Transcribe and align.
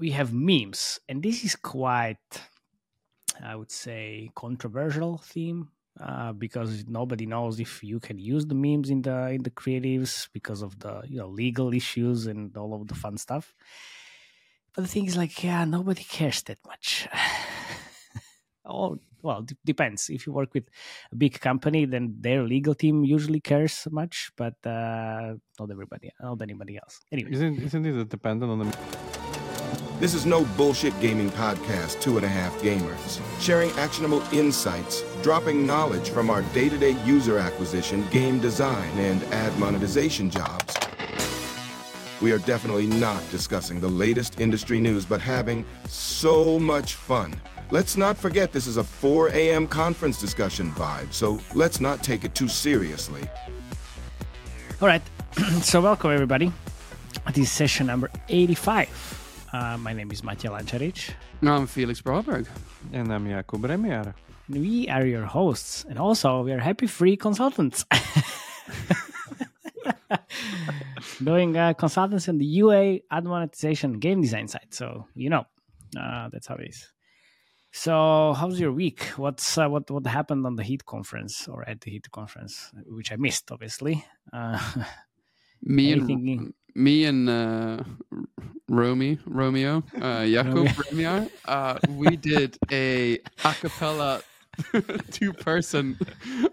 we 0.00 0.10
have 0.12 0.32
memes, 0.32 0.98
and 1.08 1.22
this 1.22 1.44
is 1.44 1.54
quite, 1.54 2.16
I 3.44 3.54
would 3.54 3.70
say, 3.70 4.30
controversial 4.34 5.18
theme 5.18 5.68
uh, 6.00 6.32
because 6.32 6.86
nobody 6.88 7.26
knows 7.26 7.60
if 7.60 7.84
you 7.84 8.00
can 8.00 8.18
use 8.18 8.46
the 8.46 8.54
memes 8.54 8.88
in 8.88 9.02
the 9.02 9.28
in 9.28 9.42
the 9.42 9.50
creatives 9.50 10.28
because 10.32 10.62
of 10.62 10.78
the 10.78 11.02
you 11.06 11.18
know 11.18 11.28
legal 11.28 11.74
issues 11.74 12.26
and 12.26 12.56
all 12.56 12.72
of 12.74 12.88
the 12.88 12.94
fun 12.94 13.18
stuff. 13.18 13.54
But 14.74 14.82
the 14.82 14.88
thing 14.88 15.06
is, 15.06 15.16
like, 15.16 15.44
yeah, 15.44 15.64
nobody 15.64 16.04
cares 16.04 16.42
that 16.44 16.58
much. 16.66 17.08
oh, 18.64 18.98
well, 19.20 19.42
d- 19.42 19.56
depends. 19.64 20.08
If 20.08 20.26
you 20.26 20.32
work 20.32 20.54
with 20.54 20.68
a 21.12 21.16
big 21.16 21.40
company, 21.40 21.84
then 21.86 22.14
their 22.20 22.44
legal 22.44 22.74
team 22.74 23.04
usually 23.04 23.40
cares 23.40 23.88
much, 23.90 24.30
but 24.36 24.54
uh, 24.64 25.34
not 25.58 25.70
everybody, 25.70 26.10
not 26.22 26.40
anybody 26.40 26.78
else. 26.78 27.00
Anyway, 27.12 27.32
Isn't 27.32 27.58
isn't 27.58 27.84
it 27.84 28.08
dependent 28.08 28.50
on 28.52 28.58
the 28.60 29.19
This 30.00 30.14
is 30.14 30.24
no 30.24 30.46
bullshit 30.56 30.98
gaming 30.98 31.28
podcast, 31.28 32.00
Two 32.00 32.16
and 32.16 32.24
a 32.24 32.28
Half 32.28 32.58
Gamers. 32.62 33.20
Sharing 33.38 33.70
actionable 33.72 34.22
insights, 34.32 35.04
dropping 35.22 35.66
knowledge 35.66 36.08
from 36.08 36.30
our 36.30 36.40
day 36.54 36.70
to 36.70 36.78
day 36.78 36.96
user 37.04 37.36
acquisition, 37.36 38.06
game 38.10 38.40
design, 38.40 38.90
and 38.98 39.22
ad 39.24 39.54
monetization 39.58 40.30
jobs. 40.30 40.74
We 42.22 42.32
are 42.32 42.38
definitely 42.38 42.86
not 42.86 43.22
discussing 43.30 43.78
the 43.78 43.88
latest 43.90 44.40
industry 44.40 44.80
news, 44.80 45.04
but 45.04 45.20
having 45.20 45.66
so 45.86 46.58
much 46.58 46.94
fun. 46.94 47.38
Let's 47.70 47.98
not 47.98 48.16
forget 48.16 48.52
this 48.52 48.66
is 48.66 48.78
a 48.78 48.84
4 48.84 49.28
a.m. 49.28 49.66
conference 49.66 50.18
discussion 50.18 50.72
vibe, 50.72 51.12
so 51.12 51.38
let's 51.54 51.78
not 51.78 52.02
take 52.02 52.24
it 52.24 52.34
too 52.34 52.48
seriously. 52.48 53.22
all 54.80 54.88
right. 54.88 55.02
so 55.60 55.82
welcome 55.82 56.10
everybody. 56.10 56.50
This 57.34 57.44
is 57.48 57.52
session 57.52 57.86
number 57.86 58.10
eighty-five. 58.30 59.19
Uh, 59.52 59.76
my 59.78 59.92
name 59.92 60.10
is 60.12 60.22
Matej 60.22 60.50
Lančarič. 60.50 61.10
No, 61.42 61.54
I'm 61.54 61.66
Felix 61.66 62.00
Braberg. 62.00 62.46
and 62.92 63.12
I'm 63.12 63.26
Jakub 63.26 63.60
Remiar. 63.66 64.14
and 64.48 64.60
We 64.60 64.88
are 64.88 65.04
your 65.06 65.24
hosts, 65.26 65.84
and 65.88 65.98
also 65.98 66.42
we 66.42 66.52
are 66.52 66.58
happy 66.60 66.86
free 66.86 67.16
consultants. 67.16 67.84
Doing 71.22 71.56
uh, 71.56 71.72
consultants 71.74 72.28
on 72.28 72.38
the 72.38 72.44
UA 72.46 72.98
ad 73.10 73.24
monetization 73.24 73.98
game 73.98 74.22
design 74.22 74.48
side. 74.48 74.68
So 74.70 75.06
you 75.14 75.30
know, 75.30 75.44
uh, 75.98 76.28
that's 76.32 76.46
how 76.46 76.54
it 76.56 76.68
is. 76.68 76.86
So 77.72 78.34
how's 78.36 78.58
your 78.60 78.72
week? 78.72 79.02
What's 79.16 79.58
uh, 79.58 79.68
what 79.68 79.90
what 79.90 80.06
happened 80.06 80.46
on 80.46 80.54
the 80.56 80.62
HIT 80.64 80.84
conference 80.86 81.46
or 81.48 81.68
at 81.68 81.80
the 81.80 81.90
HIT 81.90 82.10
conference, 82.12 82.70
which 82.86 83.10
I 83.12 83.16
missed, 83.16 83.50
obviously. 83.50 84.04
Uh, 84.32 84.58
Me 85.62 85.92
and 85.92 86.02
anything- 86.02 86.54
me 86.74 87.04
and 87.04 87.28
uh, 87.28 87.82
Romy 88.68 89.18
Romeo 89.26 89.78
uh, 89.96 90.00
Jakub 90.24 90.68
Remiar, 90.68 91.30
uh, 91.46 91.78
we 91.88 92.16
did 92.16 92.56
a 92.70 93.18
acapella 93.38 94.22
two 95.10 95.32
person 95.32 95.98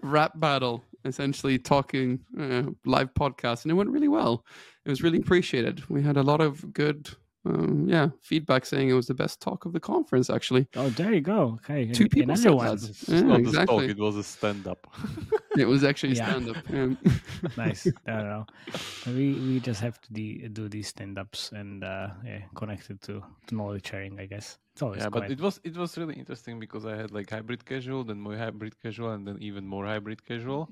rap 0.02 0.32
battle, 0.36 0.84
essentially 1.04 1.58
talking 1.58 2.20
uh, 2.38 2.64
live 2.84 3.12
podcast, 3.14 3.64
and 3.64 3.72
it 3.72 3.74
went 3.74 3.90
really 3.90 4.08
well. 4.08 4.44
It 4.84 4.90
was 4.90 5.02
really 5.02 5.18
appreciated. 5.18 5.88
We 5.88 6.02
had 6.02 6.16
a 6.16 6.22
lot 6.22 6.40
of 6.40 6.72
good. 6.72 7.08
Um, 7.46 7.88
yeah, 7.88 8.08
feedback 8.20 8.66
saying 8.66 8.90
it 8.90 8.94
was 8.94 9.06
the 9.06 9.14
best 9.14 9.40
talk 9.40 9.64
of 9.64 9.72
the 9.72 9.80
conference. 9.80 10.28
Actually, 10.28 10.66
oh, 10.76 10.88
there 10.90 11.12
you 11.12 11.20
go. 11.20 11.58
Okay, 11.64 11.86
two 11.92 12.02
and 12.04 12.10
people 12.10 12.30
another 12.32 12.42
said 12.42 12.52
one. 12.52 12.66
that. 12.76 12.88
It's 12.90 13.08
Yeah, 13.08 13.20
not 13.22 13.40
exactly. 13.40 13.86
talk, 13.88 13.96
it 13.96 13.98
was 13.98 14.16
a 14.16 14.24
stand 14.24 14.66
up. 14.66 14.86
It 15.56 15.64
was 15.66 15.84
actually 15.84 16.14
Yeah. 16.16 16.28
stand 16.30 16.48
up. 16.50 16.56
Yeah. 16.68 16.94
nice. 17.56 17.86
I 18.06 18.10
don't 18.12 18.28
know. 18.28 18.46
We 19.06 19.32
we 19.34 19.60
just 19.60 19.80
have 19.80 20.00
to 20.02 20.12
de- 20.12 20.48
do 20.48 20.68
these 20.68 20.88
stand 20.88 21.18
ups 21.18 21.52
and 21.52 21.84
uh, 21.84 22.08
yeah, 22.24 22.42
connected 22.54 23.00
to, 23.02 23.22
to 23.46 23.54
knowledge 23.54 23.86
sharing. 23.88 24.18
I 24.20 24.26
guess 24.26 24.58
it's 24.78 24.82
always 24.86 25.02
yeah, 25.02 25.08
but 25.10 25.30
it 25.30 25.40
was 25.40 25.60
it 25.64 25.76
was 25.76 25.98
really 25.98 26.14
interesting 26.14 26.60
because 26.60 26.84
I 26.86 26.94
had 26.96 27.10
like 27.10 27.30
hybrid 27.30 27.62
casual, 27.66 28.04
then 28.04 28.20
more 28.20 28.36
hybrid 28.36 28.74
casual, 28.80 29.10
and 29.10 29.26
then 29.26 29.36
even 29.40 29.66
more 29.66 29.84
hybrid 29.86 30.20
casual. 30.24 30.68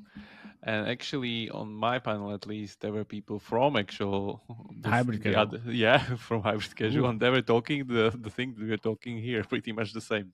And 0.62 0.88
actually, 0.88 1.50
on 1.50 1.68
my 1.74 1.98
panel 1.98 2.32
at 2.32 2.46
least, 2.46 2.80
there 2.82 2.92
were 2.92 3.04
people 3.04 3.38
from 3.40 3.76
actual 3.76 4.42
the- 4.82 4.90
Hybrid 4.90 5.22
casual. 5.24 5.40
other- 5.40 5.62
yeah, 5.84 5.98
from 6.28 6.42
hybrid 6.42 6.74
casual, 6.76 7.04
Ooh. 7.06 7.10
and 7.10 7.18
they 7.20 7.30
were 7.30 7.42
talking 7.42 7.86
the 7.88 8.06
the 8.26 8.30
thing 8.30 8.54
that 8.56 8.64
we're 8.68 8.84
talking 8.90 9.18
here, 9.28 9.42
pretty 9.52 9.72
much 9.72 9.92
the 9.92 10.00
same. 10.12 10.32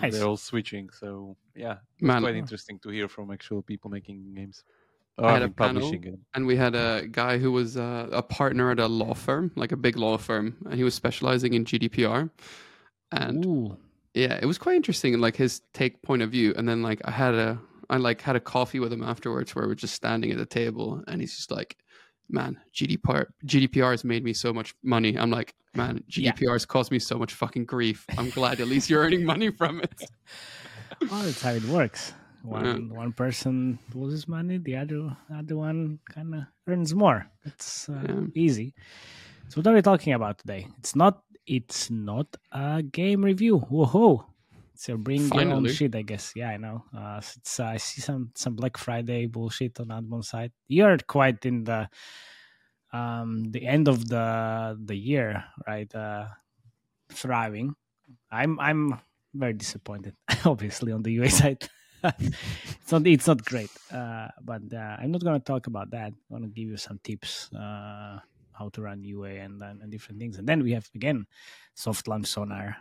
Nice. 0.00 0.12
They're 0.12 0.26
all 0.26 0.36
switching, 0.36 0.90
so 0.90 1.36
yeah, 1.54 1.76
it's 1.94 2.02
Man, 2.02 2.22
quite 2.22 2.34
interesting 2.34 2.78
to 2.80 2.88
hear 2.90 3.08
from 3.08 3.30
actual 3.30 3.62
people 3.62 3.90
making 3.90 4.34
games. 4.34 4.64
I 5.20 5.32
had 5.32 5.42
I 5.42 5.44
a 5.44 5.48
mean, 5.48 5.54
panel 5.54 5.82
publishing 5.82 6.04
it. 6.14 6.18
and 6.34 6.46
we 6.46 6.56
had 6.56 6.74
a 6.76 7.06
guy 7.10 7.38
who 7.38 7.50
was 7.50 7.76
uh, 7.76 8.08
a 8.12 8.22
partner 8.22 8.70
at 8.70 8.78
a 8.78 8.86
law 8.86 9.14
firm, 9.14 9.50
like 9.56 9.72
a 9.72 9.76
big 9.86 9.96
law 9.96 10.16
firm, 10.18 10.56
and 10.66 10.74
he 10.74 10.84
was 10.84 10.94
specializing 10.94 11.54
in 11.54 11.64
GDPR. 11.64 12.30
And 13.12 13.44
Ooh, 13.44 13.76
yeah, 14.14 14.38
it 14.40 14.46
was 14.46 14.58
quite 14.58 14.76
interesting, 14.76 15.12
and 15.14 15.22
like 15.22 15.36
his 15.36 15.60
take 15.74 16.02
point 16.02 16.22
of 16.22 16.30
view. 16.30 16.52
And 16.56 16.68
then 16.68 16.82
like 16.82 17.00
I 17.04 17.10
had 17.10 17.34
a, 17.34 17.58
I 17.90 17.96
like 17.96 18.20
had 18.20 18.36
a 18.36 18.40
coffee 18.40 18.80
with 18.80 18.92
him 18.92 19.02
afterwards, 19.02 19.54
where 19.54 19.66
we're 19.66 19.74
just 19.74 19.94
standing 19.94 20.30
at 20.30 20.38
the 20.38 20.46
table, 20.46 21.02
and 21.08 21.20
he's 21.20 21.36
just 21.36 21.50
like, 21.50 21.76
"Man, 22.28 22.58
GDPR, 22.74 23.26
GDPR 23.46 23.92
has 23.92 24.04
made 24.04 24.24
me 24.24 24.32
so 24.32 24.52
much 24.52 24.74
money." 24.82 25.16
I'm 25.16 25.30
like, 25.30 25.54
"Man, 25.74 26.02
Yeah. 26.08 26.32
GDPR 26.32 26.52
has 26.54 26.66
caused 26.66 26.90
me 26.90 26.98
so 26.98 27.18
much 27.18 27.32
fucking 27.34 27.64
grief. 27.66 28.04
I'm 28.18 28.30
glad 28.30 28.60
at 28.60 28.68
least 28.68 28.90
you're 28.90 29.02
earning 29.02 29.24
money 29.24 29.50
from 29.50 29.80
it." 29.80 29.94
well, 31.10 31.22
that's 31.22 31.42
how 31.42 31.52
it 31.52 31.64
works. 31.64 32.12
One 32.42 32.94
one 32.94 33.12
person 33.12 33.78
loses 33.94 34.28
money, 34.28 34.58
the 34.58 34.76
other 34.76 35.16
other 35.34 35.56
one 35.56 35.98
kind 36.08 36.34
of 36.34 36.42
earns 36.66 36.94
more. 36.94 37.26
It's 37.44 37.88
uh, 37.88 38.02
Yeah. 38.08 38.20
easy. 38.34 38.74
So 39.48 39.60
what 39.60 39.66
are 39.66 39.74
we 39.74 39.82
talking 39.82 40.12
about 40.12 40.38
today? 40.38 40.68
It's 40.78 40.94
not 40.94 41.22
it's 41.48 41.90
not 41.90 42.36
a 42.52 42.82
game 42.82 43.24
review. 43.24 43.58
Whoa! 43.58 44.26
So 44.74 44.96
bring 44.96 45.26
your 45.32 45.52
own 45.52 45.66
shit, 45.68 45.96
I 45.96 46.02
guess. 46.02 46.32
Yeah, 46.36 46.50
I 46.50 46.56
know. 46.56 46.84
Uh, 46.96 47.18
it's 47.18 47.58
uh, 47.58 47.64
I 47.64 47.76
see 47.78 48.00
some 48.00 48.30
some 48.36 48.54
Black 48.54 48.76
Friday 48.76 49.26
bullshit 49.26 49.80
on 49.80 49.88
Admon 49.88 50.24
side. 50.24 50.52
You're 50.68 50.98
quite 50.98 51.44
in 51.46 51.64
the 51.64 51.88
um 52.92 53.50
the 53.50 53.66
end 53.66 53.88
of 53.88 54.08
the 54.08 54.78
the 54.78 54.94
year, 54.94 55.44
right? 55.66 55.92
Uh, 55.92 56.28
thriving. 57.08 57.74
I'm 58.30 58.60
I'm 58.60 59.00
very 59.34 59.54
disappointed, 59.54 60.14
obviously, 60.44 60.92
on 60.92 61.02
the 61.02 61.12
UA 61.12 61.30
side. 61.42 61.68
it's 62.04 62.92
not 62.92 63.06
it's 63.06 63.26
not 63.26 63.44
great, 63.44 63.70
uh, 63.90 64.28
but 64.44 64.62
uh, 64.72 64.96
I'm 65.00 65.10
not 65.10 65.24
going 65.24 65.40
to 65.40 65.44
talk 65.44 65.66
about 65.66 65.90
that. 65.90 66.12
I'm 66.30 66.42
to 66.42 66.48
give 66.48 66.68
you 66.68 66.76
some 66.76 67.00
tips 67.02 67.50
uh, 67.52 68.20
how 68.58 68.68
to 68.70 68.82
run 68.82 69.02
UA 69.02 69.30
and, 69.30 69.62
and 69.62 69.82
and 69.82 69.90
different 69.90 70.18
things, 70.20 70.38
and 70.38 70.48
then 70.48 70.62
we 70.62 70.72
have 70.72 70.88
again 70.94 71.26
soft 71.74 72.08
launch 72.08 72.26
sonar, 72.26 72.76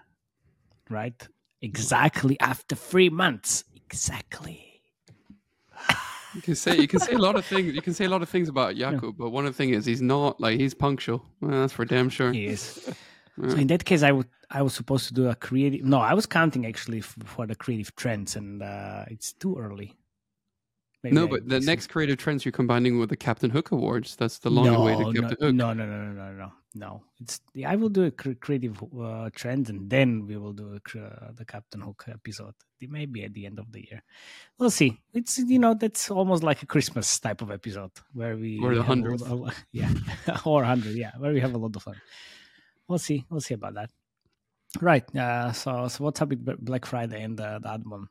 right? 0.89 1.27
Exactly 1.61 2.39
after 2.39 2.75
three 2.75 3.09
months, 3.09 3.63
exactly. 3.75 4.81
You 6.35 6.41
can 6.41 6.55
say 6.55 6.77
you 6.77 6.88
can 6.88 6.99
say 6.99 7.13
a 7.13 7.17
lot 7.17 7.35
of 7.35 7.45
things. 7.45 7.73
You 7.73 7.81
can 7.81 7.95
say 7.95 8.05
a 8.05 8.09
lot 8.09 8.21
of 8.21 8.29
things 8.29 8.47
about 8.47 8.75
Jakub, 8.75 9.17
but 9.17 9.31
one 9.31 9.47
of 9.47 9.53
the 9.53 9.57
things 9.57 9.75
is 9.77 9.85
he's 9.85 10.03
not 10.03 10.39
like 10.39 10.59
he's 10.59 10.73
punctual. 10.73 11.25
Well, 11.41 11.61
that's 11.61 11.73
for 11.73 11.85
damn 11.85 12.09
sure. 12.09 12.31
He 12.31 12.45
is. 12.45 12.94
So 13.49 13.55
in 13.55 13.67
that 13.67 13.85
case, 13.85 14.01
I 14.01 14.11
would 14.11 14.27
I 14.49 14.63
was 14.63 14.73
supposed 14.73 15.07
to 15.09 15.13
do 15.13 15.29
a 15.29 15.35
creative. 15.35 15.85
No, 15.85 15.99
I 15.99 16.15
was 16.15 16.25
counting 16.25 16.65
actually 16.65 17.01
for 17.01 17.45
the 17.45 17.55
creative 17.55 17.95
trends, 17.95 18.35
and 18.35 18.63
uh, 18.63 19.05
it's 19.09 19.33
too 19.33 19.57
early. 19.57 19.94
Maybe 21.03 21.16
No, 21.16 21.25
I 21.25 21.30
but 21.30 21.47
the 21.47 21.59
next 21.59 21.88
creative 21.88 22.18
trends 22.18 22.44
you're 22.44 22.52
combining 22.52 23.00
with 23.00 23.09
the 23.09 23.18
Captain 23.18 23.50
Hook 23.52 23.72
Awards. 23.72 24.16
That's 24.16 24.40
the 24.40 24.50
longer 24.50 24.80
way 24.81 24.94
to 24.96 25.03
no, 25.03 25.12
Captain 25.13 25.38
no, 25.40 25.46
Hook. 25.47 25.56
No, 25.56 25.74
no, 25.74 25.85
no, 25.85 25.97
no, 26.08 26.12
no, 26.13 26.31
no, 26.34 26.52
no. 26.74 27.03
It's 27.19 27.40
I 27.66 27.75
will 27.75 27.90
do 27.90 28.06
a 28.06 28.12
cre- 28.12 28.31
creative 28.40 28.81
uh, 29.00 29.30
trend, 29.34 29.69
and 29.69 29.88
then 29.90 30.25
we 30.25 30.38
will 30.38 30.53
do 30.53 30.74
a, 30.74 30.80
cr- 30.80 31.00
uh, 31.00 31.31
the 31.36 31.46
Captain 31.46 31.81
Hook 31.81 32.06
episode. 32.07 32.56
It 32.81 32.90
may 32.90 33.06
be 33.06 33.24
at 33.25 33.34
the 33.34 33.46
end 33.46 33.59
of 33.59 33.72
the 33.72 33.81
year. 33.90 34.02
We'll 34.57 34.72
see. 34.72 35.00
It's 35.13 35.38
you 35.38 35.59
know 35.59 35.75
that's 35.75 36.09
almost 36.09 36.41
like 36.41 36.63
a 36.63 36.66
Christmas 36.66 37.19
type 37.19 37.41
of 37.44 37.52
episode 37.52 37.91
where 38.13 38.36
we 38.36 38.59
Or 38.59 38.74
the 38.74 38.81
have 38.84 38.97
a 38.97 39.02
lot 39.02 39.19
100th. 39.19 39.47
of- 39.47 39.66
yeah, 39.72 39.91
or 40.46 40.63
hundred, 40.63 40.96
yeah, 40.96 41.12
where 41.19 41.31
we 41.31 41.40
have 41.41 41.53
a 41.53 41.57
lot 41.59 41.75
of 41.75 41.84
fun. 41.84 41.96
We'll 42.88 43.00
see. 43.00 43.24
We'll 43.30 43.41
see 43.41 43.53
about 43.53 43.75
that. 43.75 43.92
Right. 44.81 45.04
Uh, 45.16 45.51
so, 45.51 45.88
so 45.89 46.04
what's 46.04 46.21
up 46.21 46.30
with 46.30 46.44
Black 46.66 46.86
Friday 46.86 47.21
and 47.24 47.38
the, 47.38 47.60
the 47.62 47.69
Admon? 47.69 48.06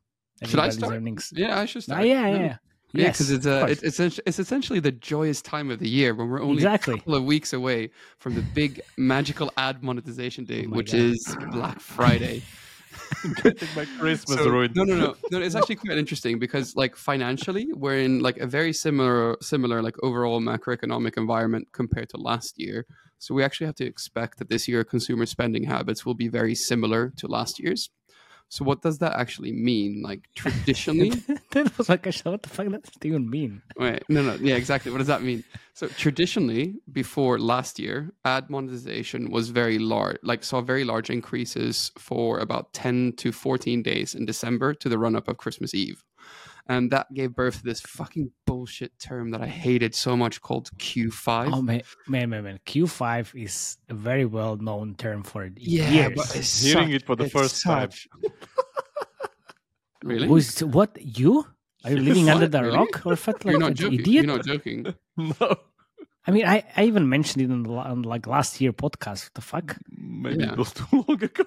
Should 0.44 0.58
I 0.60 0.68
start? 0.70 0.94
earnings. 0.94 1.32
Yeah, 1.34 1.58
I 1.60 1.64
should 1.66 1.80
Ah, 1.82 1.82
start. 1.82 2.06
yeah, 2.06 2.26
yeah, 2.28 2.38
No. 2.48 2.54
Yeah. 2.98 3.04
Yes, 3.06 3.18
because 3.18 3.30
it's 3.30 3.46
uh, 3.46 3.66
it's, 3.68 3.82
essentially, 3.82 4.22
it's 4.26 4.38
essentially 4.38 4.80
the 4.80 4.92
joyous 4.92 5.42
time 5.42 5.70
of 5.70 5.78
the 5.78 5.88
year 5.88 6.14
when 6.14 6.28
we're 6.28 6.42
only 6.42 6.56
Exactly. 6.56 6.94
a 6.94 6.96
couple 6.98 7.14
of 7.14 7.24
weeks 7.24 7.52
away 7.52 7.90
from 8.18 8.34
the 8.34 8.42
big 8.42 8.80
magical 8.96 9.52
ad 9.56 9.82
monetization 9.82 10.44
day, 10.44 10.64
Oh 10.66 10.70
which 10.76 10.92
God. 10.92 11.00
is 11.00 11.36
Black 11.52 11.80
Friday. 11.80 12.42
My 13.76 13.84
Christmas 13.98 14.38
So- 14.38 14.48
ruined. 14.48 14.74
No, 14.76 14.84
no, 14.84 14.96
no, 14.96 15.14
no. 15.30 15.40
It's 15.40 15.54
actually 15.54 15.76
quite 15.76 15.98
interesting 15.98 16.38
because, 16.38 16.74
like, 16.76 16.96
financially, 16.96 17.68
we're 17.74 17.98
in 17.98 18.20
like 18.20 18.38
a 18.38 18.46
very 18.46 18.72
similar, 18.72 19.36
similar, 19.40 19.82
like 19.82 19.96
overall 20.02 20.40
macroeconomic 20.40 21.16
environment 21.16 21.68
compared 21.72 22.08
to 22.10 22.16
last 22.16 22.54
year. 22.58 22.86
So 23.18 23.34
we 23.34 23.42
actually 23.44 23.66
have 23.66 23.76
to 23.76 23.86
expect 23.86 24.38
that 24.38 24.48
this 24.48 24.68
year 24.68 24.84
consumer 24.84 25.26
spending 25.26 25.64
habits 25.64 26.04
will 26.04 26.14
be 26.14 26.28
very 26.28 26.54
similar 26.54 27.12
to 27.16 27.26
last 27.26 27.58
year's. 27.58 27.90
So 28.48 28.64
what 28.64 28.82
does 28.82 28.98
that 28.98 29.16
actually 29.16 29.52
mean? 29.52 30.02
Like 30.02 30.28
traditionally, 30.34 31.10
that 31.50 31.76
was 31.76 31.88
like, 31.88 32.06
what 32.24 32.42
the 32.42 32.48
fuck 32.48 32.66
does 32.66 32.82
that 32.82 33.04
even 33.04 33.28
mean? 33.28 33.62
Wait, 33.76 34.02
no, 34.08 34.22
no, 34.22 34.34
yeah, 34.34 34.54
exactly. 34.54 34.92
What 34.92 34.98
does 34.98 35.06
that 35.08 35.22
mean? 35.22 35.44
So 35.74 35.88
traditionally, 35.88 36.76
before 36.92 37.38
last 37.38 37.78
year, 37.78 38.12
ad 38.24 38.48
monetization 38.48 39.30
was 39.30 39.50
very 39.50 39.78
large, 39.78 40.18
like 40.22 40.44
saw 40.44 40.60
very 40.60 40.84
large 40.84 41.10
increases 41.10 41.90
for 41.98 42.38
about 42.38 42.72
ten 42.72 43.12
to 43.18 43.32
fourteen 43.32 43.82
days 43.82 44.14
in 44.14 44.26
December 44.26 44.74
to 44.74 44.88
the 44.88 44.98
run 44.98 45.16
up 45.16 45.28
of 45.28 45.36
Christmas 45.38 45.74
Eve, 45.74 46.02
and 46.68 46.90
that 46.90 47.12
gave 47.14 47.34
birth 47.34 47.58
to 47.58 47.64
this 47.64 47.80
fucking 47.80 48.32
bullshit 48.44 48.98
term 48.98 49.30
that 49.30 49.40
I 49.40 49.46
hated 49.46 49.94
so 49.94 50.16
much 50.16 50.40
called 50.40 50.70
Q5. 50.78 51.52
Oh 51.52 51.62
man, 51.62 51.82
man, 52.08 52.30
man, 52.30 52.44
man. 52.44 52.58
Q5 52.66 53.40
is 53.40 53.76
a 53.88 53.94
very 53.94 54.24
well 54.24 54.56
known 54.56 54.94
term 54.96 55.22
for 55.22 55.44
it. 55.44 55.52
yeah, 55.56 55.90
years. 55.90 56.12
but 56.16 56.36
it's 56.36 56.62
Hearing 56.62 56.88
such- 56.88 56.94
it 56.94 57.06
for 57.06 57.16
the 57.16 57.24
it's 57.24 57.32
first 57.32 57.62
time. 57.62 57.90
really? 60.02 60.28
Who's 60.28 60.60
what? 60.64 60.96
You? 61.00 61.46
Are 61.84 61.90
you 61.90 61.98
living 61.98 62.28
under 62.28 62.48
the 62.48 62.62
Really? 62.62 62.76
rock 62.76 63.06
or 63.06 63.14
what? 63.24 63.44
Like 63.44 63.52
You're 63.52 63.60
not 63.60 63.74
joking. 63.74 64.00
idiot? 64.00 64.24
You're 64.24 64.36
not 64.36 64.44
joking. 64.44 64.94
no. 65.16 65.56
I 66.28 66.32
mean, 66.32 66.44
I, 66.44 66.64
I 66.76 66.84
even 66.84 67.08
mentioned 67.08 67.44
it 67.48 67.52
on, 67.52 67.62
the, 67.62 67.70
on 67.70 68.02
like 68.02 68.26
last 68.26 68.60
year 68.60 68.72
podcast. 68.72 69.26
What 69.26 69.34
the 69.34 69.40
fuck? 69.40 69.76
Maybe 69.88 70.42
Yeah. 70.42 70.52
it 70.52 70.58
was 70.58 70.72
too 70.72 70.84
long 71.06 71.22
ago. 71.22 71.44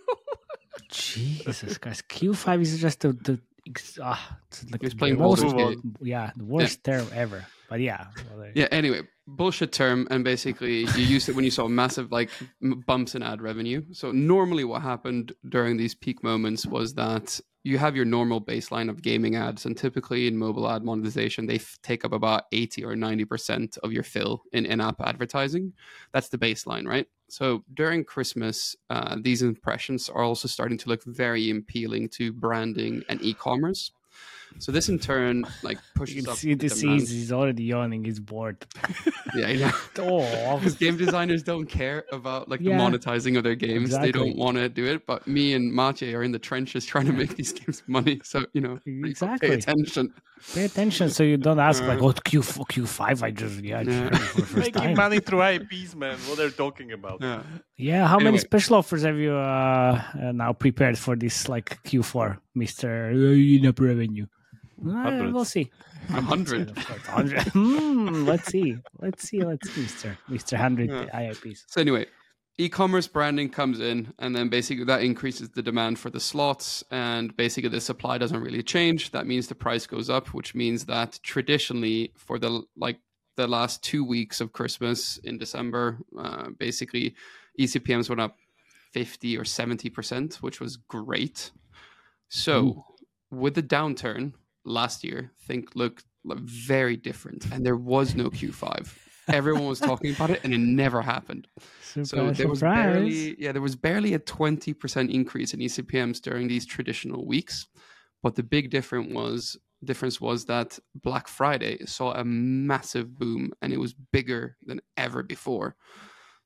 Jesus 0.90 1.78
Christ. 1.78 2.08
Q5 2.08 2.62
is 2.62 2.80
just 2.80 3.02
the, 3.02 3.12
the 3.12 3.40
ex- 3.68 4.00
ah, 4.02 4.38
it's 4.48 4.70
like 4.72 4.82
He 4.82 4.86
was 4.88 4.94
playing 4.94 5.18
Baldur's 5.18 5.78
yeah, 6.02 6.32
the 6.36 6.44
worst 6.44 6.84
term 6.84 7.08
ever. 7.14 7.46
But 7.70 7.82
yeah. 7.82 8.08
well, 8.36 8.50
Yeah. 8.56 8.68
Anyway, 8.72 9.02
bullshit 9.28 9.72
term, 9.72 10.08
and 10.10 10.24
basically 10.24 10.82
you 10.98 11.04
used 11.04 11.30
it 11.30 11.36
when 11.36 11.46
you 11.46 11.52
saw 11.52 11.68
massive 11.68 12.12
like 12.12 12.32
m- 12.64 12.84
bumps 12.88 13.14
in 13.16 13.22
ad 13.22 13.42
revenue. 13.42 13.84
So 13.92 14.12
normally, 14.12 14.64
what 14.64 14.82
happened 14.82 15.34
during 15.48 15.78
these 15.78 15.94
peak 15.94 16.24
moments 16.24 16.66
was 16.66 16.96
that 16.96 17.40
you 17.64 17.78
have 17.78 17.96
your 17.96 18.06
normal 18.06 18.42
baseline 18.42 18.90
of 18.90 19.02
gaming 19.04 19.36
ads, 19.36 19.66
and 19.66 19.78
typically 19.78 20.28
in 20.28 20.38
mobile 20.38 20.68
ad 20.70 20.84
monetization, 20.84 21.46
they 21.46 21.56
f- 21.56 21.78
take 21.84 22.04
up 22.06 22.12
about 22.14 22.46
eighty 22.52 22.84
or 22.84 22.96
ninety 22.96 23.26
percent 23.26 23.78
of 23.84 23.92
your 23.92 24.04
fill 24.04 24.42
in 24.52 24.66
in-app 24.66 25.00
advertising. 25.02 25.74
That's 26.12 26.30
the 26.30 26.38
baseline, 26.40 26.88
right? 26.88 27.06
So 27.30 27.64
during 27.74 28.04
Christmas, 28.04 28.76
uh, 28.90 29.18
these 29.22 29.42
impressions 29.42 30.10
are 30.10 30.24
also 30.24 30.48
starting 30.48 30.78
to 30.80 30.90
look 30.90 31.04
very 31.04 31.50
appealing 31.50 32.10
to 32.10 32.34
branding 32.34 33.04
and 33.08 33.22
e-commerce. 33.22 33.92
So 34.58 34.72
this 34.72 34.90
in 34.90 35.00
turn 35.00 35.46
like 35.64 35.78
pushes 35.96 36.16
You 36.16 36.24
pushes 36.24 36.26
can 36.26 36.32
up 36.32 36.38
see 36.38 36.54
the 36.56 36.68
the 36.68 36.76
demand. 36.76 37.02
scenes. 37.02 37.10
He's 37.12 37.32
already 37.32 37.64
yawning. 37.64 38.04
He's 38.04 38.20
bored. 38.20 38.66
Yeah, 39.36 39.48
yeah. 39.50 39.72
Oh, 40.00 40.58
because 40.58 40.76
game 40.76 40.98
designers 40.98 41.44
don't 41.44 41.66
care 41.68 42.06
about 42.12 42.50
like 42.50 42.60
Yeah. 42.62 42.78
the 42.78 42.84
monetizing 42.98 43.38
of 43.38 43.44
their 43.44 43.56
games. 43.56 43.98
They 43.98 44.12
don't 44.12 44.36
want 44.36 44.58
to 44.58 44.68
do 44.70 44.86
it. 44.86 45.06
But 45.06 45.28
me 45.28 45.54
and 45.54 45.72
Matej 45.72 46.14
are 46.16 46.24
in 46.24 46.32
the 46.32 46.40
trenches 46.40 46.86
trying 46.86 47.06
to 47.06 47.14
make 47.14 47.36
these 47.36 47.54
games 47.54 47.84
money. 47.88 48.22
So 48.24 48.46
you 48.54 48.62
know, 48.62 48.80
Exactly. 48.86 49.50
pay 49.50 49.56
attention. 49.56 50.14
pay 50.56 50.66
attention 50.66 51.10
so 51.10 51.24
you 51.24 51.38
don't 51.38 51.60
ask 51.60 51.84
like, 51.84 52.02
Uh, 52.02 52.06
"Oh, 52.08 52.14
Q 52.14 52.42
Q5." 52.42 53.24
I 53.24 53.32
just 53.32 53.64
yeah, 53.64 53.80
I 53.80 53.84
just 53.84 53.98
Yeah. 53.98 54.10
for 54.18 54.42
first 54.42 54.56
Making 54.56 54.82
time. 54.82 54.96
money 54.96 55.20
through 55.20 55.42
IPs, 55.44 55.96
man. 55.96 56.18
What 56.28 56.38
they're 56.38 56.50
talking 56.50 56.92
about. 56.92 57.22
Yeah. 57.22 57.44
Yeah, 57.78 58.08
how 58.08 58.20
many 58.20 58.38
special 58.40 58.76
offers 58.78 59.04
have 59.04 59.18
you 59.18 59.34
uh, 59.34 60.02
uh, 60.16 60.32
now 60.34 60.54
prepared 60.54 60.98
for 60.98 61.16
this 61.16 61.48
like 61.50 61.82
Q4, 61.84 62.38
Mister 62.56 63.12
in-app 63.12 63.80
revenue? 63.80 64.26
Uh, 64.88 64.92
Hundreds. 64.92 65.34
we'll 65.34 65.46
see. 65.46 65.72
A 66.10 66.22
hundred. 66.22 66.70
Of 66.78 66.86
course, 66.88 67.06
hundred. 67.08 67.42
Hmm, 67.54 68.26
let's 68.26 68.48
see. 68.48 68.78
Let's 69.00 69.28
see. 69.30 69.42
Let's 69.42 69.70
see, 69.70 69.82
Mister 69.82 70.18
Mister 70.28 70.58
Hundred 70.58 70.90
Yeah. 70.90 71.06
IAPs. 71.14 71.66
So 71.68 71.82
anyway, 71.82 72.06
e-commerce 72.58 73.08
branding 73.08 73.50
comes 73.50 73.80
in, 73.80 74.14
and 74.20 74.36
then 74.36 74.50
basically 74.50 74.86
that 74.86 75.02
increases 75.04 75.50
the 75.50 75.62
demand 75.62 76.00
for 76.00 76.10
the 76.10 76.20
slots, 76.20 76.84
and 76.92 77.36
basically 77.38 77.70
the 77.70 77.82
supply 77.82 78.18
doesn't 78.18 78.42
really 78.42 78.64
change. 78.64 79.12
That 79.12 79.28
means 79.28 79.48
the 79.48 79.56
price 79.56 79.86
goes 79.88 80.10
up, 80.10 80.34
which 80.34 80.56
means 80.56 80.86
that 80.86 81.20
traditionally 81.24 82.12
for 82.16 82.40
the 82.40 82.64
like 82.78 83.00
the 83.36 83.48
last 83.48 83.84
two 83.84 84.04
weeks 84.04 84.42
of 84.42 84.52
Christmas 84.52 85.18
in 85.18 85.38
December, 85.38 85.98
uh, 86.18 86.50
basically 86.58 87.16
ECPMs 87.60 88.10
went 88.10 88.22
up 88.22 88.36
fifty 88.94 89.38
or 89.38 89.46
seventy 89.46 89.90
percent, 89.90 90.36
which 90.42 90.60
was 90.60 90.76
great. 90.78 91.52
So 92.30 92.86
with 93.32 93.54
the 93.56 93.64
downturn 93.64 94.34
last 94.70 95.04
year, 95.04 95.32
think 95.48 95.76
looked 95.76 96.06
very 96.26 96.96
different, 96.98 97.46
and 97.52 97.66
there 97.66 97.76
was 97.76 98.16
no 98.16 98.30
Q5. 98.30 98.96
Everyone 99.28 99.66
was 99.68 99.80
talking 99.80 100.14
about 100.16 100.32
it, 100.32 100.42
and 100.44 100.54
it 100.54 100.60
never 100.60 101.02
happened. 101.02 101.48
Surprise, 101.82 102.10
So 102.10 102.32
there 102.32 102.48
was 102.48 102.60
surprise. 102.60 102.94
barely, 102.94 103.42
yeah, 103.42 103.52
there 103.52 103.62
was 103.62 103.76
barely 103.76 104.14
a 104.14 104.20
twenty 104.20 104.74
percent 104.74 105.12
increase 105.12 105.54
in 105.54 105.60
ECPMS 105.60 106.22
during 106.22 106.48
these 106.48 106.66
traditional 106.66 107.26
weeks, 107.28 107.68
but 108.24 108.36
the 108.36 108.44
big 108.44 108.70
difference 108.70 109.14
was 109.14 109.58
difference 109.84 110.20
was 110.20 110.46
that 110.46 110.78
Black 110.96 111.28
Friday 111.28 111.86
saw 111.86 112.12
a 112.14 112.24
massive 112.24 113.18
boom, 113.18 113.54
and 113.62 113.72
it 113.72 113.80
was 113.80 113.94
bigger 113.94 114.58
than 114.66 114.82
ever 114.98 115.24
before. 115.24 115.76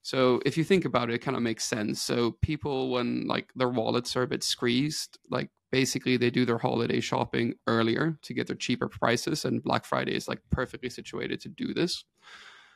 So 0.01 0.41
if 0.45 0.57
you 0.57 0.65
think 0.65 0.83
about 0.83 1.09
it, 1.09 1.15
it 1.15 1.19
kind 1.19 1.37
of 1.37 1.43
makes 1.43 1.63
sense. 1.63 2.01
So 2.01 2.31
people, 2.41 2.91
when 2.91 3.25
like 3.27 3.49
their 3.55 3.69
wallets 3.69 4.15
are 4.17 4.23
a 4.23 4.27
bit 4.27 4.43
squeezed, 4.43 5.17
like 5.31 5.49
basically 5.73 6.17
they 6.17 6.29
do 6.29 6.45
their 6.45 6.59
holiday 6.59 6.99
shopping 6.99 7.55
earlier 7.65 8.15
to 8.21 8.31
get 8.31 8.45
their 8.45 8.55
cheaper 8.55 8.87
prices, 8.87 9.43
and 9.43 9.63
Black 9.63 9.85
Friday 9.85 10.15
is 10.15 10.27
like 10.27 10.39
perfectly 10.51 10.87
situated 10.87 11.41
to 11.41 11.49
do 11.49 11.73
this. 11.73 12.05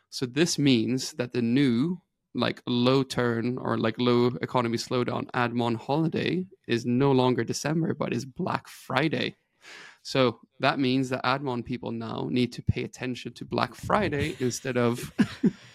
So 0.09 0.25
this 0.25 0.57
means 0.57 1.13
that 1.13 1.31
the 1.31 1.43
new 1.43 2.01
like 2.33 2.59
low 2.65 3.03
turn 3.03 3.59
or 3.59 3.77
like 3.77 3.99
low 3.99 4.31
economy 4.41 4.77
slowdown 4.77 5.29
Admon 5.35 5.75
holiday 5.75 6.47
is 6.67 6.87
no 6.87 7.11
longer 7.11 7.43
December, 7.43 7.93
but 7.93 8.13
is 8.13 8.25
Black 8.25 8.67
Friday. 8.67 9.35
So 10.01 10.39
that 10.59 10.79
means 10.79 11.09
that 11.09 11.23
Admon 11.23 11.63
people 11.63 11.91
now 11.91 12.27
need 12.31 12.51
to 12.53 12.63
pay 12.63 12.83
attention 12.83 13.31
to 13.33 13.45
Black 13.45 13.75
Friday 13.75 14.35
instead 14.39 14.75
of 14.75 15.13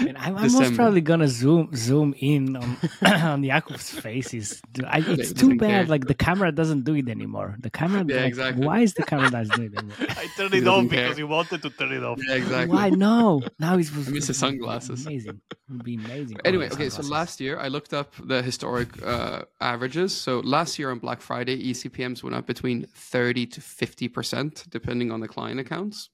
And 0.00 0.16
I'm, 0.18 0.36
I'm 0.36 0.52
most 0.52 0.74
probably 0.74 1.00
gonna 1.00 1.28
zoom 1.28 1.70
zoom 1.74 2.14
in 2.18 2.56
on 2.56 2.76
on 3.02 3.42
Jakub's 3.42 3.90
faces. 3.90 4.60
I, 4.86 4.98
it's 5.06 5.32
too 5.32 5.56
bad. 5.56 5.68
care. 5.68 5.84
Like 5.86 6.06
the 6.06 6.14
camera 6.14 6.52
doesn't 6.52 6.84
do 6.84 6.94
it 6.94 7.08
anymore. 7.08 7.56
The 7.60 7.70
camera. 7.70 8.04
Yeah, 8.06 8.16
like, 8.16 8.26
exactly. 8.26 8.66
Why 8.66 8.80
is 8.80 8.94
the 8.94 9.02
camera 9.04 9.30
not 9.30 9.48
doing 9.48 9.72
it 9.72 9.78
anymore? 9.78 9.96
I 10.10 10.26
turned 10.36 10.54
it 10.54 10.66
off 10.66 10.82
because 10.88 11.06
care. 11.06 11.14
he 11.14 11.22
wanted 11.24 11.62
to 11.62 11.70
turn 11.70 11.92
it 11.92 12.04
off. 12.04 12.18
yeah 12.26 12.34
exactly. 12.36 12.74
Why 12.76 12.90
no? 12.90 13.42
Now 13.58 13.74
it 13.74 13.90
was. 13.92 14.08
I 14.08 14.10
miss 14.10 14.10
the 14.10 14.12
it 14.12 14.14
would 14.14 14.26
be 14.26 14.32
sunglasses. 14.32 15.06
Amazing. 15.06 15.40
It 15.50 15.72
would 15.72 15.84
be 15.84 15.94
amazing. 15.96 16.38
Anyway, 16.44 16.66
yeah, 16.66 16.74
okay, 16.74 16.88
so 16.90 17.02
last 17.02 17.40
year 17.40 17.58
I 17.58 17.68
looked 17.68 17.92
up 17.94 18.14
the 18.24 18.42
historic 18.42 18.88
uh, 19.04 19.42
averages. 19.60 20.14
So 20.14 20.40
last 20.40 20.78
year 20.78 20.90
on 20.90 20.98
Black 20.98 21.20
Friday, 21.20 21.70
ECPMs 21.70 22.22
went 22.22 22.34
up 22.36 22.46
between 22.46 22.86
30 22.94 23.46
to 23.46 23.60
50%, 23.60 24.70
depending 24.70 25.10
on 25.10 25.20
the 25.20 25.28
client 25.28 25.60
accounts. 25.60 26.10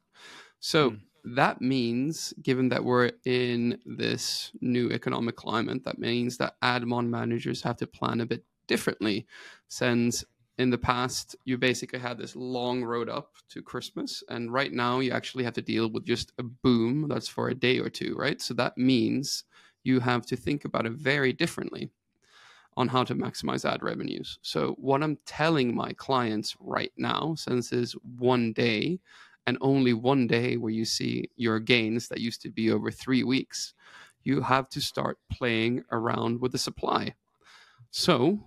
So 0.61 0.91
Hmm. 0.91 0.97
That 1.25 1.63
means, 1.63 2.35
given 2.43 2.69
that 2.69 2.85
we're 2.85 3.11
in 3.25 3.79
this 3.87 4.53
new 4.61 4.91
economic 4.91 5.37
climate, 5.37 5.85
that 5.85 5.99
means 5.99 6.37
that 6.37 6.61
admon 6.63 7.09
managers 7.09 7.63
have 7.63 7.77
to 7.79 7.87
plan 7.87 8.21
a 8.21 8.27
bit 8.27 8.45
differently. 8.67 9.27
Since 9.69 10.25
in 10.59 10.71
the 10.71 10.79
past, 10.79 11.35
you 11.45 11.57
basically 11.57 11.99
had 11.99 12.19
this 12.19 12.37
long 12.37 12.85
road 12.85 13.09
up 13.09 13.33
to 13.49 13.63
Christmas, 13.63 14.23
and 14.29 14.53
right 14.53 14.73
now 14.73 15.01
you 15.01 15.13
actually 15.13 15.45
have 15.45 15.55
to 15.55 15.63
deal 15.63 15.91
with 15.91 16.05
just 16.05 16.33
a 16.39 16.43
boom 16.43 17.09
that's 17.09 17.29
for 17.29 17.49
a 17.49 17.55
day 17.55 17.79
or 17.79 17.89
two, 17.89 18.15
right? 18.17 18.41
So 18.41 18.53
that 18.55 18.77
means 18.77 19.45
you 19.83 20.01
have 20.01 20.27
to 20.27 20.37
think 20.37 20.65
about 20.65 20.87
it 20.87 20.93
very 20.93 21.33
differently 21.33 21.91
on 22.77 22.89
how 22.89 23.05
to 23.05 23.15
maximize 23.15 23.65
ad 23.65 23.83
revenues. 23.83 24.39
So, 24.43 24.75
what 24.79 25.03
I'm 25.03 25.19
telling 25.27 25.75
my 25.75 25.93
clients 25.93 26.57
right 26.59 26.93
now, 26.97 27.35
since 27.37 27.73
it's 27.73 27.93
one 28.19 28.53
day 28.53 28.99
and 29.47 29.59
only 29.61 29.93
one 29.93 30.27
day 30.27 30.57
where 30.57 30.73
you 30.73 30.85
see 30.85 31.29
your 31.37 31.61
gains 31.61 32.09
that 32.09 32.21
used 32.21 32.43
to 32.43 32.51
be 32.51 32.71
over 32.71 32.91
three 32.91 33.23
weeks, 33.23 33.75
you 34.23 34.41
have 34.41 34.69
to 34.71 34.81
start 34.81 35.19
playing 35.31 35.85
around 35.93 36.41
with 36.41 36.53
the 36.53 36.59
supply. 36.59 37.15
So, 37.91 38.41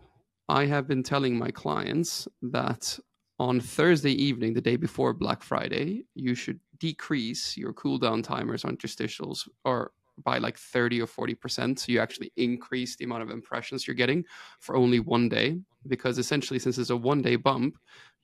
I 0.50 0.66
have 0.66 0.88
been 0.88 1.04
telling 1.04 1.38
my 1.38 1.52
clients 1.52 2.28
that 2.42 2.98
on 3.40 3.60
Thursday 3.60 4.12
evening, 4.12 4.54
the 4.54 4.62
day 4.62 4.78
before 4.78 5.14
Black 5.14 5.44
Friday, 5.44 6.06
you 6.16 6.36
should 6.36 6.60
decrease 6.80 7.58
your 7.58 7.74
cooldown 7.74 8.24
timers 8.24 8.66
on 8.66 8.76
interstitials 8.76 9.48
or 9.66 9.92
by 10.24 10.40
like 10.40 10.58
30 10.58 11.02
or 11.02 11.06
40%. 11.06 11.78
So 11.78 11.92
you 11.92 12.00
actually 12.00 12.32
increase 12.38 12.96
the 12.96 13.06
amount 13.06 13.24
of 13.24 13.30
impressions 13.30 13.86
you're 13.86 13.96
getting 13.96 14.26
for 14.60 14.76
only 14.76 15.00
one 15.00 15.30
day. 15.30 15.60
Because 15.88 16.18
essentially, 16.18 16.60
since 16.60 16.78
it's 16.78 16.90
a 16.90 16.98
one 16.98 17.22
day 17.22 17.36
bump, 17.36 17.78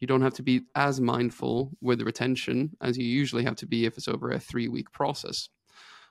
you 0.03 0.07
don't 0.07 0.22
have 0.22 0.33
to 0.33 0.43
be 0.43 0.63
as 0.75 1.00
mindful 1.00 1.72
with 1.79 2.01
retention 2.01 2.75
as 2.81 2.98
you 2.98 3.05
usually 3.05 3.45
have 3.45 3.55
to 3.55 3.65
be 3.65 3.86
if 3.86 3.98
it's 3.98 4.10
over 4.10 4.31
a 4.31 4.38
three 4.38 4.67
week 4.67 4.91
process. 4.91 5.48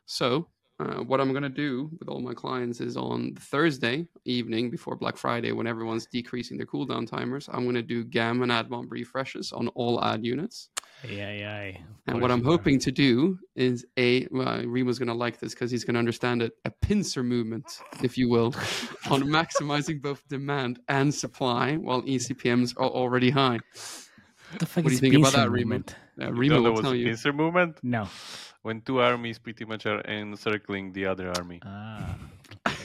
So, 0.06 0.48
uh, 0.82 1.02
what 1.02 1.20
I'm 1.20 1.30
going 1.30 1.42
to 1.44 1.48
do 1.48 1.90
with 1.98 2.08
all 2.08 2.20
my 2.20 2.34
clients 2.34 2.80
is 2.80 2.96
on 2.96 3.34
Thursday 3.36 4.06
evening 4.24 4.70
before 4.70 4.96
Black 4.96 5.16
Friday, 5.16 5.52
when 5.52 5.66
everyone's 5.66 6.06
decreasing 6.06 6.56
their 6.56 6.66
cooldown 6.66 7.06
timers, 7.08 7.48
I'm 7.52 7.62
going 7.64 7.74
to 7.76 7.82
do 7.82 8.04
GAM 8.04 8.42
and 8.42 8.50
AdMob 8.52 8.86
refreshes 8.90 9.52
on 9.52 9.68
all 9.68 10.02
ad 10.04 10.24
units. 10.24 10.68
Yeah, 11.08 11.32
yeah. 11.32 11.76
And 12.06 12.20
what 12.20 12.30
I'm 12.30 12.44
hoping 12.44 12.78
to 12.80 12.92
do 12.92 13.38
is 13.56 13.84
a 13.98 14.26
well, 14.30 14.62
Remo's 14.64 14.98
going 14.98 15.08
to 15.08 15.14
like 15.14 15.38
this 15.40 15.52
because 15.54 15.70
he's 15.70 15.84
going 15.84 15.94
to 15.94 15.98
understand 15.98 16.42
it. 16.42 16.52
A 16.64 16.70
pincer 16.70 17.22
movement, 17.24 17.64
if 18.02 18.16
you 18.16 18.28
will, 18.28 18.46
on 19.10 19.22
maximizing 19.24 20.00
both 20.00 20.26
demand 20.28 20.78
and 20.88 21.12
supply 21.12 21.74
while 21.76 22.02
ECPMs 22.02 22.74
are 22.76 22.88
already 22.88 23.30
high. 23.30 23.58
What 24.50 24.60
the 24.60 24.66
fuck 24.66 24.84
What 24.84 24.90
do 24.90 24.90
you 24.90 24.94
is 24.96 25.00
think 25.00 25.14
about 25.16 25.32
that, 25.32 25.50
Remo? 25.50 25.64
movement? 25.64 25.96
Uh, 26.20 26.26
You 26.26 26.32
Remo 26.34 26.54
don't 26.56 26.64
know 26.64 26.72
will 26.72 26.82
tell 26.82 26.94
you. 26.94 27.06
pincer 27.06 27.32
movement? 27.32 27.78
No. 27.82 28.06
When 28.62 28.80
two 28.80 29.00
armies 29.00 29.38
pretty 29.38 29.64
much 29.64 29.86
are 29.86 30.00
encircling 30.02 30.92
the 30.92 31.06
other 31.06 31.32
army. 31.36 31.60
Ah. 31.64 32.16
Okay. 32.66 32.76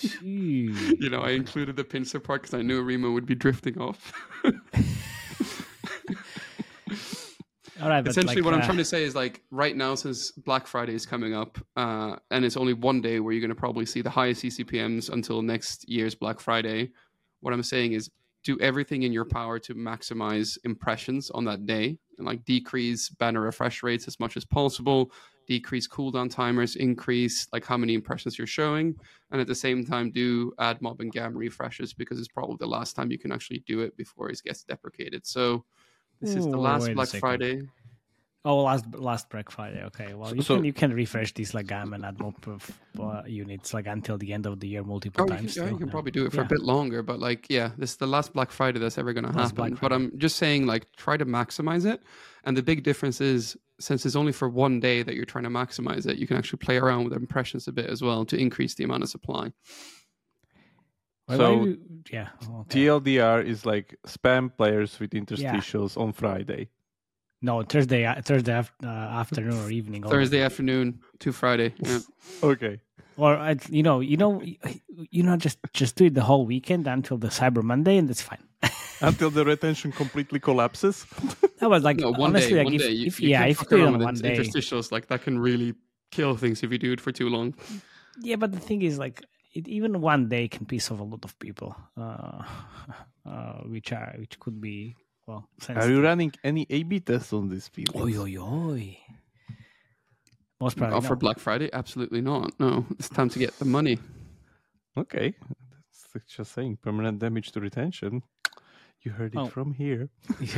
Gee. 0.00 0.70
You 1.00 1.10
know, 1.10 1.20
I 1.20 1.30
included 1.30 1.76
the 1.76 1.84
pincer 1.84 2.20
part 2.20 2.42
because 2.42 2.54
I 2.54 2.62
knew 2.62 2.82
Rima 2.82 3.10
would 3.10 3.26
be 3.26 3.34
drifting 3.34 3.78
off. 3.78 4.12
All 7.82 7.88
right, 7.88 8.06
Essentially, 8.06 8.36
like, 8.36 8.44
what 8.44 8.54
I'm 8.54 8.60
uh, 8.60 8.64
trying 8.66 8.78
to 8.78 8.84
say 8.84 9.02
is 9.02 9.14
like 9.16 9.42
right 9.50 9.76
now, 9.76 9.94
since 9.96 10.30
Black 10.30 10.66
Friday 10.66 10.94
is 10.94 11.04
coming 11.04 11.34
up, 11.34 11.58
uh, 11.76 12.16
and 12.30 12.44
it's 12.44 12.56
only 12.56 12.72
one 12.72 13.00
day 13.00 13.18
where 13.18 13.32
you're 13.32 13.40
going 13.40 13.48
to 13.48 13.54
probably 13.54 13.84
see 13.84 14.00
the 14.00 14.10
highest 14.10 14.44
ECPMs 14.44 15.10
until 15.10 15.42
next 15.42 15.88
year's 15.88 16.14
Black 16.14 16.38
Friday. 16.38 16.92
What 17.40 17.52
I'm 17.52 17.62
saying 17.62 17.92
is 17.92 18.08
do 18.44 18.58
everything 18.60 19.02
in 19.02 19.12
your 19.12 19.24
power 19.24 19.58
to 19.58 19.74
maximize 19.74 20.58
impressions 20.64 21.30
on 21.30 21.44
that 21.46 21.66
day 21.66 21.98
and 22.18 22.26
like 22.26 22.44
decrease 22.44 23.08
banner 23.08 23.40
refresh 23.40 23.82
rates 23.82 24.06
as 24.06 24.20
much 24.20 24.36
as 24.36 24.44
possible, 24.44 25.10
decrease 25.46 25.88
cooldown 25.88 26.30
timers, 26.30 26.76
increase 26.76 27.48
like 27.52 27.64
how 27.64 27.76
many 27.76 27.94
impressions 27.94 28.38
you're 28.38 28.46
showing, 28.46 28.94
and 29.30 29.40
at 29.40 29.46
the 29.46 29.54
same 29.54 29.84
time 29.84 30.10
do 30.10 30.52
AdMob 30.60 31.00
and 31.00 31.10
gam 31.10 31.36
refreshes 31.36 31.92
because 31.92 32.18
it's 32.18 32.28
probably 32.28 32.56
the 32.60 32.66
last 32.66 32.94
time 32.94 33.10
you 33.10 33.18
can 33.18 33.32
actually 33.32 33.64
do 33.66 33.80
it 33.80 33.96
before 33.96 34.30
it 34.30 34.40
gets 34.44 34.62
deprecated. 34.62 35.26
So 35.26 35.64
this 36.20 36.34
is 36.34 36.46
the 36.46 36.56
last 36.56 36.92
Black. 36.94 37.08
Friday. 37.08 37.62
Oh, 38.46 38.62
last 38.62 38.84
last 38.94 39.30
Black 39.30 39.50
Friday. 39.50 39.82
Okay, 39.84 40.12
well 40.12 40.36
you 40.36 40.42
So- 40.42 40.56
can 40.56 40.64
you 40.64 40.72
can 40.74 40.92
refresh 40.92 41.32
these 41.32 41.54
like 41.54 41.66
GAM 41.66 41.94
and 41.94 42.04
add 42.04 42.18
more 42.20 42.32
proof, 42.32 42.78
uh, 43.00 43.22
units 43.26 43.72
like 43.72 43.86
until 43.86 44.18
the 44.18 44.34
end 44.34 44.44
of 44.44 44.60
the 44.60 44.68
year 44.68 44.82
multiple 44.84 45.22
Oh, 45.22 45.24
you 45.24 45.28
can, 45.30 45.36
times. 45.38 45.56
yeah, 45.56 45.70
you 45.70 45.78
can 45.78 45.86
yeah. 45.86 45.90
probably 45.92 46.10
do 46.12 46.26
it 46.26 46.30
for 46.32 46.40
Yeah. 46.42 46.46
a 46.46 46.48
bit 46.48 46.60
longer, 46.60 47.02
but 47.02 47.18
like, 47.20 47.46
yeah, 47.48 47.70
this 47.78 47.92
is 47.92 47.96
the 47.96 48.06
last 48.06 48.34
Black 48.34 48.50
Friday 48.50 48.78
that's 48.78 48.98
ever 48.98 49.14
going 49.14 49.24
to 49.24 49.32
happen. 49.32 49.78
But 49.80 49.92
I'm 49.94 50.12
just 50.18 50.36
saying, 50.36 50.66
like, 50.66 50.92
try 50.94 51.16
to 51.16 51.24
maximize 51.24 51.86
it. 51.86 52.02
And 52.44 52.54
the 52.54 52.62
big 52.62 52.82
difference 52.82 53.22
is, 53.22 53.56
since 53.80 54.04
it's 54.04 54.14
only 54.14 54.32
for 54.32 54.50
one 54.50 54.78
day 54.78 55.02
that 55.02 55.14
you're 55.14 55.24
trying 55.24 55.44
to 55.44 55.50
maximize 55.50 56.06
it, 56.06 56.18
you 56.18 56.26
can 56.26 56.36
actually 56.36 56.58
play 56.58 56.76
around 56.76 57.04
with 57.04 57.14
impressions 57.14 57.66
a 57.66 57.72
bit 57.72 57.86
as 57.86 58.02
well 58.02 58.26
to 58.26 58.36
increase 58.36 58.74
the 58.74 58.84
amount 58.84 59.02
of 59.04 59.08
supply. 59.08 59.52
Why- 61.26 61.36
why 61.36 61.36
So, 61.38 61.64
you- 61.64 61.80
yeah, 62.12 62.28
okay. 62.60 62.80
TLDR 62.84 63.40
is 63.40 63.64
like 63.64 63.96
spam 64.06 64.54
players 64.54 65.00
with 65.00 65.12
interstitials 65.12 65.96
on 65.96 66.12
Friday. 66.12 66.68
No 67.44 67.62
Thursday 67.62 68.02
Thursday 68.28 68.54
af- 68.60 68.72
uh, 68.82 69.20
afternoon 69.22 69.56
or 69.64 69.70
evening. 69.70 70.00
only. 70.04 70.16
Thursday 70.16 70.42
afternoon 70.48 70.86
to 71.20 71.32
Friday. 71.32 71.70
Yeah. 71.78 71.98
Okay. 72.52 72.74
or 73.16 73.32
uh, 73.36 73.54
you 73.78 73.82
know 73.82 74.00
you 74.10 74.16
know 74.16 74.42
you 75.16 75.22
know 75.26 75.36
just 75.46 75.58
just 75.80 75.92
do 75.98 76.04
it 76.06 76.14
the 76.14 76.26
whole 76.30 76.44
weekend 76.54 76.86
until 76.96 77.16
the 77.24 77.28
Cyber 77.38 77.62
Monday 77.62 77.96
and 78.00 78.08
that's 78.08 78.22
fine. 78.22 78.42
Until 79.00 79.30
the 79.38 79.44
retention 79.44 79.92
completely 79.92 80.40
collapses. 80.40 80.96
That 81.60 81.68
was 81.70 81.82
like 81.88 81.98
No, 81.98 82.10
one 82.10 82.30
honestly 82.30 82.52
day. 82.52 82.56
like 82.58 82.64
one 82.72 82.74
if, 82.74 82.80
day. 82.86 82.94
You, 83.00 83.06
if 83.06 83.20
you 83.20 83.28
yeah 83.28 83.38
can't 83.40 83.50
if 83.52 83.58
you 83.62 83.68
do 83.76 83.76
it 83.84 83.86
on 83.86 83.98
one 84.10 84.14
day 84.26 84.36
interstitials. 84.36 84.86
Like, 84.94 85.04
that 85.10 85.20
can 85.26 85.36
really 85.48 85.70
kill 86.10 86.36
things 86.42 86.62
if 86.64 86.68
you 86.72 86.78
do 86.86 86.90
it 86.96 87.00
for 87.00 87.12
too 87.20 87.28
long. 87.36 87.54
yeah 88.28 88.36
but 88.42 88.50
the 88.56 88.60
thing 88.68 88.80
is 88.88 88.94
like 89.04 89.16
it, 89.56 89.64
even 89.68 90.00
one 90.00 90.28
day 90.34 90.44
can 90.54 90.64
piss 90.66 90.90
off 90.90 91.00
a 91.00 91.08
lot 91.14 91.24
of 91.28 91.32
people 91.38 91.70
uh, 92.04 92.42
uh 93.32 93.58
which 93.74 93.92
are 93.92 94.10
which 94.22 94.34
could 94.42 94.58
be 94.68 94.94
well 95.26 95.48
Are 95.60 95.64
sensitive. 95.64 95.90
you 95.90 96.02
running 96.02 96.32
any 96.44 96.66
A/B 96.70 97.00
tests 97.00 97.32
on 97.32 97.48
this 97.48 97.68
field? 97.68 97.94
Oi, 97.96 98.16
oi, 98.18 98.36
oi. 98.38 98.98
Most 100.60 100.76
probably 100.76 100.96
Oh, 100.96 101.00
for. 101.00 101.16
Black 101.16 101.38
Friday? 101.38 101.68
Absolutely 101.72 102.20
not. 102.20 102.58
No, 102.60 102.86
it's 102.98 103.08
time 103.08 103.28
to 103.30 103.38
get 103.38 103.58
the 103.58 103.64
money. 103.64 103.98
Okay. 104.96 105.34
That's 106.14 106.32
just 106.32 106.52
saying 106.52 106.78
permanent 106.80 107.18
damage 107.18 107.50
to 107.52 107.60
retention. 107.60 108.22
You 109.02 109.10
heard 109.10 109.34
it 109.34 109.38
Oh. 109.38 109.46
from 109.46 109.74
here. 109.74 110.08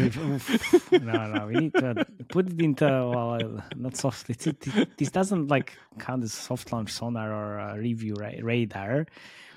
No, 0.92 1.26
no, 1.32 1.46
we 1.48 1.54
need 1.54 1.74
to 1.74 2.06
put 2.28 2.46
it 2.48 2.60
into 2.60 2.84
well, 2.84 3.34
uh, 3.34 3.62
not 3.74 3.96
soft. 3.96 4.30
It's, 4.30 4.46
it, 4.46 4.96
this 4.98 5.10
doesn't 5.10 5.48
like 5.48 5.76
count 5.98 6.22
as 6.22 6.32
soft 6.32 6.72
launch 6.72 6.90
sonar 6.92 7.32
or 7.32 7.58
uh, 7.58 7.76
review 7.76 8.14
ra- 8.14 8.38
radar, 8.42 9.06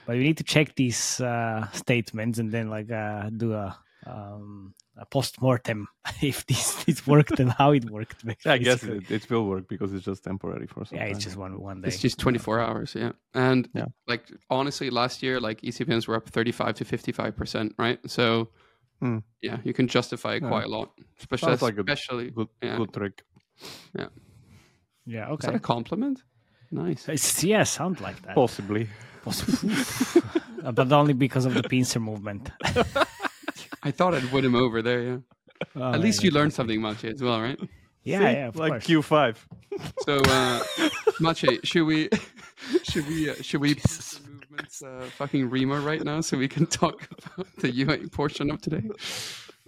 but 0.08 0.16
we 0.18 0.24
need 0.24 0.38
to 0.38 0.44
check 0.44 0.76
these 0.76 1.20
uh, 1.22 1.68
statements 1.72 2.40
and 2.40 2.52
then 2.52 2.70
like 2.70 2.90
uh, 2.92 3.30
do 3.30 3.54
a 3.54 3.78
um, 4.06 4.74
a 4.98 5.06
post 5.06 5.42
mortem 5.42 5.88
if 6.22 6.46
this 6.48 6.84
this 6.86 7.06
worked 7.08 7.40
and 7.40 7.52
how 7.52 7.72
it 7.72 7.90
worked. 7.90 8.24
I 8.46 8.58
guess 8.58 8.84
it, 8.84 9.10
it 9.12 9.30
will 9.30 9.46
work 9.46 9.68
because 9.68 9.94
it's 9.94 10.06
just 10.06 10.24
temporary 10.24 10.68
for 10.68 10.86
some 10.86 10.98
Yeah, 10.98 11.06
it's 11.06 11.24
just 11.24 11.36
one 11.38 11.60
one 11.60 11.82
day. 11.82 11.88
It's 11.90 12.00
just 12.00 12.20
24 12.20 12.60
hours, 12.60 12.96
yeah. 12.96 13.12
And 13.34 13.68
Yeah. 13.74 13.86
like 14.08 14.24
honestly, 14.50 14.90
last 14.90 15.22
year 15.24 15.40
like 15.40 15.62
ECPMs 15.62 16.08
were 16.08 16.16
up 16.16 16.28
35 16.30 16.76
to 16.76 16.86
55 16.86 17.36
percent, 17.36 17.76
right? 17.78 18.00
So 18.10 18.50
Hmm. 19.02 19.20
yeah, 19.42 19.58
you 19.64 19.74
can 19.74 19.88
justify 19.88 20.36
it 20.36 20.44
Yeah. 20.44 20.50
quite 20.50 20.66
a 20.66 20.70
lot, 20.70 20.92
especially 21.20 21.52
Sounds 21.52 21.62
like 21.62 21.78
a 21.78 21.82
especially. 21.82 22.32
good, 22.32 22.50
yeah. 22.62 22.78
good 22.78 22.92
trick. 22.94 23.24
yeah, 23.98 24.08
Is 25.08 25.14
that 25.14 25.30
okay. 25.32 25.54
a 25.56 25.60
compliment? 25.60 26.24
Nice. 26.72 27.08
It's, 27.10 27.44
yeah, 27.44 27.64
sound 27.64 28.00
like 28.02 28.22
that. 28.24 28.36
Possibly. 28.36 28.90
Possible. 29.24 29.70
Uh, 30.62 30.74
but 30.74 30.92
only 30.92 31.14
because 31.14 31.46
of 31.46 31.54
the 31.54 31.64
pincer 31.64 32.02
movement. 32.02 32.52
I 33.84 33.92
thought 33.92 34.14
I'd 34.14 34.32
win 34.32 34.46
him 34.46 34.56
over 34.56 34.82
there. 34.82 35.02
Yeah. 35.02 35.18
Oh, 35.76 35.94
At 35.94 36.00
least 36.00 36.22
yeah, 36.24 36.30
you 36.30 36.32
learned 36.32 36.54
something, 36.54 36.82
Mache, 36.82 37.06
as 37.06 37.22
well, 37.22 37.42
right? 37.42 37.60
Yeah, 38.04 38.20
See? 38.20 38.24
yeah, 38.24 38.48
of 38.48 38.56
like 38.56 38.72
course. 38.72 38.86
Q5. 38.86 39.36
So, 40.06 40.22
uh, 40.26 40.90
Mache, 41.20 41.60
should 41.64 41.86
we, 41.86 42.10
should 42.84 43.08
we, 43.08 43.30
uh, 43.30 43.36
should 43.42 43.62
we 43.62 43.76
put 43.76 43.84
the 43.84 44.30
movements, 44.30 44.82
uh, 44.82 45.10
fucking 45.18 45.50
Remo 45.50 45.82
right 45.82 46.04
now 46.04 46.22
so 46.22 46.38
we 46.38 46.48
can 46.48 46.66
talk 46.66 47.08
about 47.36 47.48
the 47.58 47.72
UA 47.72 48.10
portion 48.10 48.50
of 48.52 48.62
today? 48.62 48.90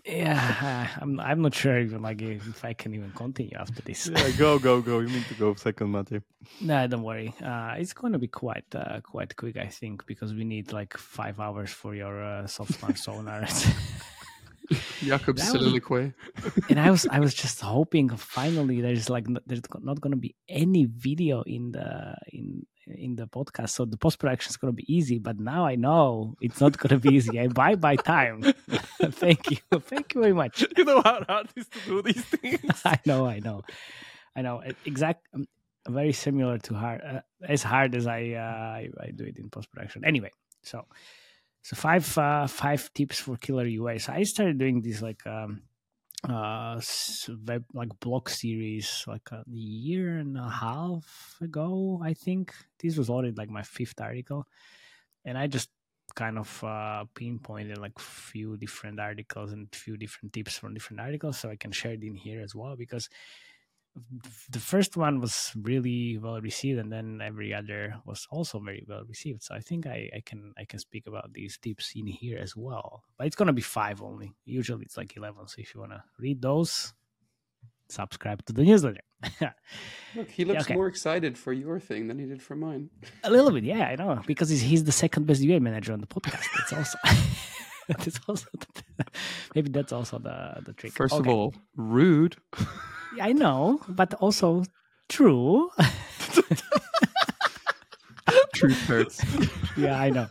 Yeah, 0.06 0.88
I'm. 1.02 1.20
I'm 1.20 1.42
not 1.42 1.54
sure 1.54 1.80
even 1.80 2.02
like 2.02 2.22
if 2.22 2.66
I 2.66 2.74
can 2.74 2.94
even 2.96 3.12
continue 3.12 3.56
after 3.56 3.82
this. 3.84 4.08
Yeah, 4.08 4.32
go, 4.32 4.58
go, 4.58 4.82
go. 4.82 5.00
You 5.00 5.10
need 5.10 5.26
to 5.26 5.36
go 5.36 5.54
second, 5.54 5.92
Matthew. 5.92 6.22
no, 6.60 6.88
don't 6.88 7.04
worry. 7.04 7.34
Uh, 7.44 7.76
it's 7.78 7.94
going 7.94 8.14
to 8.14 8.20
be 8.20 8.28
quite, 8.28 8.66
uh, 8.74 9.02
quite 9.02 9.36
quick, 9.36 9.58
I 9.58 9.68
think, 9.68 10.06
because 10.08 10.34
we 10.34 10.44
need 10.44 10.74
like 10.74 10.98
five 10.98 11.40
hours 11.40 11.72
for 11.72 11.94
your 11.94 12.24
uh, 12.24 12.48
soft 12.48 12.82
launch 12.82 12.98
sonar. 12.98 13.46
Jakub's 15.02 15.44
soliloquy. 15.44 16.14
and 16.70 16.80
I 16.80 16.90
was, 16.90 17.06
I 17.08 17.20
was 17.20 17.34
just 17.34 17.62
hoping 17.62 18.10
finally 18.10 18.82
there's 18.82 19.10
like 19.10 19.28
there's 19.46 19.62
not 19.82 20.02
going 20.02 20.12
to 20.12 20.18
be 20.18 20.36
any 20.48 20.86
video 20.86 21.44
in 21.44 21.72
the 21.72 22.16
in 22.30 22.66
in 22.98 23.16
the 23.16 23.28
podcast, 23.28 23.70
so 23.72 23.86
the 23.86 23.98
post 23.98 24.20
production 24.20 24.50
is 24.50 24.58
going 24.58 24.74
to 24.74 24.76
be 24.76 24.94
easy. 24.94 25.20
But 25.20 25.40
now 25.40 25.66
I 25.66 25.76
know 25.76 26.36
it's 26.42 26.62
not 26.62 26.78
going 26.78 27.00
to 27.00 27.10
be 27.10 27.16
easy. 27.16 27.40
I 27.40 27.48
buy 27.48 27.76
by 27.76 27.96
time. 27.96 28.42
thank 29.02 29.52
you, 29.52 29.58
thank 29.80 30.14
you 30.14 30.22
very 30.22 30.34
much. 30.34 30.66
You 30.78 30.86
know 30.86 31.02
how 31.02 31.24
hard 31.28 31.48
it 31.56 31.62
is 31.62 31.68
to 31.68 31.80
do 31.86 32.02
these 32.02 32.24
things? 32.24 32.82
I 32.86 33.00
know, 33.06 33.26
I 33.26 33.40
know, 33.40 33.62
I 34.36 34.42
know. 34.42 34.62
Exact, 34.86 35.28
um, 35.34 35.48
very 35.88 36.14
similar 36.14 36.58
to 36.60 36.74
hard, 36.74 37.02
uh, 37.02 37.22
as 37.48 37.64
hard 37.64 37.96
as 37.96 38.08
I, 38.08 38.32
uh, 38.32 38.40
I 38.40 38.90
I 39.00 39.12
do 39.12 39.24
it 39.24 39.38
in 39.38 39.50
post 39.50 39.72
production. 39.72 40.06
Anyway, 40.06 40.32
so 40.64 40.86
so 41.62 41.76
five 41.76 42.18
uh, 42.18 42.48
five 42.48 42.92
tips 42.94 43.20
for 43.20 43.38
killer 43.38 43.66
UA. 43.66 44.00
So 44.00 44.14
I 44.14 44.24
started 44.24 44.58
doing 44.58 44.82
this 44.82 45.02
like 45.02 45.26
um 45.28 45.62
uh 46.30 46.80
web 47.48 47.66
like 47.74 47.90
blog 48.00 48.30
series 48.30 49.04
like 49.08 49.28
a 49.32 49.44
year 49.50 50.18
and 50.18 50.38
a 50.38 50.50
half 50.50 51.38
ago. 51.42 52.00
I 52.04 52.14
think 52.14 52.54
this 52.80 52.98
was 52.98 53.10
already 53.10 53.34
like 53.36 53.50
my 53.50 53.64
fifth 53.64 54.00
article, 54.00 54.46
and 55.26 55.38
I 55.38 55.48
just 55.48 55.70
kind 56.16 56.38
of 56.38 56.64
uh, 56.64 57.06
pinpointed 57.16 57.78
like 57.78 57.98
few 58.00 58.58
different 58.58 59.00
articles 59.00 59.54
and 59.54 59.74
few 59.74 59.96
different 59.98 60.34
tips 60.34 60.58
from 60.58 60.74
different 60.74 61.00
articles 61.00 61.40
so 61.40 61.50
i 61.50 61.56
can 61.56 61.72
share 61.72 61.94
it 61.94 62.04
in 62.04 62.16
here 62.16 62.42
as 62.42 62.54
well 62.54 62.76
because 62.76 63.08
the 64.50 64.60
first 64.60 64.96
one 64.96 65.20
was 65.20 65.52
really 65.62 66.18
well 66.18 66.40
received 66.40 66.80
and 66.80 66.92
then 66.92 67.20
every 67.22 67.54
other 67.54 67.96
was 68.06 68.26
also 68.32 68.58
very 68.60 68.86
well 68.88 69.04
received 69.08 69.44
so 69.44 69.54
i 69.54 69.60
think 69.60 69.86
i, 69.86 70.10
I 70.16 70.22
can 70.26 70.54
i 70.58 70.64
can 70.64 70.80
speak 70.80 71.08
about 71.08 71.34
these 71.34 71.58
tips 71.58 71.92
in 71.96 72.08
here 72.08 72.38
as 72.38 72.56
well 72.56 73.04
but 73.18 73.28
it's 73.28 73.36
going 73.36 73.48
to 73.48 73.54
be 73.54 73.62
five 73.62 74.02
only 74.02 74.32
usually 74.46 74.86
it's 74.86 74.96
like 74.96 75.16
11 75.18 75.48
so 75.48 75.56
if 75.58 75.76
you 75.76 75.82
want 75.82 75.92
to 75.92 76.04
read 76.20 76.42
those 76.42 76.94
subscribe 77.90 78.46
to 78.46 78.54
the 78.54 78.64
newsletter 78.64 79.02
Look, 80.16 80.30
he 80.30 80.46
looks 80.46 80.64
okay. 80.64 80.74
more 80.74 80.88
excited 80.88 81.38
for 81.38 81.54
your 81.54 81.80
thing 81.80 82.08
than 82.08 82.20
he 82.20 82.26
did 82.26 82.42
for 82.42 82.56
mine. 82.56 82.90
A 83.24 83.30
little 83.30 83.52
bit, 83.52 83.64
yeah, 83.64 83.88
I 83.88 83.96
know, 83.96 84.22
because 84.26 84.50
he's, 84.50 84.62
he's 84.62 84.84
the 84.84 84.92
second 84.92 85.28
best 85.28 85.42
UA 85.42 85.60
manager 85.60 85.94
on 85.94 86.02
the 86.02 86.08
podcast. 86.08 86.46
It's 86.60 86.74
also, 86.78 86.98
that's 87.88 88.20
also, 88.28 88.48
the, 88.54 89.06
maybe 89.56 89.70
that's 89.70 89.92
also 89.92 90.20
the 90.20 90.62
the 90.66 90.74
trick. 90.74 90.94
First 90.94 91.16
of 91.16 91.28
all, 91.28 91.54
rude. 91.76 92.36
I 93.20 93.34
know, 93.34 93.82
but 93.88 94.14
also 94.16 94.64
true. 95.10 95.70
Truth 98.54 98.86
hurts. 98.88 99.22
yeah, 99.76 100.00
I 100.00 100.10
know. 100.10 100.28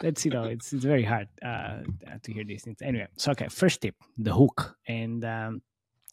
That's 0.00 0.24
you 0.24 0.30
know, 0.32 0.44
it's 0.44 0.72
it's 0.72 0.84
very 0.84 1.04
hard 1.04 1.28
uh, 1.44 1.82
to 2.22 2.32
hear 2.32 2.44
these 2.44 2.64
things. 2.64 2.82
Anyway, 2.82 3.06
so 3.16 3.30
okay, 3.32 3.48
first 3.48 3.82
tip: 3.82 3.94
the 4.18 4.32
hook, 4.34 4.76
and 4.88 5.24
um, 5.24 5.62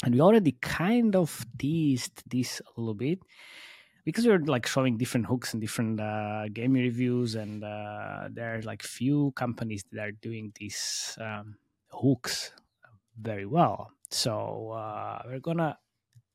and 0.03 0.13
we 0.13 0.21
already 0.21 0.51
kind 0.61 1.15
of 1.15 1.45
teased 1.57 2.21
this 2.29 2.61
a 2.61 2.79
little 2.79 2.93
bit 2.93 3.19
because 4.09 4.25
we 4.25 4.31
are 4.31 4.39
like 4.39 4.65
showing 4.65 4.97
different 4.97 5.27
hooks 5.27 5.53
and 5.53 5.61
different 5.61 5.99
uh, 5.99 6.47
game 6.51 6.73
reviews, 6.73 7.35
and 7.35 7.63
uh, 7.63 8.27
there 8.31 8.55
are 8.55 8.61
like 8.63 8.81
few 8.81 9.31
companies 9.35 9.83
that 9.91 10.01
are 10.01 10.11
doing 10.11 10.51
these 10.59 11.15
um, 11.21 11.55
hooks 11.91 12.51
very 13.21 13.45
well. 13.45 13.91
So 14.09 14.71
uh, 14.71 15.21
we're 15.27 15.39
gonna 15.39 15.77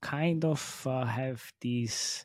kind 0.01 0.45
of 0.45 0.87
uh, 0.87 1.05
have 1.05 1.43
this 1.61 2.25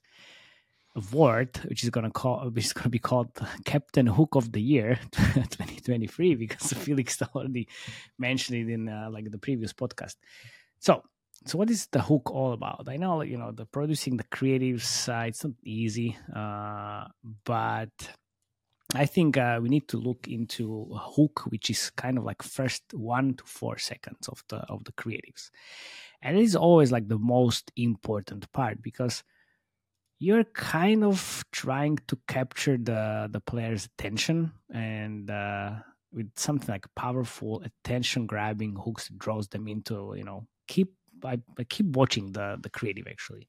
award, 0.96 1.58
which 1.66 1.84
is 1.84 1.90
gonna 1.90 2.12
call, 2.12 2.48
which 2.52 2.66
is 2.66 2.74
gonna 2.74 2.90
be 2.90 3.00
called 3.00 3.32
Captain 3.66 4.06
Hook 4.06 4.36
of 4.36 4.52
the 4.52 4.62
Year 4.62 5.00
2023, 5.12 6.36
because 6.36 6.74
Felix 6.78 7.20
already 7.24 7.68
mentioned 8.20 8.70
it 8.70 8.72
in 8.72 8.88
uh, 8.88 9.10
like 9.12 9.32
the 9.32 9.40
previous 9.40 9.74
podcast. 9.74 10.16
So, 10.78 11.02
so 11.46 11.58
what 11.58 11.70
is 11.70 11.88
the 11.88 12.02
hook 12.02 12.32
all 12.32 12.54
about? 12.54 12.88
I 12.88 12.98
know, 12.98 13.22
you 13.22 13.38
know, 13.38 13.52
the 13.52 13.66
producing 13.66 14.18
the 14.18 14.26
creative 14.26 14.84
side, 14.84 15.30
it's 15.30 15.44
not 15.44 15.54
easy, 15.64 16.18
uh, 16.36 17.06
but 17.46 17.90
I 18.96 19.06
think 19.06 19.38
uh, 19.38 19.60
we 19.62 19.70
need 19.70 19.88
to 19.90 19.98
look 19.98 20.28
into 20.28 20.90
a 20.94 20.98
hook, 20.98 21.44
which 21.50 21.70
is 21.70 21.92
kind 21.92 22.18
of 22.18 22.24
like 22.24 22.42
first 22.42 22.84
one 22.94 23.36
to 23.36 23.44
four 23.46 23.78
seconds 23.78 24.28
of 24.28 24.44
the 24.50 24.58
of 24.58 24.84
the 24.84 24.92
creatives, 24.94 25.52
and 26.22 26.38
it 26.38 26.44
is 26.44 26.56
always 26.56 26.92
like 26.92 27.08
the 27.08 27.20
most 27.20 27.72
important 27.76 28.52
part 28.52 28.82
because 28.82 29.24
you're 30.20 30.44
kind 30.44 31.04
of 31.04 31.46
trying 31.52 31.98
to 32.08 32.18
capture 32.28 32.78
the 32.78 33.30
the 33.32 33.40
player's 33.40 33.86
attention 33.86 34.52
and 34.74 35.30
uh, 35.30 35.72
with 36.12 36.32
something 36.36 36.68
like 36.70 36.88
powerful 36.96 37.62
attention 37.62 38.26
grabbing 38.26 38.76
hooks 38.76 39.10
draws 39.18 39.48
them 39.50 39.68
into 39.68 40.14
you 40.18 40.24
know 40.24 40.46
keep 40.68 40.94
I, 41.24 41.40
I 41.58 41.64
keep 41.64 41.88
watching 41.88 42.32
the 42.32 42.58
the 42.62 42.70
creative 42.70 43.08
actually 43.08 43.48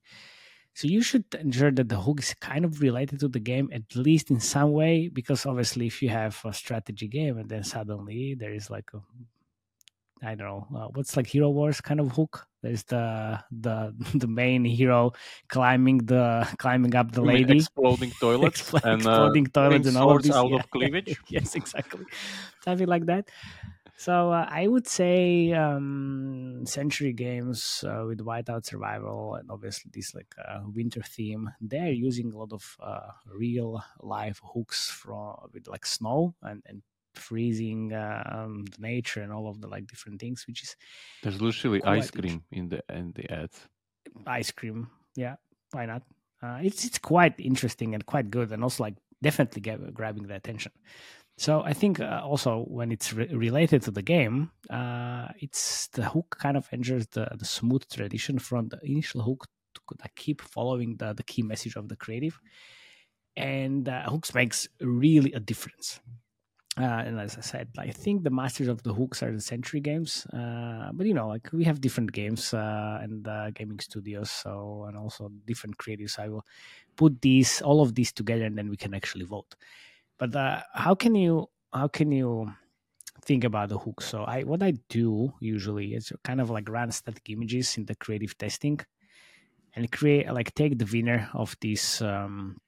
so 0.75 0.87
you 0.87 1.03
should 1.03 1.25
ensure 1.35 1.73
that 1.73 1.89
the 1.89 1.97
hook 2.01 2.21
is 2.21 2.33
kind 2.35 2.65
of 2.65 2.81
related 2.81 3.21
to 3.21 3.29
the 3.29 3.41
game 3.41 3.69
at 3.73 3.95
least 3.97 4.31
in 4.31 4.41
some 4.41 4.73
way 4.73 5.09
because 5.09 5.45
obviously 5.47 5.87
if 5.87 6.01
you 6.03 6.09
have 6.09 6.41
a 6.45 6.53
strategy 6.53 7.09
game 7.09 7.39
and 7.39 7.49
then 7.49 7.65
suddenly 7.65 8.35
there 8.35 8.53
is 8.53 8.71
like 8.71 8.89
a 8.95 9.01
I 10.23 10.35
don't 10.35 10.47
know 10.47 10.67
uh, 10.79 10.89
what's 10.95 11.17
like 11.17 11.27
Hero 11.27 11.49
Wars 11.49 11.81
kind 11.81 11.99
of 11.99 12.13
hook. 12.13 12.47
There's 12.63 12.83
the 12.85 13.41
the 13.51 13.95
the 14.15 14.27
main 14.27 14.65
hero 14.65 15.13
climbing 15.49 15.99
the 15.99 16.47
climbing 16.59 16.95
up 16.95 17.13
the 17.13 17.23
You 17.23 17.29
lady, 17.29 17.57
exploding 17.57 18.13
toilets 18.21 18.61
Expl- 18.71 18.85
and 18.85 19.07
uh, 19.07 19.11
exploding 19.11 19.47
toilets 19.47 19.89
and 19.89 19.97
all 19.97 20.19
this. 20.19 20.31
out 20.33 20.51
yeah. 20.51 20.57
of 20.59 20.71
cleavage. 20.75 21.17
yes, 21.29 21.55
exactly, 21.55 22.05
something 22.63 22.87
like 22.87 23.07
that. 23.07 23.29
So 24.01 24.33
uh, 24.33 24.47
I 24.49 24.67
would 24.67 24.87
say 24.87 25.53
um, 25.53 26.65
Century 26.65 27.13
Games 27.13 27.85
uh, 27.87 28.05
with 28.07 28.21
Whiteout 28.21 28.65
Survival 28.65 29.35
and 29.35 29.51
obviously 29.51 29.91
this 29.93 30.15
like 30.15 30.35
uh, 30.43 30.61
winter 30.65 31.03
theme. 31.03 31.51
They're 31.61 31.93
using 31.93 32.33
a 32.33 32.39
lot 32.39 32.51
of 32.55 32.79
uh, 32.81 33.11
real 33.27 33.85
life 34.01 34.41
hooks 34.43 34.89
from 34.89 35.51
with 35.53 35.69
like 35.69 35.85
snow 35.85 36.35
and 36.41 36.63
and 36.65 36.81
freezing 37.15 37.93
um, 37.93 38.65
the 38.73 38.81
nature 38.81 39.21
and 39.21 39.33
all 39.35 39.47
of 39.51 39.61
the 39.61 39.69
like 39.69 39.87
different 39.87 40.19
things, 40.19 40.47
which 40.47 40.63
is 40.63 40.77
There's 41.23 41.43
literally 41.43 41.83
ice 41.85 42.11
cream 42.11 42.45
in 42.51 42.71
the 42.71 42.83
in 42.89 43.13
the 43.13 43.31
ads. 43.31 43.69
ice 44.27 44.51
cream. 44.51 44.89
Yeah, 45.15 45.37
why 45.73 45.85
not? 45.85 46.05
Uh, 46.43 46.61
it's 46.63 46.87
it's 46.87 46.99
quite 46.99 47.35
interesting 47.39 47.95
and 47.95 48.07
quite 48.07 48.31
good, 48.31 48.51
and 48.51 48.63
also 48.63 48.83
like 48.85 48.95
definitely 49.23 49.61
get, 49.61 49.93
grabbing 49.93 50.27
the 50.27 50.37
attention. 50.37 50.73
So 51.41 51.63
I 51.63 51.73
think 51.73 52.01
uh, 52.01 52.21
also 52.23 52.67
when 52.69 52.93
it's 52.93 53.15
re- 53.15 53.35
related 53.35 53.81
to 53.85 53.91
the 53.91 54.03
game, 54.03 54.51
uh, 54.69 55.29
it's 55.39 55.89
the 55.89 56.05
hook 56.05 56.37
kind 56.39 56.55
of 56.55 56.69
enters 56.71 57.07
the, 57.07 57.29
the 57.35 57.47
smooth 57.47 57.83
tradition 57.89 58.39
from 58.39 58.69
the 58.69 58.79
initial 58.83 59.23
hook 59.23 59.47
to 59.73 59.81
keep 60.17 60.43
following 60.43 60.97
the, 60.99 61.15
the 61.15 61.23
key 61.23 61.41
message 61.41 61.77
of 61.77 61.89
the 61.89 61.97
creative, 61.97 62.39
and 63.39 63.89
uh, 63.89 64.03
hooks 64.11 64.35
makes 64.35 64.69
really 64.83 65.33
a 65.33 65.41
difference. 65.41 66.01
Uh, 66.79 66.83
and 67.07 67.19
as 67.19 67.39
I 67.39 67.41
said, 67.41 67.69
I 67.79 67.91
think 67.91 68.23
the 68.23 68.31
masters 68.31 68.69
of 68.69 68.83
the 68.83 68.93
hooks 68.93 69.23
are 69.23 69.33
the 69.33 69.41
Century 69.41 69.81
games. 69.81 70.27
Uh, 70.27 70.91
but 70.93 71.07
you 71.07 71.15
know, 71.15 71.29
like 71.29 71.49
we 71.55 71.65
have 71.65 71.81
different 71.81 72.13
games 72.13 72.53
uh, 72.53 72.99
and 73.01 73.27
gaming 73.55 73.81
studios, 73.81 74.31
so 74.31 74.85
and 74.87 74.97
also 74.99 75.31
different 75.47 75.79
creatives. 75.79 76.19
I 76.19 76.29
will 76.29 76.45
put 76.97 77.23
these 77.23 77.63
all 77.63 77.81
of 77.81 77.95
these 77.95 78.13
together, 78.13 78.45
and 78.45 78.59
then 78.59 78.69
we 78.69 78.77
can 78.77 78.93
actually 78.93 79.25
vote. 79.25 79.57
But 80.21 80.37
uh, 80.37 80.63
how 80.75 80.95
can 80.95 81.17
you 81.17 81.49
how 81.73 81.89
can 81.89 82.13
you 82.13 82.53
think 83.25 83.43
about 83.43 83.71
the 83.71 83.79
hook? 83.79 84.03
So 84.03 84.23
I 84.23 84.45
what 84.45 84.63
I 84.63 84.75
do 84.89 85.33
usually 85.41 85.95
is 85.95 86.13
kind 86.23 86.41
of 86.41 86.51
like 86.51 86.69
run 86.69 86.93
static 86.93 87.29
images 87.31 87.77
in 87.77 87.87
the 87.87 87.97
creative 87.97 88.39
testing, 88.39 88.79
and 89.75 89.91
create 89.91 90.31
like 90.33 90.55
take 90.55 90.79
the 90.79 90.89
winner 90.93 91.29
of 91.35 91.57
this 91.61 92.03
um, 92.03 92.59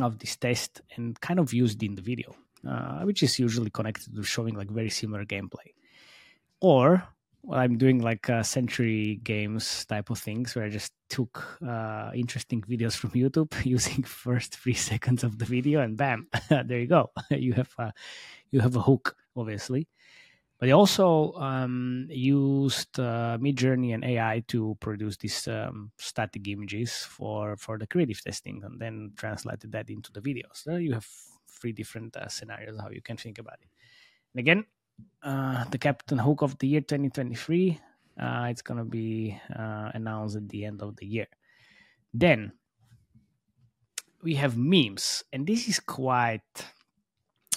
of 0.00 0.18
this 0.18 0.36
test 0.36 0.80
and 0.96 1.20
kind 1.20 1.38
of 1.38 1.54
use 1.54 1.74
it 1.74 1.82
in 1.84 1.94
the 1.94 2.02
video 2.02 2.34
uh, 2.66 3.02
which 3.02 3.22
is 3.22 3.38
usually 3.38 3.70
connected 3.70 4.14
to 4.14 4.22
showing 4.22 4.54
like 4.54 4.70
very 4.70 4.90
similar 4.90 5.24
gameplay. 5.24 5.74
Or 6.60 7.06
well, 7.46 7.60
I'm 7.60 7.78
doing 7.78 8.00
like 8.02 8.28
uh, 8.28 8.42
Century 8.42 9.20
Games 9.22 9.84
type 9.86 10.10
of 10.10 10.18
things 10.18 10.56
where 10.56 10.64
I 10.64 10.68
just 10.68 10.92
took 11.08 11.60
uh, 11.66 12.10
interesting 12.12 12.60
videos 12.62 12.96
from 12.96 13.10
YouTube 13.22 13.54
using 13.64 14.02
first 14.02 14.56
three 14.56 14.74
seconds 14.74 15.22
of 15.22 15.38
the 15.38 15.44
video, 15.44 15.80
and 15.80 15.96
bam, 15.96 16.26
there 16.50 16.80
you 16.80 16.88
go. 16.88 17.10
you 17.30 17.52
have 17.52 17.72
a, 17.78 17.92
you 18.50 18.60
have 18.60 18.74
a 18.74 18.82
hook, 18.82 19.14
obviously. 19.36 19.86
But 20.58 20.70
I 20.70 20.72
also 20.72 21.34
um, 21.34 22.08
used 22.10 22.98
uh, 22.98 23.38
Midjourney 23.40 23.94
and 23.94 24.02
AI 24.04 24.42
to 24.48 24.76
produce 24.80 25.16
these 25.18 25.46
um, 25.46 25.92
static 25.98 26.48
images 26.48 26.92
for 27.04 27.56
for 27.58 27.78
the 27.78 27.86
creative 27.86 28.20
testing, 28.24 28.62
and 28.64 28.80
then 28.80 29.12
translated 29.16 29.70
that 29.72 29.88
into 29.88 30.10
the 30.10 30.20
videos. 30.20 30.64
So 30.64 30.76
you 30.76 30.94
have 30.94 31.06
three 31.46 31.72
different 31.72 32.16
uh, 32.16 32.28
scenarios 32.28 32.80
how 32.80 32.90
you 32.90 33.02
can 33.02 33.16
think 33.16 33.38
about 33.38 33.58
it. 33.62 33.68
And 34.34 34.40
again, 34.40 34.64
uh, 35.22 35.64
the 35.70 35.78
Captain 35.78 36.18
Hook 36.18 36.42
of 36.42 36.58
the 36.58 36.68
year 36.68 36.80
2023. 36.80 37.80
Uh, 38.18 38.46
it's 38.50 38.62
gonna 38.62 38.84
be 38.84 39.38
uh, 39.54 39.90
announced 39.94 40.36
at 40.36 40.48
the 40.48 40.64
end 40.64 40.82
of 40.82 40.96
the 40.96 41.06
year. 41.06 41.26
Then 42.14 42.52
we 44.22 44.34
have 44.34 44.56
memes, 44.56 45.24
and 45.32 45.46
this 45.46 45.68
is 45.68 45.80
quite, 45.80 46.64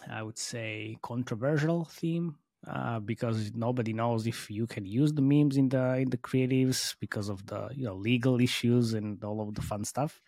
I 0.09 0.21
would 0.21 0.37
say, 0.37 0.97
controversial 1.01 1.85
theme 1.85 2.37
uh, 2.67 2.99
because 2.99 3.53
nobody 3.55 3.93
knows 3.93 4.27
if 4.27 4.49
you 4.51 4.67
can 4.67 4.85
use 4.85 5.13
the 5.13 5.21
memes 5.21 5.55
in 5.55 5.69
the 5.69 5.95
in 5.95 6.09
the 6.09 6.17
creatives 6.17 6.95
because 6.99 7.29
of 7.29 7.45
the 7.45 7.69
you 7.73 7.85
know 7.85 7.95
legal 7.95 8.41
issues 8.41 8.93
and 8.93 9.23
all 9.23 9.41
of 9.41 9.55
the 9.55 9.61
fun 9.61 9.85
stuff. 9.85 10.21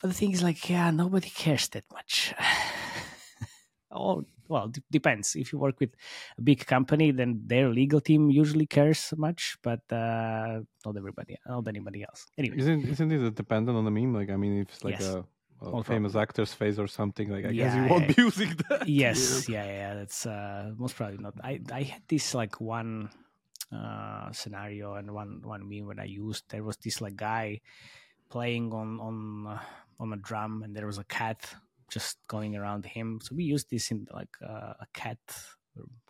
But 0.00 0.08
the 0.08 0.14
thing 0.14 0.30
is, 0.30 0.42
like, 0.44 0.70
yeah, 0.70 0.90
nobody 0.92 1.28
cares 1.28 1.68
that 1.70 1.84
much. 1.92 2.32
oh, 3.90 4.24
well, 4.48 4.68
d- 4.68 4.82
depends. 4.90 5.36
If 5.36 5.52
you 5.52 5.58
work 5.58 5.78
with 5.80 5.90
a 6.38 6.42
big 6.42 6.66
company, 6.66 7.10
then 7.12 7.42
their 7.46 7.68
legal 7.68 8.00
team 8.00 8.30
usually 8.30 8.66
cares 8.66 9.12
much, 9.16 9.56
but 9.62 9.80
uh, 9.92 10.60
not 10.84 10.96
everybody, 10.96 11.36
not 11.46 11.68
anybody 11.68 12.02
else. 12.08 12.26
Anyway, 12.38 12.56
Isn't 12.58 12.84
isn't 12.88 13.12
it 13.12 13.34
dependent 13.34 13.76
on 13.76 13.84
the 13.84 13.90
meme? 13.90 14.14
Like 14.14 14.30
I 14.30 14.36
mean, 14.36 14.60
if 14.62 14.68
it's 14.72 14.84
like 14.84 14.98
Yes. 15.00 15.14
a, 15.14 15.24
Most 15.60 15.88
famous 15.88 16.14
actor's 16.14 16.52
face 16.54 16.78
or 16.78 16.86
something, 16.86 17.28
like 17.34 17.44
I 17.44 17.52
guess 17.52 17.74
you 17.74 17.84
won't 17.90 18.06
yeah. 18.06 18.14
be 18.14 18.22
using 18.28 18.50
that. 18.68 18.86
yes, 18.86 19.48
yeah, 19.48 19.66
yeah, 19.66 19.92
that's 19.98 20.24
uh, 20.24 20.70
most 20.78 20.94
probably 20.96 21.18
not. 21.18 21.34
I 21.42 21.52
I 21.80 21.82
had 21.82 22.02
this 22.06 22.26
like 22.40 22.54
one 22.62 23.10
uh, 23.74 24.30
scenario 24.32 24.94
and 24.94 25.10
one 25.10 25.42
one 25.42 25.68
meme 25.68 25.86
when 25.90 25.98
I 25.98 26.04
used 26.06 26.44
there 26.48 26.62
was 26.62 26.76
this 26.78 27.00
like 27.04 27.16
guy 27.16 27.60
playing 28.30 28.72
on 28.72 29.00
on 29.00 29.46
uh, 29.46 29.60
on 29.98 30.12
a 30.12 30.16
drum 30.28 30.62
and 30.62 30.76
there 30.76 30.86
was 30.86 30.98
a 30.98 31.04
cat 31.04 31.40
just 31.90 32.18
going 32.28 32.56
around 32.56 32.84
him. 32.86 33.20
So 33.22 33.34
we 33.34 33.44
use 33.44 33.64
this 33.64 33.90
in 33.90 34.06
like 34.12 34.34
uh, 34.42 34.74
a 34.80 34.86
cat 34.94 35.18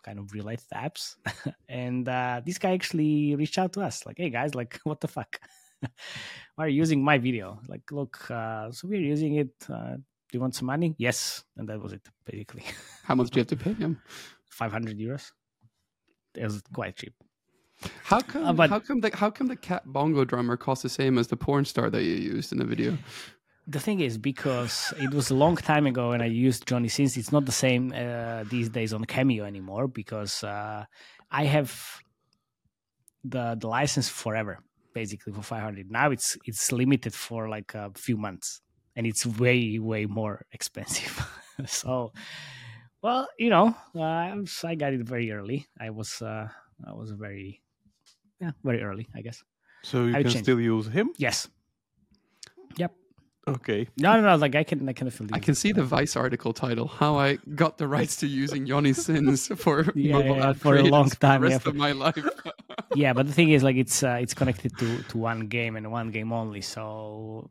kind 0.03 0.19
of 0.19 0.33
related 0.33 0.65
apps, 0.73 1.15
and 1.69 2.07
uh, 2.07 2.41
this 2.45 2.57
guy 2.57 2.71
actually 2.73 3.35
reached 3.35 3.57
out 3.57 3.73
to 3.73 3.81
us 3.81 4.05
like, 4.05 4.17
"Hey 4.17 4.29
guys, 4.29 4.55
like 4.55 4.79
what 4.83 4.99
the 4.99 5.07
fuck." 5.07 5.39
Why 6.55 6.65
are 6.65 6.67
you 6.67 6.75
using 6.77 7.01
my 7.01 7.17
video? 7.17 7.61
Like, 7.69 7.89
look, 7.91 8.29
uh, 8.29 8.69
so 8.71 8.87
we're 8.89 8.99
using 8.99 9.35
it. 9.35 9.53
Uh, 9.69 9.95
do 9.95 10.33
you 10.33 10.41
want 10.41 10.53
some 10.53 10.65
money? 10.65 10.93
Yes, 10.97 11.43
and 11.55 11.69
that 11.69 11.81
was 11.81 11.93
it 11.93 12.01
basically. 12.25 12.63
How 13.03 13.15
much 13.15 13.29
do 13.29 13.37
you 13.37 13.41
have 13.41 13.47
to 13.47 13.55
pay 13.55 13.73
him? 13.73 14.01
500 14.49 14.99
euros. 14.99 15.31
It 16.35 16.43
was 16.43 16.61
quite 16.73 16.97
cheap. 16.97 17.13
How 18.03 18.19
come? 18.19 18.43
Uh, 18.43 18.53
but- 18.53 18.69
how 18.69 18.79
come 18.79 18.99
the 18.99 19.11
how 19.15 19.29
come 19.29 19.47
the 19.47 19.55
cat 19.55 19.83
bongo 19.85 20.25
drummer 20.25 20.57
costs 20.57 20.83
the 20.83 20.89
same 20.89 21.17
as 21.17 21.27
the 21.27 21.37
porn 21.37 21.63
star 21.65 21.89
that 21.89 22.03
you 22.03 22.15
used 22.15 22.51
in 22.51 22.57
the 22.57 22.65
video? 22.65 22.97
The 23.67 23.79
thing 23.79 23.99
is, 23.99 24.17
because 24.17 24.93
it 24.97 25.13
was 25.13 25.29
a 25.29 25.35
long 25.35 25.55
time 25.55 25.85
ago 25.85 26.11
and 26.11 26.23
I 26.23 26.25
used 26.25 26.67
Johnny 26.67 26.87
Sins, 26.87 27.17
it's 27.17 27.31
not 27.31 27.45
the 27.45 27.51
same 27.51 27.93
uh, 27.93 28.43
these 28.49 28.69
days 28.69 28.93
on 28.93 29.05
Cameo 29.05 29.45
anymore 29.45 29.87
because 29.87 30.43
uh, 30.43 30.85
I 31.29 31.43
have 31.45 32.01
the 33.23 33.55
the 33.59 33.67
license 33.67 34.09
forever, 34.09 34.59
basically 34.93 35.33
for 35.33 35.41
500. 35.41 35.91
Now 35.91 36.11
it's 36.11 36.37
it's 36.45 36.71
limited 36.71 37.13
for 37.13 37.49
like 37.49 37.73
a 37.75 37.91
few 37.95 38.17
months 38.17 38.61
and 38.95 39.05
it's 39.05 39.25
way 39.25 39.77
way 39.79 40.05
more 40.05 40.45
expensive. 40.51 41.13
so, 41.65 42.11
well, 43.01 43.27
you 43.37 43.49
know, 43.49 43.75
uh, 43.95 44.35
I 44.63 44.75
got 44.75 44.93
it 44.93 45.01
very 45.07 45.31
early. 45.31 45.67
I 45.79 45.89
was 45.91 46.21
uh, 46.21 46.47
I 46.87 46.93
was 46.93 47.11
very 47.11 47.61
yeah, 48.39 48.51
very 48.63 48.81
early, 48.81 49.07
I 49.15 49.21
guess. 49.21 49.43
So 49.83 50.05
you 50.05 50.15
I 50.15 50.23
can 50.23 50.31
still 50.31 50.59
use 50.59 50.87
him? 50.87 51.11
Yes. 51.17 51.47
Okay. 53.55 53.87
No, 53.97 54.13
no, 54.15 54.21
no. 54.21 54.35
Like 54.35 54.55
I 54.55 54.63
can, 54.63 54.87
I 54.89 54.93
can 54.93 55.09
feel. 55.09 55.27
I 55.33 55.39
can 55.39 55.55
see 55.55 55.71
the 55.71 55.83
Vice 55.83 56.15
article 56.15 56.53
title: 56.53 56.87
"How 56.87 57.17
I 57.17 57.37
Got 57.55 57.77
the 57.77 57.87
Rights 57.87 58.15
to 58.17 58.27
Using 58.27 58.65
Yoni's 58.67 59.03
Sins 59.05 59.47
for 59.57 59.85
Yeah, 59.95 60.13
Mobile 60.13 60.37
yeah, 60.37 60.53
for 60.53 60.75
a 60.77 60.83
long 60.83 61.09
for 61.09 61.15
time, 61.17 61.41
the 61.41 61.49
yeah, 61.49 61.57
for- 61.59 61.69
of 61.69 61.75
my 61.75 61.91
life." 61.91 62.17
yeah, 62.95 63.13
but 63.13 63.27
the 63.27 63.33
thing 63.33 63.49
is, 63.49 63.63
like, 63.63 63.75
it's 63.75 64.03
uh, 64.03 64.17
it's 64.21 64.33
connected 64.33 64.77
to 64.77 65.03
to 65.03 65.17
one 65.17 65.47
game 65.47 65.75
and 65.75 65.91
one 65.91 66.11
game 66.11 66.31
only. 66.33 66.61
So 66.61 67.49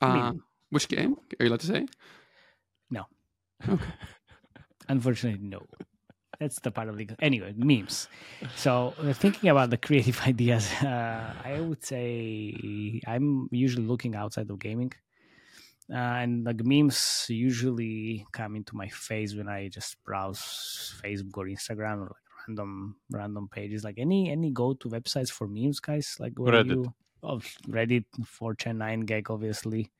I 0.00 0.12
mean- 0.12 0.22
uh, 0.22 0.32
which 0.70 0.88
game 0.88 1.14
are 1.38 1.44
you 1.44 1.50
allowed 1.50 1.60
to 1.60 1.66
say? 1.66 1.86
No. 2.90 3.04
Okay. 3.68 3.84
Unfortunately, 4.88 5.40
no. 5.46 5.62
That's 6.38 6.60
the 6.60 6.70
part 6.70 6.88
of 6.90 6.96
the 6.98 7.08
anyway 7.20 7.54
memes. 7.56 8.08
So 8.56 8.92
uh, 9.00 9.14
thinking 9.14 9.48
about 9.48 9.70
the 9.70 9.78
creative 9.78 10.20
ideas, 10.26 10.70
uh, 10.82 11.32
I 11.42 11.60
would 11.60 11.82
say 11.82 13.00
I'm 13.06 13.48
usually 13.50 13.86
looking 13.86 14.14
outside 14.14 14.50
of 14.50 14.58
gaming, 14.58 14.92
uh, 15.92 15.96
and 15.96 16.44
like 16.44 16.64
memes 16.64 17.26
usually 17.28 18.26
come 18.32 18.56
into 18.56 18.74
my 18.74 18.88
face 18.88 19.34
when 19.34 19.48
I 19.48 19.68
just 19.68 20.02
browse 20.04 20.94
Facebook 21.02 21.36
or 21.36 21.46
Instagram 21.46 21.98
or 21.98 22.06
like 22.06 22.46
random 22.48 22.96
random 23.10 23.48
pages. 23.48 23.84
Like 23.84 23.98
any 23.98 24.30
any 24.30 24.50
go 24.50 24.74
to 24.74 24.88
websites 24.88 25.30
for 25.30 25.46
memes, 25.46 25.80
guys. 25.80 26.16
Like 26.18 26.38
where 26.38 26.54
Reddit. 26.54 26.84
you 26.84 26.94
oh 27.22 27.38
Reddit, 27.68 28.04
4chan, 28.20 28.76
9gag, 28.76 29.30
obviously. 29.30 29.90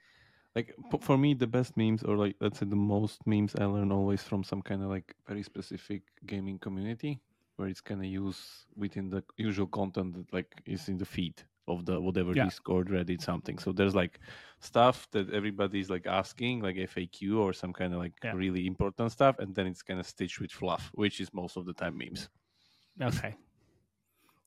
Like 0.57 0.75
for 1.03 1.18
me, 1.18 1.35
the 1.35 1.46
best 1.46 1.77
memes, 1.77 2.03
or 2.03 2.16
like 2.16 2.35
let's 2.40 2.59
say 2.59 2.66
the 2.66 2.75
most 2.75 3.25
memes, 3.27 3.55
I 3.57 3.66
learn 3.66 3.92
always 3.92 4.22
from 4.22 4.42
some 4.42 4.62
kind 4.62 4.83
of 4.83 4.88
like 4.88 5.14
very 5.29 5.42
specific 5.42 6.03
gaming 6.25 6.59
community, 6.59 7.20
where 7.57 7.68
it's 7.68 7.83
kind 7.83 8.01
of 8.01 8.07
used 8.07 8.40
within 8.75 9.11
the 9.11 9.22
usual 9.37 9.66
content 9.66 10.14
that 10.14 10.33
like 10.33 10.53
is 10.64 10.88
in 10.88 10.99
the 10.99 11.05
feed 11.05 11.42
of 11.69 11.85
the 11.87 12.01
whatever 12.01 12.35
Yeah. 12.35 12.45
Discord, 12.45 12.89
Reddit, 12.89 13.21
something. 13.23 13.59
So 13.59 13.73
there's 13.73 13.95
like 13.95 14.21
stuff 14.61 15.09
that 15.13 15.31
everybody's 15.31 15.91
like 15.91 16.07
asking, 16.07 16.61
like 16.61 16.77
FAQ 16.77 17.39
or 17.39 17.53
some 17.53 17.73
kind 17.73 17.93
of 17.93 17.99
like 17.99 18.15
Yeah. 18.23 18.33
really 18.33 18.67
important 18.67 19.13
stuff, 19.13 19.39
and 19.39 19.55
then 19.55 19.67
it's 19.67 19.83
kind 19.83 20.01
of 20.01 20.07
stitched 20.07 20.41
with 20.41 20.53
fluff, 20.53 20.91
which 20.95 21.21
is 21.21 21.33
most 21.35 21.57
of 21.57 21.67
the 21.67 21.73
time 21.75 21.97
memes. 21.99 22.29
Okay. 23.01 23.35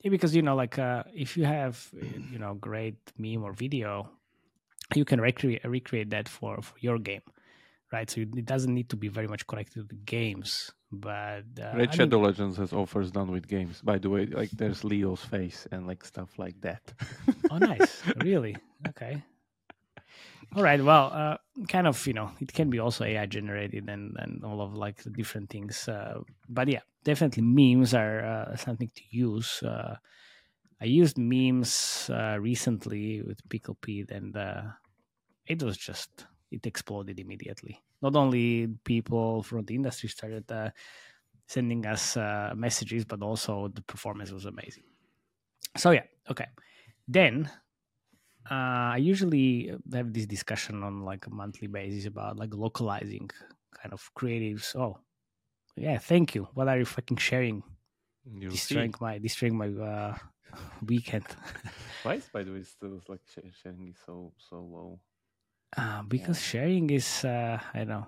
Yeah, 0.01 0.11
because 0.11 0.35
you 0.35 0.41
know, 0.41 0.55
like 0.55 0.79
uh, 0.79 1.03
if 1.13 1.35
you 1.37 1.45
have 1.45 1.89
you 2.31 2.39
know 2.39 2.53
great 2.55 2.97
meme 3.17 3.43
or 3.43 3.53
video, 3.53 4.09
you 4.95 5.05
can 5.05 5.19
recreate 5.21 5.63
recreate 5.65 6.09
that 6.11 6.29
for 6.29 6.61
for 6.61 6.75
your 6.79 6.97
game, 6.99 7.21
right? 7.91 8.09
So 8.09 8.21
it 8.21 8.45
doesn't 8.45 8.73
need 8.73 8.89
to 8.89 8.95
be 8.95 9.09
very 9.09 9.27
much 9.27 9.45
connected 9.45 9.75
to 9.75 9.83
the 9.83 9.95
games, 10.05 10.71
but 10.91 11.45
uh, 11.61 11.71
Raid 11.75 11.89
I 11.89 11.95
Shadow 11.95 12.17
mean, 12.17 12.25
Legends 12.25 12.57
has 12.57 12.73
offers 12.73 13.11
done 13.11 13.31
with 13.31 13.47
games. 13.47 13.81
By 13.81 13.99
the 13.99 14.09
way, 14.09 14.25
like 14.25 14.49
there's 14.51 14.83
Leo's 14.83 15.21
face 15.21 15.67
and 15.71 15.85
like 15.85 16.03
stuff 16.03 16.39
like 16.39 16.59
that. 16.61 16.81
oh, 17.51 17.57
nice, 17.57 18.01
really? 18.17 18.55
Okay. 18.87 19.23
All 20.55 20.63
right. 20.63 20.83
Well, 20.83 21.11
uh, 21.13 21.37
kind 21.67 21.85
of, 21.85 22.05
you 22.07 22.13
know, 22.13 22.31
it 22.39 22.51
can 22.53 22.71
be 22.71 22.79
also 22.79 23.03
AI 23.05 23.27
generated 23.27 23.87
and 23.87 24.15
and 24.17 24.43
all 24.43 24.61
of 24.61 24.73
like 24.73 25.03
the 25.03 25.11
different 25.11 25.49
things. 25.49 25.87
Uh, 25.87 26.21
but 26.47 26.67
yeah, 26.67 26.81
definitely 27.03 27.43
memes 27.43 27.93
are 27.93 28.25
uh, 28.25 28.55
something 28.55 28.89
to 28.95 29.03
use. 29.11 29.61
Uh, 29.61 29.97
I 30.81 30.85
used 30.85 31.17
memes 31.17 32.09
uh, 32.11 32.37
recently 32.39 33.21
with 33.21 33.47
Pickle 33.49 33.75
Pete, 33.75 34.09
and 34.09 34.35
uh, 34.35 34.61
it 35.45 35.61
was 35.61 35.77
just 35.77 36.25
it 36.49 36.65
exploded 36.65 37.19
immediately. 37.19 37.83
Not 38.01 38.15
only 38.15 38.67
people 38.85 39.43
from 39.43 39.65
the 39.65 39.75
industry 39.75 40.09
started 40.09 40.51
uh, 40.51 40.71
sending 41.47 41.85
us 41.85 42.17
uh, 42.17 42.53
messages, 42.55 43.05
but 43.05 43.21
also 43.21 43.69
the 43.69 43.81
performance 43.83 44.31
was 44.31 44.45
amazing. 44.45 44.83
So 45.77 45.91
yeah, 45.91 46.05
okay. 46.29 46.47
Then 47.07 47.51
uh, 48.49 48.95
I 48.95 48.97
usually 48.97 49.71
have 49.93 50.13
this 50.13 50.25
discussion 50.25 50.83
on 50.83 51.01
like 51.01 51.27
a 51.27 51.29
monthly 51.29 51.67
basis 51.67 52.05
about 52.05 52.37
like 52.37 52.53
localizing 52.53 53.29
kind 53.75 53.93
of 53.93 54.09
creatives. 54.15 54.75
Oh, 54.75 54.99
yeah, 55.77 55.97
thank 55.99 56.35
you. 56.35 56.47
What 56.53 56.67
are 56.67 56.77
you 56.79 56.85
fucking 56.85 57.17
sharing? 57.17 57.63
You'll 58.25 58.57
see. 58.57 58.87
Destroying 58.87 58.95
my 59.01 59.19
destroying 59.19 59.57
my 59.57 59.69
uh, 59.69 60.17
weekend. 60.85 61.25
Why 62.01 62.15
is, 62.15 62.27
by 62.27 62.43
the 62.43 62.51
way, 62.51 62.63
still 62.63 63.01
like 63.07 63.21
sh- 63.25 63.53
sharing 63.61 63.87
is 63.87 63.99
so 64.05 64.33
so 64.37 64.57
low? 64.61 64.99
Uh, 65.77 66.01
because 66.03 66.41
sharing 66.41 66.89
is 66.89 67.23
uh, 67.25 67.59
I 67.73 67.83
know. 67.83 68.07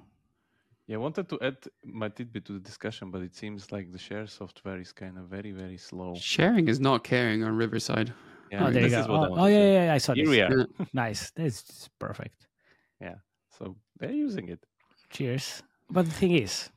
Yeah, 0.87 0.95
I 0.97 0.99
wanted 0.99 1.29
to 1.29 1.39
add 1.41 1.57
my 1.85 2.09
tidbit 2.09 2.45
to 2.45 2.53
the 2.53 2.59
discussion, 2.59 3.11
but 3.11 3.21
it 3.21 3.35
seems 3.35 3.71
like 3.71 3.91
the 3.91 3.99
share 3.99 4.27
software 4.27 4.79
is 4.79 4.91
kind 4.91 5.17
of 5.17 5.25
very 5.25 5.51
very 5.51 5.77
slow. 5.77 6.15
Sharing 6.15 6.67
is 6.67 6.79
not 6.79 7.03
caring 7.03 7.43
on 7.43 7.55
Riverside. 7.55 8.11
Yeah, 8.51 8.67
oh, 8.67 8.71
there 8.71 8.83
you 8.83 8.89
go. 8.89 8.99
is 9.01 9.07
what 9.07 9.19
I 9.23 9.27
Oh, 9.27 9.35
oh 9.37 9.45
yeah, 9.45 9.57
yeah, 9.63 9.83
yeah, 9.85 9.93
I 9.93 9.97
saw 9.99 10.13
Here 10.13 10.25
this. 10.25 10.31
we 10.31 10.41
are. 10.41 10.57
Yeah. 10.79 10.85
Nice. 10.93 11.31
That's 11.35 11.89
perfect. 11.99 12.47
Yeah. 12.99 13.15
So 13.57 13.77
they're 13.99 14.11
using 14.11 14.49
it. 14.49 14.59
Cheers. 15.09 15.63
But 15.89 16.05
the 16.05 16.11
thing 16.11 16.31
is, 16.35 16.69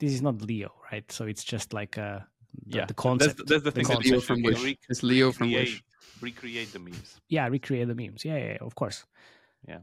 this 0.00 0.12
is 0.12 0.22
not 0.22 0.40
Leo, 0.42 0.72
right? 0.90 1.10
So 1.12 1.26
it's 1.26 1.44
just 1.44 1.72
like 1.72 1.96
uh, 1.98 2.20
the, 2.66 2.78
yeah, 2.78 2.86
the 2.86 2.94
that's, 2.94 3.02
concept. 3.02 3.42
that's 3.46 3.62
the 3.62 3.70
thing. 3.70 3.84
that 3.84 3.92
concept. 3.94 4.10
Leo 4.10 4.20
from 4.20 4.36
can 4.42 4.44
Wish. 4.52 4.64
re- 4.64 4.78
It's 4.88 5.02
Leo 5.02 5.30
from 5.32 5.48
recreate, 5.48 5.68
Wish. 5.68 5.84
recreate 6.20 6.72
the 6.72 6.78
memes. 6.78 7.20
yeah 7.28 7.46
recreate 7.48 7.86
the 7.88 7.94
memes 7.94 8.24
yeah 8.24 8.36
yeah, 8.36 8.52
yeah 8.52 8.58
of 8.68 8.74
course 8.74 9.04
Yeah. 9.68 9.80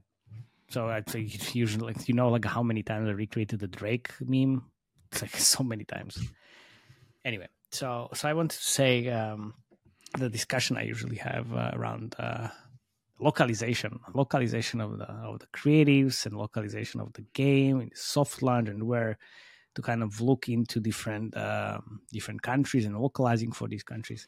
So 0.72 0.90
it's 0.90 1.56
usually 1.56 1.94
like 1.94 2.08
you 2.08 2.16
know 2.16 2.30
like 2.30 2.46
how 2.46 2.64
many 2.64 2.84
times 2.84 3.10
i 3.10 3.12
recreated 3.12 3.60
the 3.60 3.68
drake 3.68 4.12
meme? 4.22 4.64
It's 5.12 5.22
like 5.22 5.36
so 5.54 5.64
many 5.64 5.84
times. 5.84 6.18
Anyway 7.24 7.48
so 7.72 8.10
so 8.14 8.28
i 8.28 8.34
want 8.34 8.52
to 8.52 8.58
say 8.58 9.08
um 9.08 9.54
the 10.18 10.30
discussion 10.30 10.78
i 10.78 10.84
usually 10.84 11.16
have 11.16 11.54
uh, 11.54 11.72
around 11.74 12.16
uh 12.20 12.50
localization 13.20 14.00
localization 14.14 14.82
of 14.82 14.98
the 14.98 15.06
of 15.06 15.40
the 15.40 15.48
creatives 15.48 16.26
and 16.26 16.36
localization 16.36 17.00
of 17.00 17.14
the 17.14 17.22
game 17.34 17.90
soft 17.94 18.42
launch 18.42 18.68
and 18.68 18.84
where 18.84 19.18
to 19.74 19.82
kind 19.82 20.04
of 20.04 20.20
look 20.20 20.50
into 20.50 20.82
different 20.82 21.36
um, 21.38 22.02
different 22.12 22.42
countries 22.42 22.86
and 22.86 23.00
localizing 23.00 23.54
for 23.54 23.70
these 23.70 23.84
countries. 23.84 24.28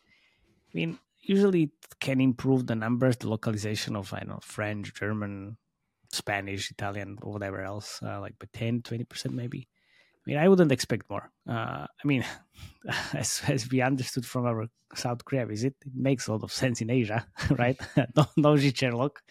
I 0.73 0.77
mean 0.77 0.99
usually 1.21 1.63
it 1.63 1.99
can 1.99 2.21
improve 2.21 2.67
the 2.67 2.75
numbers, 2.75 3.17
the 3.17 3.29
localization 3.29 3.95
of 3.97 4.13
I 4.13 4.19
don't 4.19 4.29
know 4.29 4.39
French, 4.41 4.93
German, 4.93 5.57
Spanish, 6.13 6.71
Italian, 6.71 7.17
or 7.21 7.33
whatever 7.33 7.61
else, 7.61 7.99
uh, 8.03 8.19
like 8.19 8.37
by 8.39 8.47
10, 8.53 8.81
20 8.83 9.03
percent 9.05 9.33
maybe. 9.33 9.67
I 10.25 10.29
mean, 10.29 10.37
I 10.37 10.47
wouldn't 10.47 10.71
expect 10.71 11.09
more. 11.09 11.31
Uh, 11.47 11.85
I 11.85 12.05
mean, 12.05 12.23
as 13.13 13.41
as 13.47 13.69
we 13.69 13.81
understood 13.81 14.25
from 14.25 14.45
our 14.45 14.67
South 14.95 15.25
Korea 15.25 15.45
visit, 15.45 15.75
it 15.85 15.91
makes 15.95 16.27
a 16.27 16.31
lot 16.31 16.43
of 16.43 16.51
sense 16.51 16.81
in 16.81 16.89
Asia, 16.89 17.25
right? 17.57 17.79
no, 18.15 18.25
no 18.37 18.57
Sherlock. 18.57 19.21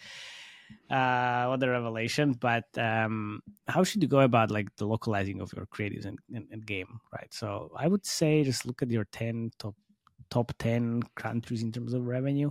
Uh, 0.89 1.45
what 1.47 1.63
a 1.63 1.69
revelation! 1.69 2.33
But 2.33 2.65
um, 2.77 3.41
how 3.67 3.83
should 3.83 4.01
you 4.01 4.09
go 4.09 4.19
about 4.19 4.51
like 4.51 4.67
the 4.77 4.85
localizing 4.85 5.41
of 5.41 5.51
your 5.53 5.65
creatives 5.65 6.05
and, 6.05 6.19
and, 6.33 6.47
and 6.51 6.65
game, 6.65 6.99
right? 7.11 7.33
So 7.33 7.71
I 7.77 7.87
would 7.87 8.05
say 8.05 8.43
just 8.43 8.65
look 8.65 8.81
at 8.81 8.91
your 8.91 9.05
ten 9.05 9.51
top 9.57 9.75
top 10.29 10.51
10 10.57 11.03
countries 11.15 11.61
in 11.61 11.71
terms 11.71 11.93
of 11.93 12.07
revenue 12.07 12.49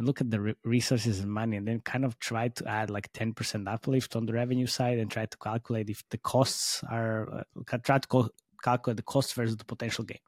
and 0.00 0.06
look 0.06 0.22
at 0.22 0.30
the 0.30 0.40
re- 0.40 0.54
resources 0.64 1.20
and 1.20 1.30
money 1.30 1.58
and 1.58 1.68
then 1.68 1.78
kind 1.80 2.06
of 2.06 2.18
try 2.18 2.48
to 2.48 2.66
add 2.66 2.88
like 2.88 3.12
10% 3.12 3.68
uplift 3.68 4.16
on 4.16 4.24
the 4.24 4.32
revenue 4.32 4.66
side 4.66 4.98
and 4.98 5.10
try 5.10 5.26
to 5.26 5.36
calculate 5.36 5.90
if 5.90 6.02
the 6.08 6.16
costs 6.16 6.82
are 6.90 7.44
uh, 7.70 7.78
try 7.82 7.98
to 7.98 8.08
co- 8.08 8.30
calculate 8.64 8.96
the 8.96 9.02
cost 9.02 9.34
versus 9.34 9.58
the 9.58 9.64
potential 9.64 10.02
gain 10.02 10.18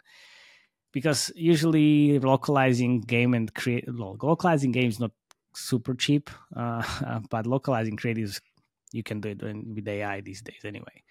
because 0.93 1.33
usually 1.35 2.19
localizing 2.19 3.01
game 3.01 3.33
and 3.33 3.55
create 3.55 3.89
localizing 3.89 4.73
games 4.73 5.01
not 5.01 5.13
super 5.55 5.95
cheap 5.95 6.29
uh, 6.57 7.21
but 7.31 7.47
localizing 7.47 7.97
creatives 7.97 8.43
you 8.93 9.03
can 9.03 9.23
do 9.23 9.31
it 9.31 9.43
with 9.43 9.89
ai 9.89 10.21
these 10.21 10.43
days 10.43 10.67
anyway 10.67 11.03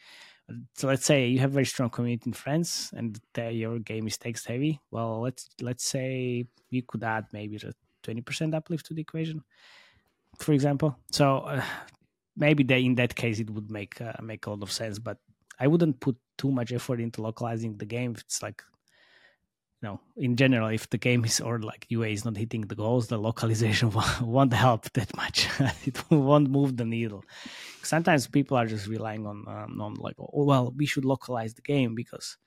so 0.76 0.88
let's 0.88 1.06
say 1.06 1.26
you 1.28 1.39
have 1.39 1.52
very 1.52 1.65
strong 1.65 1.89
community 1.89 2.26
in 2.28 2.34
France 2.34 2.91
and 2.93 3.19
your 3.36 3.80
game 3.80 4.06
is 4.08 4.17
text 4.17 4.47
heavy. 4.47 4.82
Well, 4.91 5.21
let's 5.21 5.47
let's 5.62 5.86
say 5.86 6.45
you 6.69 6.84
could 6.84 7.06
add 7.06 7.28
maybe 7.32 7.58
a 8.01 8.05
twenty 8.05 8.21
percent 8.21 8.55
uplift 8.55 8.85
to 8.87 8.93
the 8.93 9.01
equation, 9.01 9.43
for 10.37 10.53
example. 10.53 10.97
So 11.11 11.39
uh, 11.39 11.63
maybe 12.35 12.63
they, 12.63 12.83
in 12.83 12.95
that 12.95 13.15
case 13.15 13.39
it 13.39 13.49
would 13.49 13.69
make 13.71 13.99
uh, 14.01 14.13
make 14.21 14.45
a 14.45 14.49
lot 14.51 14.63
of 14.63 14.71
sense. 14.71 14.99
But 14.99 15.17
I 15.59 15.67
wouldn't 15.67 15.99
put 15.99 16.17
too 16.37 16.51
much 16.51 16.71
effort 16.71 16.99
into 16.99 17.21
localizing 17.21 17.77
the 17.77 17.85
game. 17.85 18.13
If 18.15 18.21
it's 18.21 18.41
like 18.41 18.63
you 19.81 19.89
know, 19.89 19.99
in 20.15 20.35
general, 20.35 20.67
if 20.67 20.89
the 20.89 20.97
game 20.97 21.25
is 21.25 21.39
or 21.41 21.59
like 21.59 21.87
UA 21.89 22.07
is 22.09 22.23
not 22.23 22.37
hitting 22.37 22.61
the 22.61 22.75
goals, 22.75 23.07
the 23.07 23.17
localization 23.17 23.91
won't 24.21 24.53
help 24.53 24.91
that 24.93 25.15
much. 25.17 25.47
it 25.85 25.99
won't 26.11 26.49
move 26.49 26.77
the 26.77 26.85
needle. 26.85 27.23
Sometimes 27.81 28.27
people 28.27 28.57
are 28.57 28.67
just 28.67 28.87
relying 28.87 29.25
on 29.25 29.43
um, 29.47 29.81
on 29.81 29.95
like, 29.95 30.15
oh 30.19 30.43
well, 30.43 30.71
we 30.77 30.85
should 30.85 31.05
localize 31.05 31.55
the 31.55 31.63
game 31.63 31.95
because, 31.95 32.37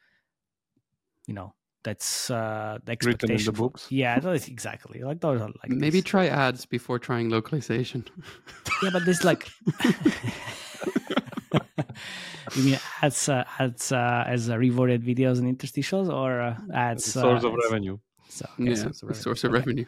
you 1.27 1.35
know, 1.35 1.55
that's 1.85 2.31
uh, 2.31 2.79
the 2.85 2.93
Written 2.93 3.31
in 3.31 3.37
expectation. 3.37 3.53
the 3.55 3.59
books. 3.63 3.87
Yeah, 3.91 4.19
those 4.21 4.49
exactly 4.49 5.03
like 5.03 5.21
those 5.21 5.41
are 5.41 5.49
like 5.63 5.69
Maybe 5.69 6.01
this. 6.01 6.11
try 6.11 6.27
ads 6.27 6.67
before 6.67 6.99
trying 6.99 7.29
localization. 7.31 8.05
yeah, 8.83 8.91
but 8.93 9.05
there's 9.05 9.23
like. 9.25 9.49
you 12.57 12.63
mean 12.65 12.79
ads 13.03 13.29
uh, 13.29 13.45
ads 13.59 13.93
uh, 13.93 14.25
as 14.27 14.51
uh, 14.51 14.59
rewarded 14.59 15.03
videos 15.03 15.39
and 15.39 15.47
interstitials 15.59 16.13
or 16.13 16.41
uh, 16.41 16.57
ads 16.73 17.07
As 17.07 17.13
source 17.15 17.45
uh, 17.45 17.49
of 17.49 17.55
as- 17.55 17.71
revenue. 17.71 17.99
So 18.29 18.47
Yeah, 18.59 18.75
source 18.75 19.03
of 19.03 19.11
a 19.11 19.15
source 19.15 19.45
of 19.45 19.51
Okay. 19.53 19.59
revenue. 19.61 19.87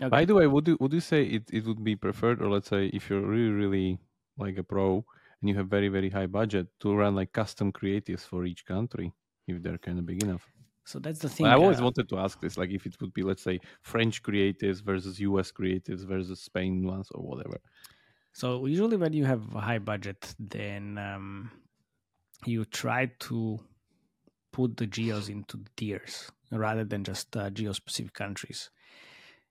Okay. 0.00 0.08
By 0.08 0.24
the 0.24 0.34
way, 0.34 0.46
would 0.46 0.66
you 0.68 0.76
would 0.80 0.92
you 0.92 1.00
say 1.00 1.24
it, 1.24 1.50
it 1.52 1.66
would 1.66 1.82
be 1.84 1.94
preferred, 1.96 2.40
or 2.40 2.48
let's 2.48 2.68
say 2.68 2.86
if 2.86 3.10
you're 3.10 3.20
really 3.20 3.50
really 3.52 3.98
like 4.38 4.56
a 4.56 4.62
pro 4.64 5.04
and 5.40 5.48
you 5.50 5.54
have 5.56 5.68
very 5.68 5.88
very 5.88 6.08
high 6.10 6.26
budget 6.26 6.68
to 6.80 6.94
run 6.94 7.14
like 7.14 7.32
custom 7.32 7.70
creatives 7.72 8.20
for 8.26 8.44
each 8.46 8.64
country 8.64 9.12
if 9.46 9.62
they're 9.62 9.78
kind 9.78 9.98
of 9.98 10.06
big 10.06 10.22
enough? 10.22 10.48
So 10.84 10.98
that's 10.98 11.20
the 11.20 11.28
thing. 11.28 11.46
I 11.46 11.54
always 11.54 11.80
uh, 11.80 11.84
wanted 11.84 12.08
to 12.10 12.18
ask 12.18 12.40
this, 12.40 12.56
like 12.58 12.70
if 12.70 12.86
it 12.86 13.00
would 13.00 13.14
be 13.14 13.22
let's 13.22 13.42
say 13.42 13.60
French 13.82 14.22
creatives 14.22 14.82
versus 14.82 15.18
US 15.20 15.50
creatives 15.50 16.06
versus 16.06 16.40
Spain 16.40 16.84
ones 16.86 17.08
or 17.14 17.22
whatever. 17.22 17.58
So 18.32 18.66
usually 18.66 18.96
when 18.96 19.12
you 19.12 19.24
have 19.24 19.54
a 19.54 19.60
high 19.60 19.78
budget, 19.78 20.34
then 20.38 20.98
um, 20.98 21.50
you 22.44 22.64
try 22.64 23.06
to 23.20 23.60
put 24.52 24.76
the 24.76 24.86
geos 24.86 25.28
into 25.28 25.56
the 25.56 25.70
tiers 25.76 26.30
rather 26.50 26.84
than 26.84 27.04
just 27.04 27.36
uh, 27.36 27.50
geo-specific 27.50 28.12
countries. 28.12 28.70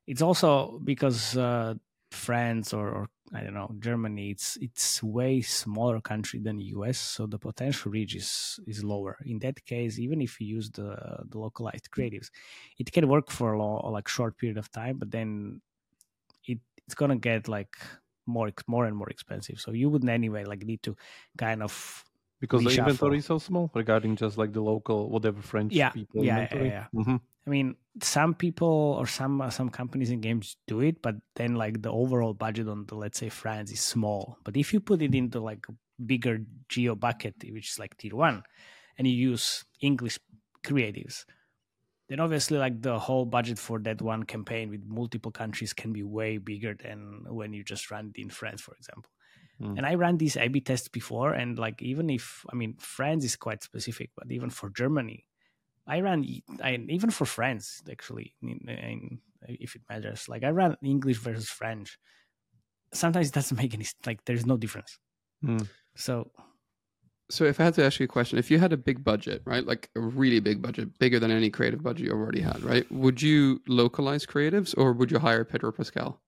It's 0.06 0.22
also 0.22 0.78
because 0.84 1.36
uh, 1.36 1.74
France 2.10 2.72
or, 2.72 2.88
or 2.90 3.08
I 3.32 3.42
don't 3.42 3.54
know 3.54 3.74
Germany, 3.78 4.30
it's 4.30 4.56
it's 4.60 5.02
way 5.02 5.40
smaller 5.40 6.00
country 6.00 6.40
than 6.40 6.58
US, 6.60 6.98
so 6.98 7.26
the 7.26 7.38
potential 7.38 7.90
reach 7.90 8.14
is 8.14 8.60
is 8.66 8.84
lower. 8.84 9.16
In 9.24 9.38
that 9.40 9.64
case, 9.64 9.98
even 9.98 10.20
if 10.20 10.40
you 10.40 10.46
use 10.46 10.70
the 10.70 11.24
the 11.28 11.38
localized 11.38 11.88
creatives, 11.90 12.30
it 12.78 12.92
can 12.92 13.08
work 13.08 13.30
for 13.30 13.54
a 13.54 13.58
lo- 13.58 13.90
like 13.90 14.08
short 14.08 14.36
period 14.38 14.58
of 14.58 14.70
time, 14.70 14.98
but 14.98 15.10
then 15.10 15.62
it 16.46 16.60
it's 16.76 16.94
gonna 16.94 17.16
get 17.16 17.48
like 17.48 17.76
more 18.26 18.52
more 18.66 18.86
and 18.86 18.96
more 18.96 19.08
expensive. 19.10 19.60
So 19.60 19.72
you 19.72 19.90
wouldn't 19.90 20.10
anyway 20.10 20.44
like 20.44 20.62
need 20.64 20.82
to 20.84 20.96
kind 21.38 21.62
of 21.62 22.04
Because 22.40 22.64
the 22.64 22.74
inventory 22.74 23.18
is 23.18 23.26
so 23.26 23.38
small 23.38 23.70
regarding 23.74 24.16
just 24.16 24.38
like 24.38 24.52
the 24.52 24.60
local 24.62 25.10
whatever 25.10 25.42
French 25.42 25.74
Yeah, 25.74 25.92
people 25.92 26.22
yeah, 26.22 26.48
yeah, 26.52 26.62
inventory. 26.62 26.64
yeah. 26.64 26.86
Mhm. 26.94 27.20
I 27.46 27.50
mean, 27.50 27.76
some 28.02 28.34
people 28.34 28.68
or 28.98 29.06
some 29.06 29.40
uh, 29.40 29.50
some 29.50 29.70
companies 29.70 30.10
and 30.10 30.22
games 30.22 30.56
do 30.66 30.80
it, 30.80 31.02
but 31.02 31.16
then 31.36 31.54
like 31.56 31.82
the 31.82 31.90
overall 31.90 32.34
budget 32.34 32.68
on 32.68 32.86
the 32.86 32.94
let's 32.96 33.18
say 33.18 33.28
France 33.28 33.70
is 33.72 33.80
small. 33.80 34.38
But 34.44 34.56
if 34.56 34.72
you 34.72 34.80
put 34.80 35.02
it 35.02 35.14
into 35.14 35.40
like 35.40 35.66
a 35.68 35.74
bigger 36.04 36.38
geo 36.68 36.94
bucket, 36.94 37.34
which 37.50 37.70
is 37.72 37.78
like 37.78 37.96
tier 37.96 38.14
one, 38.16 38.42
and 38.98 39.06
you 39.06 39.14
use 39.14 39.64
English 39.80 40.18
creatives, 40.64 41.24
then 42.08 42.20
obviously 42.20 42.58
like 42.58 42.82
the 42.82 42.98
whole 42.98 43.26
budget 43.26 43.58
for 43.58 43.78
that 43.80 44.02
one 44.02 44.24
campaign 44.24 44.70
with 44.70 44.84
multiple 44.84 45.32
countries 45.32 45.72
can 45.72 45.92
be 45.92 46.02
way 46.02 46.38
bigger 46.38 46.74
than 46.74 47.24
when 47.28 47.52
you 47.52 47.64
just 47.64 47.90
run 47.90 48.12
it 48.14 48.20
in 48.20 48.30
France, 48.30 48.60
for 48.62 48.74
example. 48.74 49.10
Mm. 49.60 49.78
And 49.78 49.86
I 49.86 49.94
ran 49.94 50.18
these 50.18 50.36
A/B 50.36 50.60
tests 50.60 50.88
before, 50.88 51.32
and 51.32 51.58
like 51.58 51.80
even 51.80 52.10
if 52.10 52.44
I 52.52 52.56
mean 52.56 52.74
France 52.78 53.24
is 53.24 53.36
quite 53.36 53.62
specific, 53.62 54.10
but 54.16 54.30
even 54.30 54.50
for 54.50 54.68
Germany, 54.70 55.26
I 55.86 56.00
ran 56.00 56.24
I, 56.62 56.78
even 56.88 57.10
for 57.10 57.24
France 57.24 57.82
actually. 57.90 58.34
In, 58.42 58.68
in, 58.68 59.18
if 59.46 59.76
it 59.76 59.82
matters, 59.88 60.28
like 60.28 60.42
I 60.42 60.48
ran 60.48 60.76
English 60.82 61.18
versus 61.18 61.48
French. 61.48 61.98
Sometimes 62.92 63.28
it 63.28 63.34
doesn't 63.34 63.56
make 63.56 63.74
any 63.74 63.86
like 64.06 64.24
there's 64.24 64.46
no 64.46 64.56
difference. 64.56 64.98
Mm. 65.44 65.68
So 65.96 66.30
So 67.30 67.44
if 67.44 67.60
I 67.60 67.64
had 67.64 67.74
to 67.74 67.84
ask 67.84 68.00
you 68.00 68.04
a 68.04 68.08
question, 68.08 68.38
if 68.38 68.50
you 68.50 68.58
had 68.58 68.72
a 68.72 68.76
big 68.76 69.04
budget, 69.04 69.42
right, 69.44 69.66
like 69.66 69.90
a 69.96 70.00
really 70.00 70.40
big 70.40 70.62
budget, 70.62 70.98
bigger 70.98 71.18
than 71.18 71.30
any 71.30 71.50
creative 71.50 71.82
budget 71.82 72.06
you 72.06 72.12
already 72.12 72.40
had, 72.40 72.62
right, 72.62 72.90
would 72.90 73.22
you 73.22 73.60
localize 73.68 74.26
creatives 74.26 74.74
or 74.76 74.92
would 74.92 75.10
you 75.10 75.18
hire 75.18 75.44
Pedro 75.44 75.72
Pascal? 75.72 76.20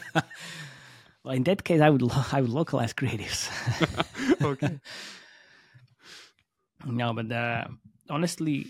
well, 1.24 1.34
in 1.34 1.44
that 1.44 1.64
case, 1.64 1.80
I 1.80 1.90
would 1.90 2.02
lo- 2.02 2.24
I 2.32 2.40
would 2.40 2.50
localize 2.50 2.92
creatives. 2.92 3.48
okay. 4.42 4.78
no, 6.86 7.12
but 7.12 7.30
uh, 7.30 7.64
honestly, 8.10 8.66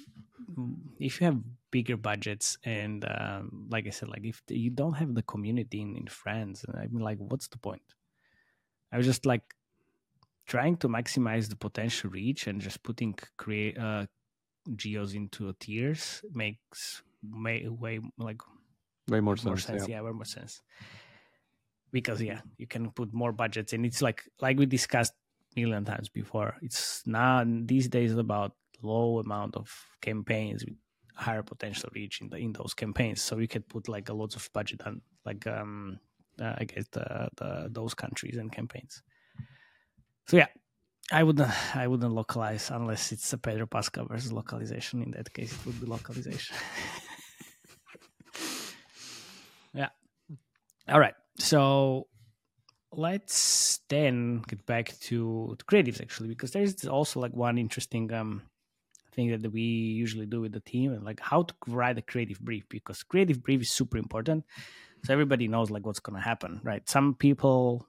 mm, 0.58 0.74
if 0.98 1.20
you 1.20 1.26
have 1.26 1.38
bigger 1.70 1.96
budgets 1.96 2.58
and 2.64 3.04
um, 3.08 3.66
like 3.70 3.86
I 3.86 3.90
said, 3.90 4.08
like 4.08 4.24
if 4.24 4.42
you 4.48 4.70
don't 4.70 4.94
have 4.94 5.14
the 5.14 5.22
community 5.22 5.80
in, 5.80 5.96
in 5.96 6.06
France, 6.06 6.64
I 6.74 6.86
mean, 6.88 7.02
like, 7.02 7.18
what's 7.18 7.48
the 7.48 7.58
point? 7.58 7.82
I 8.92 8.98
was 8.98 9.06
just 9.06 9.24
like 9.24 9.42
trying 10.46 10.76
to 10.78 10.88
maximize 10.88 11.48
the 11.48 11.56
potential 11.56 12.10
reach 12.10 12.46
and 12.46 12.60
just 12.60 12.82
putting 12.82 13.14
create 13.38 13.78
uh, 13.78 14.06
geos 14.76 15.14
into 15.14 15.52
tiers 15.58 16.22
makes 16.34 17.02
may, 17.22 17.66
way 17.68 18.00
like 18.18 18.40
Way 19.08 19.20
more 19.20 19.36
more 19.44 19.56
sense. 19.56 19.64
sense. 19.64 19.88
yeah. 19.88 19.96
Yeah. 19.96 20.02
way 20.02 20.12
more 20.12 20.24
sense. 20.24 20.60
Because 21.92 22.22
yeah, 22.22 22.40
you 22.56 22.66
can 22.66 22.90
put 22.90 23.12
more 23.12 23.32
budgets, 23.32 23.72
and 23.72 23.84
it's 23.84 24.00
like 24.00 24.22
like 24.40 24.58
we 24.58 24.66
discussed 24.66 25.12
million 25.56 25.84
times 25.84 26.08
before. 26.08 26.56
It's 26.62 27.02
now 27.06 27.44
these 27.46 27.88
days 27.88 28.14
about 28.14 28.52
low 28.82 29.18
amount 29.18 29.56
of 29.56 29.70
campaigns 30.00 30.64
with 30.64 30.74
higher 31.14 31.42
potential 31.42 31.90
reach 31.94 32.20
in 32.20 32.28
the 32.30 32.36
in 32.36 32.52
those 32.52 32.74
campaigns. 32.74 33.20
So 33.22 33.38
you 33.38 33.48
can 33.48 33.62
put 33.62 33.88
like 33.88 34.08
a 34.08 34.14
lots 34.14 34.36
of 34.36 34.48
budget 34.52 34.82
on 34.86 35.02
like 35.24 35.46
um 35.46 35.98
uh, 36.40 36.54
I 36.58 36.64
guess 36.64 36.86
the, 36.92 37.28
the 37.36 37.68
those 37.70 37.94
countries 37.94 38.36
and 38.36 38.50
campaigns. 38.50 39.02
So 40.26 40.36
yeah, 40.36 40.46
I 41.10 41.22
wouldn't 41.22 41.76
I 41.76 41.86
wouldn't 41.86 42.12
localize 42.12 42.70
unless 42.70 43.12
it's 43.12 43.32
a 43.32 43.38
Pedro 43.38 43.66
Pascal 43.66 44.06
versus 44.06 44.32
localization. 44.32 45.02
In 45.02 45.10
that 45.12 45.32
case, 45.32 45.52
it 45.52 45.66
would 45.66 45.80
be 45.80 45.86
localization. 45.86 46.56
yeah. 49.74 49.88
All 50.88 51.00
right. 51.00 51.14
So 51.38 52.08
let's 52.92 53.80
then 53.88 54.42
get 54.46 54.64
back 54.66 54.98
to, 55.00 55.56
to 55.58 55.64
creatives 55.64 56.00
actually, 56.00 56.28
because 56.28 56.52
there's 56.52 56.86
also 56.86 57.20
like 57.20 57.32
one 57.34 57.58
interesting 57.58 58.12
um 58.12 58.42
thing 59.12 59.28
that 59.30 59.52
we 59.52 59.60
usually 59.62 60.26
do 60.26 60.40
with 60.40 60.52
the 60.52 60.60
team 60.60 60.92
and 60.92 61.04
like 61.04 61.20
how 61.20 61.42
to 61.42 61.54
write 61.66 61.98
a 61.98 62.02
creative 62.02 62.40
brief 62.40 62.66
because 62.68 63.02
creative 63.02 63.42
brief 63.42 63.60
is 63.60 63.70
super 63.70 63.98
important. 63.98 64.44
So 65.04 65.12
everybody 65.12 65.48
knows 65.48 65.70
like 65.70 65.84
what's 65.84 66.00
going 66.00 66.16
to 66.16 66.22
happen 66.22 66.60
right? 66.64 66.88
Some 66.88 67.14
people 67.14 67.86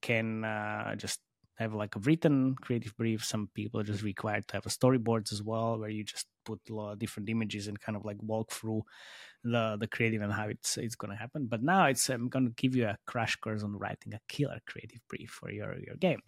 can 0.00 0.44
uh, 0.44 0.94
just 0.96 1.20
have 1.56 1.74
like 1.74 1.96
a 1.96 2.00
written 2.00 2.54
creative 2.54 2.96
brief. 2.96 3.24
Some 3.24 3.48
people 3.54 3.80
are 3.80 3.84
just 3.84 4.02
required 4.02 4.48
to 4.48 4.54
have 4.54 4.66
a 4.66 4.70
storyboards 4.70 5.32
as 5.32 5.42
well 5.42 5.78
where 5.78 5.90
you 5.90 6.04
just 6.04 6.26
put 6.44 6.60
a 6.70 6.74
lot 6.74 6.92
of 6.92 6.98
different 6.98 7.28
images 7.28 7.68
and 7.68 7.80
kind 7.80 7.96
of 7.96 8.04
like 8.04 8.16
walk 8.22 8.50
through 8.50 8.82
the 9.44 9.76
the 9.78 9.86
creative 9.86 10.22
and 10.22 10.32
how 10.32 10.48
it's 10.48 10.76
it's 10.76 10.94
going 10.94 11.10
to 11.10 11.16
happen. 11.16 11.46
But 11.46 11.62
now 11.62 11.86
it's 11.86 12.08
i'm 12.08 12.28
going 12.28 12.46
to 12.46 12.54
give 12.54 12.74
you 12.76 12.86
a 12.86 12.98
crash 13.06 13.36
course 13.36 13.62
on 13.62 13.78
writing 13.78 14.14
a 14.14 14.20
killer 14.28 14.60
creative 14.66 15.00
brief 15.08 15.30
for 15.30 15.50
your 15.50 15.76
your 15.78 15.96
game. 15.96 16.20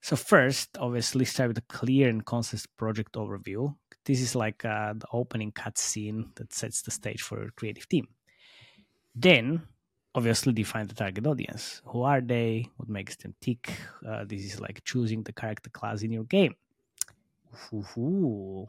So 0.00 0.16
first 0.16 0.76
obviously 0.78 1.24
start 1.24 1.48
with 1.48 1.58
a 1.58 1.62
clear 1.62 2.08
and 2.08 2.24
concise 2.24 2.66
project 2.66 3.14
overview. 3.14 3.74
This 4.04 4.20
is 4.20 4.34
like 4.34 4.64
uh, 4.64 4.92
the 4.92 5.06
opening 5.12 5.50
cutscene 5.52 6.34
that 6.34 6.52
sets 6.52 6.82
the 6.82 6.90
stage 6.90 7.22
for 7.22 7.40
your 7.40 7.50
creative 7.56 7.88
team. 7.88 8.08
Then 9.14 9.62
obviously 10.14 10.52
define 10.52 10.86
the 10.86 10.94
target 10.94 11.26
audience. 11.26 11.80
Who 11.86 12.02
are 12.02 12.20
they? 12.20 12.68
What 12.76 12.88
makes 12.88 13.16
them 13.16 13.34
tick? 13.40 13.72
Uh, 14.06 14.24
this 14.24 14.42
is 14.42 14.60
like 14.60 14.84
choosing 14.84 15.22
the 15.22 15.32
character 15.32 15.70
class 15.70 16.02
in 16.02 16.12
your 16.12 16.24
game. 16.24 16.54
Ooh. 17.72 18.68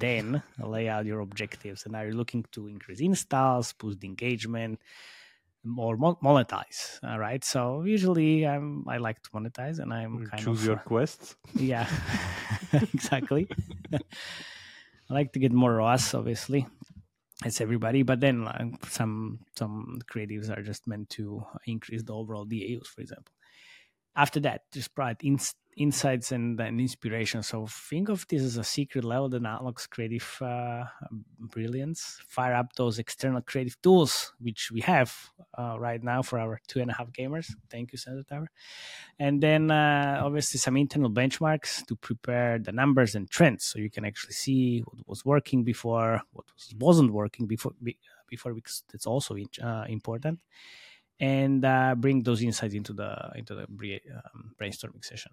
Then 0.00 0.42
lay 0.58 0.88
out 0.88 1.06
your 1.06 1.20
objectives 1.20 1.86
and 1.86 1.94
are 1.96 2.06
you 2.06 2.12
looking 2.12 2.44
to 2.52 2.66
increase 2.68 3.00
installs 3.00 3.72
boost 3.72 4.02
engagement 4.04 4.80
or 5.78 5.96
monetize 5.96 6.98
all 7.02 7.18
right 7.18 7.42
so 7.44 7.82
usually 7.84 8.46
i'm 8.46 8.84
i 8.88 8.98
like 8.98 9.22
to 9.22 9.30
monetize 9.30 9.78
and 9.78 9.92
i'm 9.94 10.26
kind 10.26 10.40
of. 10.40 10.44
Choose 10.44 10.60
of 10.60 10.66
your 10.66 10.76
quests. 10.76 11.36
yeah 11.54 11.88
exactly 12.72 13.48
i 13.92 13.98
like 15.14 15.32
to 15.32 15.38
get 15.38 15.52
more 15.52 15.74
ROAS, 15.74 16.12
obviously 16.14 16.66
it's 17.44 17.60
everybody 17.60 18.02
but 18.02 18.20
then 18.20 18.46
some 18.88 19.40
some 19.56 20.00
creatives 20.12 20.50
are 20.56 20.62
just 20.62 20.86
meant 20.86 21.08
to 21.10 21.44
increase 21.66 22.02
the 22.02 22.14
overall 22.14 22.44
daus 22.44 22.86
for 22.86 23.00
example 23.00 23.32
after 24.16 24.40
that 24.40 24.62
just 24.72 24.94
provide 24.94 25.16
ins- 25.22 25.54
insights 25.76 26.32
and, 26.32 26.60
and 26.60 26.80
inspiration 26.80 27.42
so 27.42 27.66
think 27.66 28.08
of 28.08 28.26
this 28.28 28.42
as 28.42 28.56
a 28.56 28.64
secret 28.64 29.04
level 29.04 29.28
that 29.28 29.38
unlocks 29.38 29.86
creative 29.86 30.38
uh, 30.40 30.84
brilliance. 31.38 32.18
Fire 32.26 32.54
up 32.54 32.72
those 32.74 32.98
external 32.98 33.40
creative 33.40 33.80
tools 33.82 34.32
which 34.40 34.70
we 34.70 34.80
have 34.80 35.14
uh, 35.58 35.76
right 35.78 36.02
now 36.02 36.22
for 36.22 36.38
our 36.38 36.60
two 36.66 36.80
and 36.80 36.90
a 36.90 36.94
half 36.94 37.12
gamers. 37.12 37.52
Thank 37.70 37.92
you 37.92 37.98
Sensor 37.98 38.24
tower. 38.24 38.50
And 39.18 39.42
then 39.42 39.70
uh, 39.70 40.20
obviously 40.24 40.58
some 40.58 40.76
internal 40.76 41.10
benchmarks 41.10 41.86
to 41.86 41.96
prepare 41.96 42.58
the 42.58 42.72
numbers 42.72 43.14
and 43.14 43.30
trends. 43.30 43.64
So 43.64 43.78
you 43.78 43.90
can 43.90 44.04
actually 44.04 44.34
see 44.34 44.80
what 44.80 45.06
was 45.06 45.24
working 45.24 45.64
before 45.64 46.22
what 46.32 46.46
was, 46.54 46.74
wasn't 46.78 47.12
working 47.12 47.46
before 47.46 47.72
be- 47.82 47.98
before 48.28 48.54
because 48.54 48.82
that's 48.90 49.06
also 49.06 49.36
uh, 49.62 49.84
important. 49.88 50.40
And 51.20 51.64
uh, 51.64 51.94
bring 51.94 52.24
those 52.24 52.42
insights 52.42 52.74
into 52.74 52.92
the 52.92 53.30
into 53.36 53.54
the 53.54 53.62
um, 53.62 54.54
brainstorming 54.60 55.04
session 55.04 55.32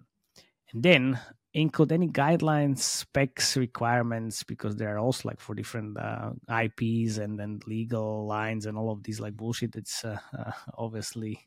and 0.72 0.82
then 0.82 1.18
include 1.54 1.92
any 1.92 2.08
guidelines 2.08 2.78
specs 2.78 3.56
requirements 3.58 4.42
because 4.42 4.76
there 4.76 4.94
are 4.94 4.98
also 4.98 5.28
like 5.28 5.40
for 5.40 5.54
different 5.54 5.98
uh, 5.98 6.32
ips 6.64 7.18
and 7.18 7.38
then 7.38 7.60
legal 7.66 8.26
lines 8.26 8.64
and 8.64 8.78
all 8.78 8.90
of 8.90 9.02
these 9.02 9.20
like 9.20 9.36
bullshit 9.36 9.76
it's 9.76 10.04
uh, 10.04 10.18
uh, 10.38 10.52
obviously 10.78 11.38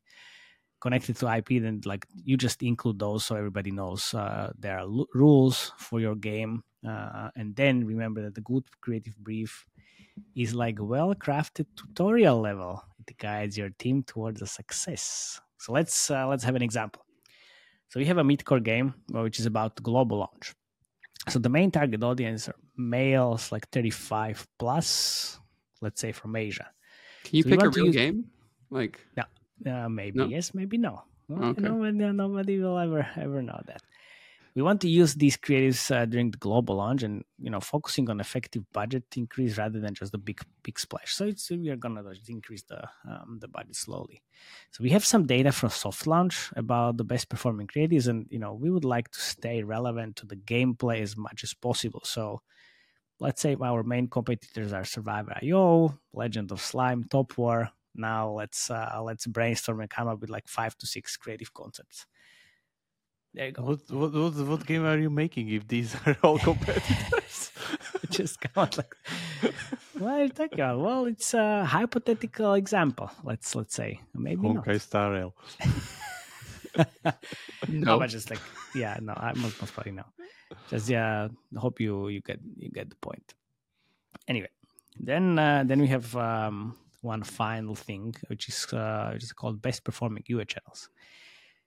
connected 0.81 1.15
to 1.17 1.27
IP, 1.27 1.59
then 1.59 1.81
like 1.85 2.05
you 2.13 2.37
just 2.37 2.61
include 2.61 2.99
those 2.99 3.25
so 3.25 3.35
everybody 3.35 3.71
knows 3.71 4.13
uh, 4.13 4.51
there 4.57 4.77
are 4.77 4.81
l- 4.81 5.07
rules 5.13 5.71
for 5.77 5.99
your 5.99 6.15
game. 6.15 6.63
Uh, 6.87 7.29
and 7.35 7.55
then 7.55 7.85
remember 7.85 8.21
that 8.21 8.35
the 8.35 8.41
good 8.41 8.63
creative 8.81 9.17
brief 9.17 9.65
is 10.35 10.53
like 10.53 10.77
well 10.79 11.15
crafted 11.15 11.67
tutorial 11.75 12.39
level. 12.39 12.83
It 13.07 13.17
guides 13.17 13.57
your 13.57 13.69
team 13.71 14.03
towards 14.03 14.41
a 14.41 14.47
success. 14.47 15.41
So 15.59 15.73
let's 15.73 16.11
uh, 16.11 16.27
let's 16.27 16.43
have 16.43 16.55
an 16.55 16.61
example. 16.61 17.04
So 17.95 17.99
we 17.99 18.05
have 18.07 18.17
a 18.17 18.23
midcore 18.27 18.61
game 18.61 18.93
uh, 19.15 19.21
which 19.23 19.39
is 19.39 19.45
about 19.45 19.81
global 19.81 20.17
launch. 20.17 20.53
So 21.29 21.39
the 21.39 21.47
main 21.47 21.71
target 21.71 22.03
audience 22.03 22.49
are 22.49 22.55
males 22.75 23.53
like 23.53 23.69
35 23.69 24.45
plus, 24.59 25.39
let's 25.79 26.01
say 26.01 26.11
from 26.11 26.35
Asia. 26.35 26.67
Can 27.23 27.37
you 27.37 27.43
So 27.43 27.49
pick 27.51 27.63
a 27.63 27.69
real 27.69 27.85
use- 27.87 27.95
game? 27.95 28.25
Like, 28.69 28.99
Uh, 29.65 29.87
maybe 29.87 30.19
No? 30.19 30.25
yes, 30.27 30.53
maybe 30.53 30.77
no. 30.77 31.03
Okay. 31.31 31.61
Nobody, 31.63 32.11
nobody 32.11 32.59
will 32.59 32.77
ever 32.77 33.07
ever 33.15 33.41
know 33.41 33.61
that. 33.65 33.81
We 34.55 34.61
want 34.61 34.79
to 34.81 34.89
use 34.89 35.15
these 35.15 35.35
creatives 35.35 35.93
uh, 35.93 36.05
during 36.05 36.31
the 36.31 36.37
global 36.37 36.77
launch, 36.77 37.03
and 37.03 37.25
you 37.37 37.49
know, 37.49 37.59
focusing 37.59 38.09
on 38.09 38.21
effective 38.21 38.63
budget 38.71 39.03
increase 39.17 39.57
rather 39.57 39.81
than 39.81 39.93
just 39.93 40.13
the 40.13 40.17
big 40.17 40.39
big 40.63 40.79
splash. 40.79 41.13
So 41.13 41.25
it's 41.25 41.49
we 41.49 41.69
are 41.69 41.75
gonna 41.75 42.03
increase 42.29 42.63
the 42.63 42.87
um, 43.09 43.39
the 43.41 43.49
budget 43.49 43.75
slowly. 43.75 44.23
So 44.71 44.81
we 44.81 44.91
have 44.91 45.03
some 45.03 45.25
data 45.27 45.51
from 45.51 45.71
soft 45.71 46.07
launch 46.07 46.51
about 46.55 46.95
the 46.95 47.03
best 47.03 47.27
performing 47.27 47.67
creatives, 47.67 48.07
and 48.07 48.27
you 48.29 48.39
know, 48.39 48.53
we 48.53 48.69
would 48.69 48.85
like 48.85 49.11
to 49.11 49.19
stay 49.19 49.61
relevant 49.61 50.15
to 50.17 50.25
the 50.25 50.37
gameplay 50.37 51.01
as 51.01 51.17
much 51.17 51.43
as 51.43 51.53
possible. 51.53 52.01
So 52.05 52.41
let's 53.19 53.41
say 53.41 53.55
our 53.61 53.83
main 53.83 54.07
competitors 54.07 54.73
are 54.73 54.85
Survivor 54.85 55.37
IO, 55.41 55.99
Legend 56.13 56.51
of 56.51 56.61
Slime, 56.61 57.03
Top 57.09 57.37
War. 57.37 57.69
Now 57.93 58.31
let's 58.31 58.69
uh, 58.69 59.01
let's 59.03 59.25
brainstorm 59.27 59.81
and 59.81 59.89
come 59.89 60.07
up 60.07 60.19
with 60.21 60.29
like 60.29 60.47
five 60.47 60.77
to 60.77 60.87
six 60.87 61.17
creative 61.17 61.53
concepts. 61.53 62.05
There 63.35 63.47
you 63.47 63.51
go. 63.51 63.63
What, 63.63 63.91
what 63.91 64.13
what 64.13 64.33
what 64.47 64.65
game 64.65 64.85
are 64.85 64.97
you 64.97 65.09
making 65.09 65.49
if 65.49 65.67
these 65.67 65.93
are 66.05 66.15
all 66.23 66.39
competitors? 66.39 67.51
Just 68.09 68.39
come 68.39 68.63
out 68.63 68.77
like 68.77 68.95
what 69.99 70.13
are 70.13 70.23
you 70.23 70.29
talking? 70.29 70.59
Well, 70.59 71.05
it's 71.05 71.33
a 71.33 71.65
hypothetical 71.65 72.53
example. 72.53 73.11
Let's 73.25 73.53
let's 73.53 73.75
say 73.75 73.99
maybe 74.13 74.47
not. 74.47 74.63
Honkai 74.63 74.79
Star 74.79 75.11
Rail. 75.11 75.35
No, 76.75 76.83
no. 77.67 77.99
but 77.99 78.09
just 78.09 78.29
like 78.29 78.39
yeah, 78.73 78.97
no, 79.01 79.13
I 79.15 79.33
most, 79.33 79.59
most 79.59 79.73
probably 79.73 79.93
no. 79.93 80.05
Just 80.69 80.87
yeah, 80.89 81.27
hope 81.57 81.81
you 81.81 82.07
you 82.07 82.21
get 82.21 82.39
you 82.57 82.69
get 82.69 82.89
the 82.89 82.95
point. 82.97 83.33
Anyway, 84.27 84.49
then 84.97 85.37
uh, 85.39 85.63
then 85.65 85.81
we 85.81 85.87
have 85.87 86.15
um, 86.15 86.77
one 87.01 87.23
final 87.23 87.75
thing 87.75 88.15
which 88.27 88.47
is 88.47 88.65
uh, 88.73 89.09
which 89.13 89.23
is 89.23 89.33
called 89.33 89.61
best 89.61 89.83
performing 89.83 90.23
UA 90.27 90.45
channels. 90.45 90.89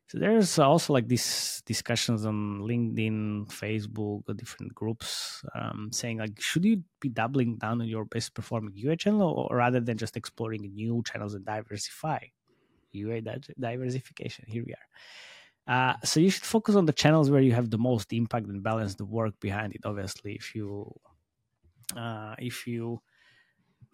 So 0.09 0.19
there's 0.19 0.59
also 0.59 0.95
like 0.95 1.07
these 1.07 1.63
discussions 1.67 2.25
on 2.25 2.61
LinkedIn, 2.61 3.49
Facebook, 3.49 4.25
different 4.39 4.75
groups 4.75 5.45
um, 5.55 5.91
saying 5.93 6.19
like 6.19 6.41
should 6.41 6.65
you 6.65 6.83
be 6.99 7.11
doubling 7.11 7.57
down 7.59 7.83
on 7.83 7.89
your 7.89 8.07
best 8.07 8.33
performing 8.33 8.73
UA 8.75 8.97
channel 8.97 9.47
or 9.51 9.57
rather 9.57 9.81
than 9.81 9.99
just 9.99 10.17
exploring 10.17 10.63
new 10.63 11.03
channels 11.05 11.35
and 11.35 11.45
diversify 11.45 12.21
UA 12.93 13.21
diversification. 13.61 14.47
Here 14.49 14.65
we 14.67 14.73
are. 14.73 14.89
Uh, 15.69 15.95
so 16.03 16.21
you 16.21 16.31
should 16.31 16.45
focus 16.45 16.75
on 16.75 16.87
the 16.87 16.93
channels 16.95 17.31
where 17.31 17.43
you 17.43 17.53
have 17.53 17.69
the 17.69 17.77
most 17.77 18.11
impact 18.15 18.47
and 18.47 18.63
balance 18.63 18.95
the 18.95 19.05
work 19.05 19.39
behind 19.41 19.75
it. 19.75 19.83
Obviously, 19.85 20.33
if 20.33 20.55
you 20.55 20.91
uh, 21.95 22.35
if 22.39 22.67
you 22.67 23.03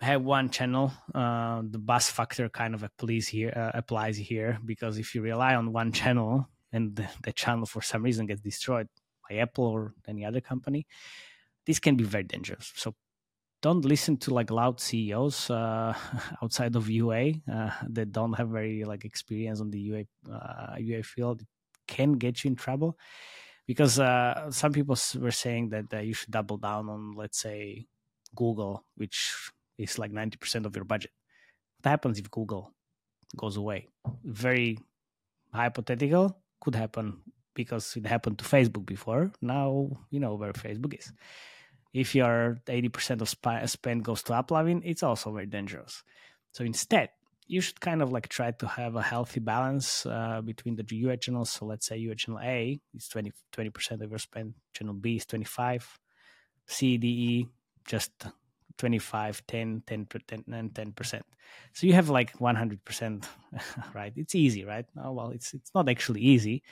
have 0.00 0.22
one 0.22 0.50
channel, 0.50 0.92
uh, 1.14 1.62
the 1.68 1.78
bus 1.78 2.10
factor 2.10 2.48
kind 2.48 2.74
of 2.74 2.82
applies 2.82 3.28
here. 3.28 3.52
Uh, 3.54 3.70
applies 3.78 4.16
here 4.16 4.58
because 4.64 4.98
if 4.98 5.14
you 5.14 5.22
rely 5.22 5.54
on 5.54 5.72
one 5.72 5.92
channel 5.92 6.48
and 6.72 6.96
the, 6.96 7.08
the 7.22 7.32
channel 7.32 7.66
for 7.66 7.80
some 7.80 8.02
reason 8.02 8.26
gets 8.26 8.40
destroyed 8.40 8.88
by 9.28 9.36
Apple 9.36 9.64
or 9.64 9.94
any 10.08 10.24
other 10.24 10.40
company, 10.40 10.86
this 11.66 11.78
can 11.78 11.96
be 11.96 12.04
very 12.04 12.24
dangerous. 12.24 12.72
So 12.76 12.94
don't 13.62 13.84
listen 13.84 14.18
to 14.18 14.34
like 14.34 14.50
loud 14.50 14.80
CEOs 14.80 15.48
uh, 15.48 15.94
outside 16.42 16.76
of 16.76 16.90
UA 16.90 17.32
uh, 17.50 17.70
that 17.88 18.12
don't 18.12 18.34
have 18.34 18.50
very 18.50 18.84
like 18.84 19.04
experience 19.04 19.60
on 19.60 19.70
the 19.70 19.80
UA 19.80 20.04
uh, 20.30 20.76
UA 20.78 21.02
field. 21.02 21.40
It 21.40 21.48
can 21.86 22.12
get 22.14 22.44
you 22.44 22.48
in 22.48 22.56
trouble 22.56 22.98
because 23.66 23.98
uh, 23.98 24.50
some 24.50 24.72
people 24.72 24.96
were 25.18 25.30
saying 25.30 25.70
that 25.70 25.86
uh, 25.94 25.98
you 26.00 26.12
should 26.12 26.30
double 26.30 26.58
down 26.58 26.88
on, 26.88 27.12
let's 27.12 27.38
say, 27.38 27.86
Google, 28.34 28.84
which 28.96 29.50
is 29.78 29.98
like 29.98 30.12
ninety 30.12 30.36
percent 30.36 30.66
of 30.66 30.74
your 30.76 30.84
budget. 30.84 31.12
What 31.82 31.90
happens 31.90 32.18
if 32.18 32.30
Google 32.30 32.72
goes 33.36 33.56
away? 33.56 33.88
Very 34.24 34.78
hypothetical. 35.52 36.38
Could 36.60 36.74
happen 36.74 37.20
because 37.54 37.94
it 37.96 38.06
happened 38.06 38.38
to 38.38 38.44
Facebook 38.44 38.86
before. 38.86 39.32
Now 39.42 39.90
you 40.10 40.20
know 40.20 40.34
where 40.34 40.52
Facebook 40.52 40.98
is 40.98 41.12
if 41.94 42.14
your 42.14 42.58
80% 42.66 43.22
of 43.22 43.28
sp- 43.30 43.64
spend 43.66 44.04
goes 44.04 44.22
to 44.24 44.32
AppLovin, 44.32 44.82
it's 44.84 45.04
also 45.04 45.32
very 45.32 45.46
dangerous. 45.46 46.02
So 46.52 46.64
instead, 46.64 47.10
you 47.46 47.60
should 47.60 47.80
kind 47.80 48.02
of 48.02 48.10
like 48.10 48.28
try 48.28 48.50
to 48.50 48.66
have 48.66 48.96
a 48.96 49.02
healthy 49.02 49.38
balance 49.38 50.04
uh, 50.04 50.40
between 50.44 50.74
the 50.74 50.84
UA 50.90 51.18
channels. 51.18 51.50
So 51.50 51.66
let's 51.66 51.86
say 51.86 51.96
UA 51.96 52.16
channel 52.16 52.40
A 52.42 52.80
is 52.94 53.08
20, 53.08 53.32
20% 53.52 54.02
of 54.02 54.10
your 54.10 54.18
spend, 54.18 54.54
channel 54.72 54.94
B 54.94 55.16
is 55.16 55.26
25, 55.26 56.00
C, 56.66 56.96
D, 56.96 57.06
E, 57.06 57.48
just 57.86 58.26
25, 58.78 59.46
10, 59.46 59.82
10, 59.86 60.06
10 60.26 60.44
and 60.52 60.74
10%. 60.74 61.20
So 61.72 61.86
you 61.86 61.92
have 61.92 62.08
like 62.08 62.36
100%, 62.38 63.24
right? 63.94 64.12
It's 64.16 64.34
easy, 64.34 64.64
right? 64.64 64.86
Oh, 65.02 65.12
well, 65.12 65.30
it's, 65.30 65.54
it's 65.54 65.70
not 65.74 65.88
actually 65.88 66.20
easy 66.20 66.62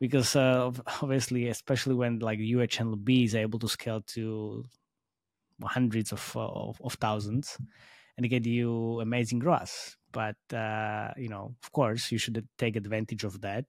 because 0.00 0.34
uh, 0.34 0.72
obviously, 1.02 1.48
especially 1.48 1.94
when 1.94 2.18
like 2.18 2.38
UA 2.40 2.66
channel 2.66 2.96
B 2.96 3.24
is 3.24 3.34
able 3.34 3.58
to 3.60 3.68
scale 3.68 4.00
to 4.08 4.64
hundreds 5.62 6.10
of 6.10 6.32
of, 6.36 6.80
of 6.82 6.94
thousands, 6.94 7.58
and 8.16 8.28
get 8.28 8.46
you 8.46 9.00
amazing 9.00 9.40
ROAS. 9.40 9.96
But 10.12 10.36
uh, 10.52 11.12
you 11.16 11.28
know, 11.28 11.54
of 11.62 11.72
course, 11.72 12.10
you 12.10 12.18
should 12.18 12.46
take 12.58 12.76
advantage 12.76 13.24
of 13.24 13.40
that. 13.42 13.66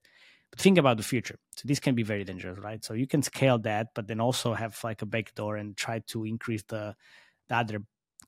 But 0.50 0.60
think 0.60 0.76
about 0.76 0.98
the 0.98 1.02
future. 1.02 1.38
So 1.56 1.62
this 1.64 1.80
can 1.80 1.94
be 1.94 2.02
very 2.02 2.24
dangerous, 2.24 2.58
right? 2.58 2.84
So 2.84 2.92
you 2.92 3.06
can 3.06 3.22
scale 3.22 3.58
that, 3.60 3.88
but 3.94 4.06
then 4.06 4.20
also 4.20 4.52
have 4.52 4.78
like 4.84 5.00
a 5.00 5.06
backdoor 5.06 5.56
and 5.56 5.76
try 5.76 6.00
to 6.08 6.24
increase 6.24 6.62
the 6.68 6.94
the 7.52 7.56
other 7.58 7.78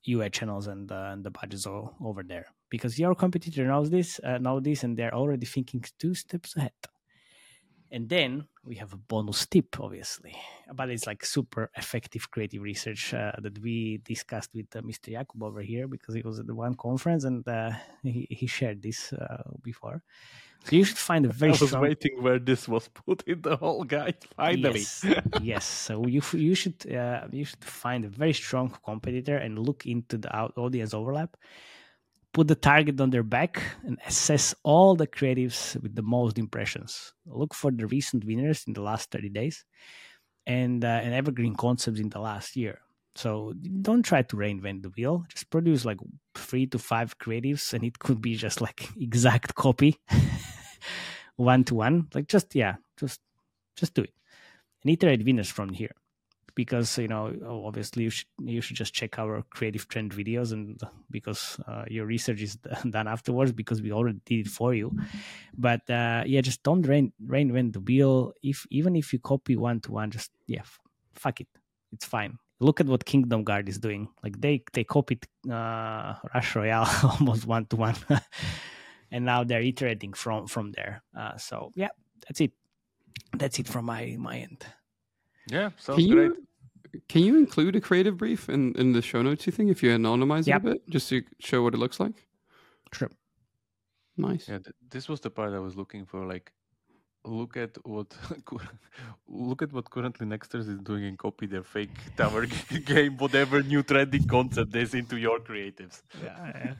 UA 0.05 0.29
channels 0.29 0.67
and 0.67 0.91
uh, 0.91 1.09
and 1.13 1.23
the 1.25 1.31
budgets 1.31 1.67
o- 1.67 1.95
over 2.09 2.23
there 2.23 2.47
because 2.69 2.99
your 2.99 3.15
competitor 3.15 3.65
knows 3.67 3.89
this, 3.89 4.19
uh, 4.23 4.37
know 4.37 4.59
this, 4.59 4.83
and 4.83 4.97
they're 4.97 5.15
already 5.15 5.45
thinking 5.45 5.83
two 5.99 6.13
steps 6.15 6.55
ahead. 6.57 6.73
And 7.91 8.09
then 8.09 8.47
we 8.63 8.75
have 8.75 8.93
a 8.93 8.97
bonus 8.97 9.45
tip, 9.45 9.79
obviously, 9.79 10.35
but 10.73 10.89
it's 10.89 11.05
like 11.05 11.23
super 11.23 11.69
effective 11.77 12.29
creative 12.31 12.61
research 12.61 13.13
uh, 13.13 13.31
that 13.39 13.59
we 13.59 13.97
discussed 14.03 14.51
with 14.55 14.75
uh, 14.75 14.81
Mr. 14.81 15.11
Jakub 15.13 15.43
over 15.43 15.61
here 15.61 15.87
because 15.87 16.15
he 16.15 16.21
was 16.21 16.39
at 16.39 16.47
the 16.47 16.55
one 16.55 16.73
conference 16.75 17.23
and 17.25 17.47
uh, 17.47 17.71
he, 18.03 18.27
he 18.29 18.47
shared 18.47 18.81
this 18.81 19.13
uh, 19.13 19.43
before. 19.61 20.01
So 20.65 20.75
you 20.75 20.83
should 20.83 20.97
find 20.97 21.25
a 21.25 21.29
very 21.33 21.53
I 21.53 21.57
was 21.57 21.69
strong. 21.69 21.83
waiting 21.83 22.21
where 22.23 22.39
this 22.39 22.67
was 22.67 22.87
put 22.87 23.23
in 23.27 23.41
the 23.41 23.55
whole 23.55 23.83
guide. 23.83 24.17
Finally. 24.35 24.79
Yes, 24.79 25.05
yes. 25.41 25.65
So 25.65 26.07
you 26.07 26.21
you 26.33 26.55
should 26.55 26.91
uh, 26.91 27.27
you 27.31 27.45
should 27.45 27.63
find 27.63 28.03
a 28.05 28.09
very 28.09 28.33
strong 28.33 28.73
competitor 28.83 29.37
and 29.37 29.59
look 29.59 29.85
into 29.85 30.17
the 30.17 30.33
audience 30.57 30.93
overlap. 30.93 31.37
Put 32.35 32.49
the 32.49 32.55
target 32.55 32.99
on 32.99 33.09
their 33.09 33.23
back 33.23 33.63
and 33.85 33.97
assess 34.05 34.53
all 34.63 34.95
the 34.95 35.07
creatives 35.07 35.81
with 35.81 35.95
the 35.95 36.03
most 36.03 36.37
impressions. 36.37 37.13
Look 37.25 37.53
for 37.53 37.71
the 37.71 37.87
recent 37.87 38.25
winners 38.25 38.65
in 38.67 38.73
the 38.73 38.81
last 38.81 39.09
thirty 39.09 39.29
days, 39.29 39.63
and 40.45 40.83
uh, 40.83 40.99
and 41.01 41.13
evergreen 41.13 41.55
concepts 41.55 41.99
in 41.99 42.09
the 42.09 42.19
last 42.19 42.57
year. 42.57 42.79
So 43.15 43.53
don't 43.81 44.03
try 44.03 44.21
to 44.21 44.35
reinvent 44.35 44.83
the 44.83 44.91
wheel. 44.97 45.23
Just 45.29 45.49
produce 45.49 45.85
like 45.85 45.99
three 46.35 46.67
to 46.67 46.77
five 46.77 47.17
creatives, 47.19 47.73
and 47.73 47.85
it 47.85 47.99
could 48.03 48.21
be 48.21 48.35
just 48.35 48.59
like 48.59 48.89
exact 48.99 49.55
copy, 49.55 49.97
one 51.37 51.63
to 51.63 51.75
one. 51.75 52.09
Like 52.13 52.27
just 52.27 52.53
yeah, 52.53 52.75
just 52.99 53.21
just 53.77 53.93
do 53.93 54.03
it 54.03 54.13
and 54.85 54.93
iterate 54.93 55.25
winners 55.25 55.49
from 55.49 55.69
here 55.69 55.95
because 56.55 56.97
you 56.97 57.07
know 57.07 57.33
obviously 57.65 58.03
you 58.03 58.09
should 58.09 58.27
you 58.41 58.61
should 58.61 58.77
just 58.77 58.93
check 58.93 59.19
our 59.19 59.43
creative 59.49 59.87
trend 59.87 60.11
videos 60.11 60.53
and 60.53 60.81
because 61.11 61.59
uh, 61.67 61.83
your 61.87 62.05
research 62.05 62.41
is 62.41 62.55
done 62.89 63.07
afterwards 63.07 63.51
because 63.51 63.81
we 63.81 63.91
already 63.91 64.19
did 64.25 64.47
it 64.47 64.51
for 64.51 64.73
you. 64.73 64.97
But 65.57 65.87
uh, 65.89 66.23
yeah 66.25 66.41
just 66.41 66.63
don't 66.63 66.81
rain 66.83 67.11
reinvent 67.25 67.73
the 67.73 67.81
wheel. 67.81 68.33
If 68.41 68.65
even 68.71 68.95
if 68.95 69.13
you 69.13 69.19
copy 69.19 69.55
one 69.55 69.81
to 69.81 69.91
one 69.91 70.11
just 70.11 70.31
yeah 70.47 70.63
fuck 71.13 71.41
it. 71.41 71.47
It's 71.91 72.05
fine. 72.05 72.37
Look 72.59 72.79
at 72.79 72.87
what 72.87 73.05
kingdom 73.05 73.43
guard 73.43 73.69
is 73.69 73.77
doing. 73.77 74.07
Like 74.23 74.39
they 74.39 74.63
they 74.73 74.83
copied 74.83 75.27
uh 75.51 76.15
rush 76.33 76.55
royale 76.55 76.89
almost 77.03 77.45
one 77.45 77.65
to 77.67 77.75
one. 77.75 77.95
And 79.11 79.23
now 79.23 79.43
they're 79.43 79.61
iterating 79.61 80.13
from 80.13 80.47
from 80.47 80.71
there. 80.71 81.03
Uh, 81.17 81.37
so 81.37 81.71
yeah 81.75 81.89
that's 82.25 82.41
it. 82.41 82.51
That's 83.37 83.59
it 83.59 83.67
from 83.67 83.85
my 83.85 84.15
my 84.17 84.39
end 84.39 84.65
Yeah, 85.47 85.69
sounds 85.77 85.99
Can 85.99 86.11
great. 86.11 86.31
you 86.31 86.45
can 87.09 87.23
you 87.23 87.37
include 87.37 87.75
a 87.75 87.81
creative 87.81 88.15
brief 88.17 88.47
in, 88.49 88.73
in 88.75 88.93
the 88.93 89.01
show 89.01 89.21
notes? 89.21 89.45
You 89.45 89.51
think 89.51 89.69
if 89.69 89.83
you 89.83 89.89
anonymize 89.91 90.47
Yep. 90.47 90.63
it 90.65 90.67
a 90.67 90.73
bit, 90.73 90.89
just 90.89 91.09
to 91.09 91.23
show 91.39 91.61
what 91.61 91.73
it 91.73 91.77
looks 91.77 91.99
like? 91.99 92.25
Sure. 92.93 93.11
Nice. 94.17 94.47
Yeah, 94.47 94.59
th- 94.59 94.75
this 94.89 95.09
was 95.09 95.19
the 95.19 95.29
part 95.29 95.53
I 95.53 95.59
was 95.59 95.75
looking 95.75 96.05
for. 96.05 96.25
Like, 96.25 96.53
look 97.25 97.57
at 97.57 97.77
what 97.85 98.15
look 99.27 99.61
at 99.61 99.73
what 99.73 99.89
currently 99.89 100.25
Nexters 100.25 100.69
is 100.69 100.79
doing 100.79 101.03
and 101.05 101.17
copy 101.17 101.47
their 101.47 101.63
fake 101.63 101.97
tower 102.17 102.45
game, 102.85 103.17
whatever 103.17 103.61
new 103.61 103.83
trending 103.83 104.25
concept 104.27 104.73
is 104.75 104.93
into 104.93 105.17
your 105.17 105.39
creatives. 105.39 106.01
Yeah. 106.23 106.75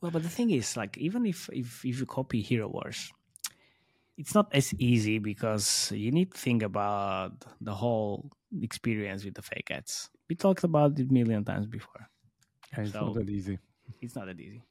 well, 0.00 0.10
but 0.10 0.22
the 0.22 0.28
thing 0.28 0.50
is, 0.50 0.76
like, 0.76 0.98
even 0.98 1.24
if 1.26 1.48
if 1.52 1.84
if 1.84 1.98
you 2.00 2.06
copy 2.06 2.42
Hero 2.42 2.68
Wars, 2.68 3.10
it's 4.16 4.34
not 4.34 4.48
as 4.52 4.72
easy 4.74 5.18
because 5.18 5.90
you 5.92 6.10
need 6.12 6.32
to 6.32 6.38
think 6.38 6.62
about 6.62 7.32
the 7.60 7.74
whole 7.74 8.30
experience 8.62 9.24
with 9.24 9.34
the 9.34 9.42
fake 9.42 9.70
ads. 9.70 10.10
We 10.28 10.36
talked 10.36 10.64
about 10.64 10.98
it 10.98 11.10
a 11.10 11.12
million 11.12 11.44
times 11.44 11.66
before. 11.66 12.08
Yeah, 12.72 12.82
it's 12.84 12.92
So- 12.92 13.06
not 13.06 13.14
that 13.14 13.28
easy. 13.30 13.58
It's 14.00 14.14
not 14.16 14.26
that 14.26 14.40
easy. 14.40 14.62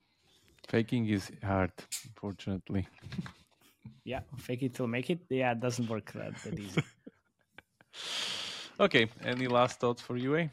Faking 0.67 1.07
is 1.09 1.31
hard, 1.43 1.71
unfortunately. 2.05 2.87
Yeah, 4.05 4.19
fake 4.37 4.63
it 4.63 4.73
till 4.73 4.87
make 4.87 5.09
it. 5.09 5.19
Yeah, 5.29 5.51
it 5.53 5.61
doesn't 5.61 5.87
work 5.89 6.11
that, 6.13 6.35
that 6.43 6.59
easy. 6.59 6.81
Okay, 8.79 9.07
any 9.23 9.47
last 9.47 9.79
thoughts 9.79 10.01
for 10.01 10.17
you, 10.17 10.35
eh? 10.35 10.47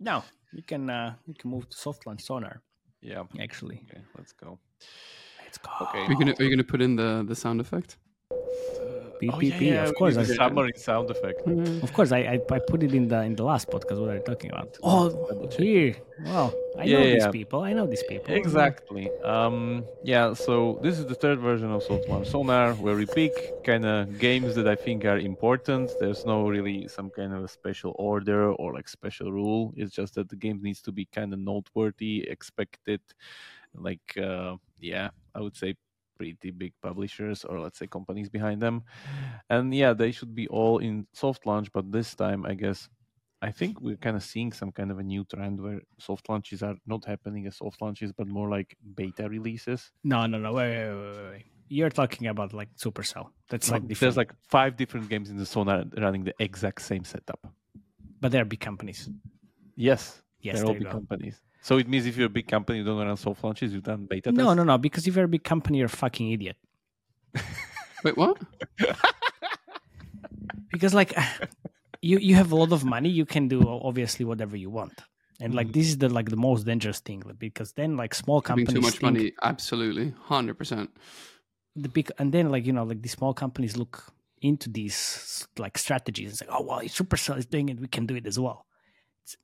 now 0.00 0.24
we 0.54 0.62
can 0.62 0.90
uh, 0.90 1.14
we 1.26 1.34
can 1.34 1.50
move 1.50 1.68
to 1.70 1.76
soft 1.76 2.06
launch 2.06 2.22
sonar. 2.22 2.60
Yeah. 3.00 3.24
Actually, 3.40 3.80
Okay, 3.88 4.02
let's 4.18 4.32
go. 4.32 4.58
let's 5.44 5.58
go. 5.58 5.70
Okay. 5.82 6.00
Are 6.00 6.10
you 6.10 6.18
gonna 6.18 6.34
Are 6.38 6.42
you 6.44 6.50
gonna 6.50 6.64
put 6.64 6.82
in 6.82 6.96
the 6.96 7.24
the 7.28 7.34
sound 7.36 7.60
effect? 7.60 7.98
Beep, 9.18 9.34
Oh, 9.34 9.38
beep, 9.38 9.52
yeah, 9.54 9.58
beep. 9.58 9.68
yeah, 9.74 9.88
of 9.88 9.94
course, 9.94 10.16
need 10.16 10.26
submarine 10.26 10.74
sound 10.76 11.10
effect. 11.10 11.40
of 11.82 11.92
course, 11.92 12.12
I, 12.12 12.18
I 12.18 12.40
I 12.56 12.58
put 12.58 12.82
it 12.82 12.94
in 12.94 13.08
the 13.08 13.22
in 13.22 13.34
the 13.36 13.44
last 13.44 13.68
podcast. 13.70 13.98
What 14.00 14.10
are 14.10 14.14
you 14.14 14.20
talking 14.20 14.50
about? 14.50 14.68
Oh, 14.82 15.10
here. 15.56 15.96
Well, 16.18 16.52
I 16.78 16.84
Yeah, 16.84 16.98
know 16.98 17.04
these 17.14 17.26
people. 17.28 17.60
I 17.62 17.72
know 17.72 17.86
these 17.86 18.02
people. 18.02 18.34
Exactly. 18.34 19.10
Um, 19.22 19.86
yeah, 20.02 20.34
so 20.34 20.78
this 20.82 20.98
is 20.98 21.06
the 21.06 21.14
third 21.14 21.38
version 21.40 21.70
of 21.72 21.88
Launch 22.08 22.28
Sonar 22.28 22.74
where 22.74 22.96
we 22.96 23.06
pick 23.06 23.32
kind 23.64 23.84
of 23.86 24.18
games 24.18 24.54
that 24.56 24.66
I 24.68 24.76
think 24.76 25.04
are 25.04 25.18
important. 25.18 25.94
There's 25.98 26.24
no 26.26 26.48
really 26.48 26.88
some 26.88 27.10
kind 27.10 27.32
of 27.32 27.44
a 27.44 27.48
special 27.48 27.94
order 27.98 28.52
or 28.52 28.74
like 28.74 28.88
special 28.88 29.32
rule. 29.32 29.72
It's 29.76 29.92
just 29.94 30.14
that 30.14 30.28
the 30.28 30.36
game 30.36 30.60
needs 30.62 30.82
to 30.82 30.92
be 30.92 31.06
kind 31.06 31.32
of 31.32 31.38
noteworthy, 31.38 32.26
expected, 32.28 33.00
like, 33.74 34.16
uh, 34.16 34.56
yeah, 34.78 35.10
I 35.34 35.40
would 35.40 35.56
say 35.56 35.74
pretty 36.16 36.50
big 36.50 36.72
publishers 36.82 37.44
or 37.44 37.60
let's 37.60 37.78
say 37.78 37.86
companies 37.86 38.28
behind 38.28 38.60
them. 38.60 38.82
And 39.50 39.74
yeah, 39.74 39.92
they 39.92 40.10
should 40.12 40.34
be 40.34 40.46
all 40.48 40.78
in 40.78 41.06
soft 41.12 41.46
launch, 41.46 41.68
but 41.72 41.90
this 41.92 42.14
time 42.14 42.44
I 42.46 42.54
guess 42.54 42.88
I 43.42 43.50
think 43.52 43.80
we're 43.80 43.96
kind 44.06 44.16
of 44.16 44.22
seeing 44.22 44.50
some 44.52 44.72
kind 44.72 44.90
of 44.90 44.98
a 44.98 45.02
new 45.02 45.24
trend 45.24 45.60
where 45.60 45.80
soft 45.98 46.28
launches 46.28 46.62
are 46.62 46.76
not 46.86 47.04
happening 47.04 47.46
as 47.46 47.56
soft 47.56 47.80
launches, 47.82 48.10
but 48.12 48.26
more 48.26 48.48
like 48.48 48.76
beta 48.94 49.28
releases. 49.28 49.92
No, 50.02 50.26
no, 50.26 50.38
no. 50.38 50.52
Wait, 50.54 50.70
wait, 50.70 50.94
wait, 50.94 51.16
wait, 51.16 51.30
wait. 51.32 51.44
You're 51.68 51.90
talking 51.90 52.28
about 52.28 52.52
like 52.54 52.68
Supercell. 52.76 53.26
That's 53.50 53.70
like 53.70 53.82
different. 53.82 54.00
There's 54.00 54.16
like 54.16 54.32
five 54.48 54.76
different 54.76 55.08
games 55.08 55.28
in 55.30 55.36
the 55.36 55.44
Sonar 55.46 55.84
running 55.98 56.24
the 56.24 56.34
exact 56.38 56.80
same 56.80 57.04
setup. 57.04 57.40
but 58.20 58.32
they're 58.32 58.44
big 58.44 58.60
companies. 58.60 59.10
Yes, 59.74 60.22
Yes, 60.40 60.56
they're 60.56 60.66
all 60.66 60.74
big 60.74 60.84
go. 60.84 60.90
companies. 60.90 61.36
So 61.66 61.78
it 61.78 61.88
means 61.88 62.06
if 62.06 62.16
you're 62.16 62.28
a 62.28 62.36
big 62.38 62.46
company, 62.46 62.78
you 62.78 62.84
don't 62.84 63.04
run 63.04 63.16
soft 63.16 63.42
launches, 63.42 63.72
you've 63.72 63.82
done 63.82 64.06
beta 64.06 64.30
No, 64.30 64.44
tests? 64.44 64.56
no, 64.56 64.62
no. 64.62 64.78
Because 64.78 65.08
if 65.08 65.16
you're 65.16 65.24
a 65.24 65.34
big 65.36 65.42
company, 65.42 65.78
you're 65.78 65.86
a 65.86 66.00
fucking 66.04 66.30
idiot. 66.30 66.54
Wait, 68.04 68.16
what? 68.16 68.40
Because 70.70 70.94
like 70.94 71.12
you 72.02 72.18
you 72.18 72.36
have 72.36 72.52
a 72.52 72.54
lot 72.54 72.70
of 72.70 72.84
money, 72.84 73.08
you 73.08 73.26
can 73.26 73.48
do 73.48 73.66
obviously 73.68 74.24
whatever 74.24 74.56
you 74.56 74.70
want. 74.70 74.96
And 75.40 75.56
like 75.56 75.66
mm-hmm. 75.66 75.80
this 75.80 75.88
is 75.88 75.98
the 75.98 76.08
like 76.08 76.30
the 76.30 76.36
most 76.36 76.66
dangerous 76.66 77.00
thing 77.00 77.24
because 77.36 77.72
then 77.72 77.96
like 77.96 78.14
small 78.14 78.42
Having 78.42 78.66
companies 78.66 78.74
too 78.74 78.86
much 78.86 78.98
think 78.98 79.02
money, 79.02 79.32
absolutely, 79.42 80.14
hundred 80.20 80.58
percent. 80.58 80.88
the 81.74 81.88
big 81.88 82.12
and 82.20 82.32
then 82.32 82.48
like 82.52 82.64
you 82.64 82.74
know 82.74 82.84
like 82.84 83.02
the 83.02 83.08
small 83.08 83.34
companies 83.34 83.76
look 83.76 84.12
into 84.40 84.70
these 84.70 85.48
like 85.58 85.78
strategies 85.78 86.28
and 86.28 86.38
say, 86.38 86.46
oh 86.48 86.62
well, 86.62 86.78
if 86.78 86.94
Supercell 86.94 87.38
is 87.38 87.46
doing 87.46 87.70
it, 87.70 87.80
we 87.80 87.88
can 87.88 88.06
do 88.06 88.14
it 88.14 88.24
as 88.24 88.38
well. 88.38 88.66
It's, 89.24 89.36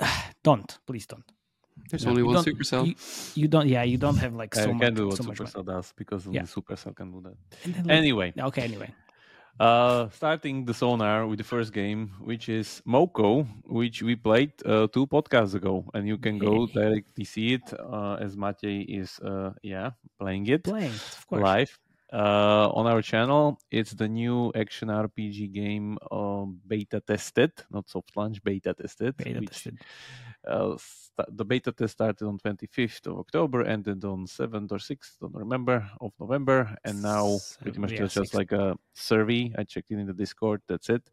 don't 0.42 0.78
please 0.86 1.04
don't. 1.04 1.30
There's 1.90 2.04
No, 2.04 2.10
only 2.10 2.22
you 2.22 2.28
one 2.28 2.44
Supercell. 2.44 2.86
You, 2.86 2.94
you 3.42 3.48
don't. 3.48 3.68
Yeah, 3.68 3.82
you 3.82 3.96
don't 3.98 4.16
have 4.16 4.34
like 4.34 4.54
so 4.54 4.66
you 4.68 4.74
much. 4.74 4.80
can 4.86 4.94
do 4.94 5.06
what 5.08 5.16
so 5.16 5.24
much. 5.24 5.38
Supercell 5.38 5.64
does 5.64 5.92
because 5.96 6.26
only 6.26 6.36
Yeah. 6.38 6.42
Supercell 6.44 6.94
can 6.94 7.10
do 7.12 7.20
that. 7.22 7.36
Then, 7.64 7.84
like, 7.86 7.96
Anyway, 7.96 8.32
okay. 8.38 8.62
Anyway, 8.62 8.90
Uh, 9.60 10.08
starting 10.10 10.64
the 10.66 10.72
sonar 10.74 11.26
with 11.26 11.38
the 11.38 11.44
first 11.44 11.72
game, 11.72 12.10
which 12.20 12.48
is 12.48 12.80
Moko, 12.86 13.44
which 13.66 14.02
we 14.02 14.14
played 14.14 14.52
uh, 14.64 14.86
two 14.86 15.04
podcasts 15.08 15.54
ago, 15.54 15.84
and 15.94 16.06
you 16.06 16.16
can 16.16 16.38
go 16.38 16.66
directly 16.66 17.24
see 17.24 17.54
it 17.54 17.66
uh, 17.74 18.14
as 18.20 18.36
Matej 18.36 18.86
is, 18.88 19.18
uh, 19.18 19.50
yeah, 19.62 19.90
playing 20.20 20.46
it 20.46 20.62
playing 20.62 20.92
of 20.94 21.26
course. 21.26 21.42
live 21.42 21.78
uh, 22.12 22.68
on 22.70 22.86
our 22.86 23.02
channel. 23.02 23.58
It's 23.72 23.90
the 23.94 24.06
new 24.08 24.52
action 24.54 24.88
RPG 24.90 25.50
game, 25.52 25.98
um, 26.12 26.60
beta 26.64 27.00
tested, 27.00 27.50
not 27.68 27.90
soft 27.90 28.16
launch, 28.16 28.40
beta 28.44 28.74
tested. 28.74 29.16
Beta 29.16 29.40
which, 29.40 29.50
tested. 29.50 29.78
Uh, 30.46 30.76
sta- 30.78 31.26
the 31.28 31.44
beta 31.44 31.72
test 31.72 31.92
started 31.94 32.26
on 32.26 32.38
25th 32.38 33.06
of 33.06 33.18
October, 33.18 33.64
ended 33.64 34.04
on 34.04 34.26
7th 34.26 34.70
or 34.72 34.78
6th, 34.78 35.18
don't 35.20 35.34
remember, 35.34 35.88
of 36.00 36.12
November, 36.20 36.76
and 36.84 37.02
now 37.02 37.38
pretty 37.60 37.78
much 37.78 37.92
Yeah, 37.92 38.06
just 38.06 38.16
6th. 38.16 38.34
like 38.34 38.52
a 38.52 38.76
survey. 38.94 39.52
I 39.58 39.64
checked 39.64 39.90
it 39.90 39.98
in 39.98 40.06
the 40.06 40.12
Discord. 40.14 40.62
That's 40.68 40.88
it. 40.88 41.10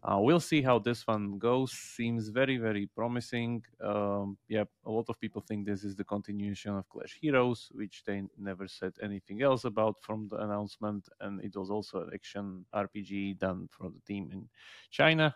Uh, 0.00 0.16
we'll 0.20 0.38
see 0.38 0.62
how 0.62 0.78
this 0.78 1.04
one 1.08 1.38
goes. 1.38 1.72
Seems 1.72 2.28
very, 2.28 2.56
very 2.56 2.86
promising. 2.86 3.64
Um, 3.80 4.38
yeah, 4.46 4.62
a 4.86 4.90
lot 4.90 5.06
of 5.08 5.18
people 5.18 5.42
think 5.42 5.66
this 5.66 5.82
is 5.82 5.96
the 5.96 6.04
continuation 6.04 6.76
of 6.76 6.88
Clash 6.88 7.18
Heroes, 7.20 7.68
which 7.74 8.04
they 8.06 8.22
never 8.38 8.68
said 8.68 8.92
anything 9.02 9.42
else 9.42 9.64
about 9.64 10.00
from 10.00 10.28
the 10.28 10.36
announcement. 10.36 11.08
And 11.20 11.42
it 11.42 11.56
was 11.56 11.68
also 11.68 12.02
an 12.04 12.10
action 12.14 12.64
RPG 12.72 13.38
done 13.38 13.68
for 13.72 13.90
the 13.90 13.98
team 14.06 14.30
in 14.32 14.48
China. 14.88 15.34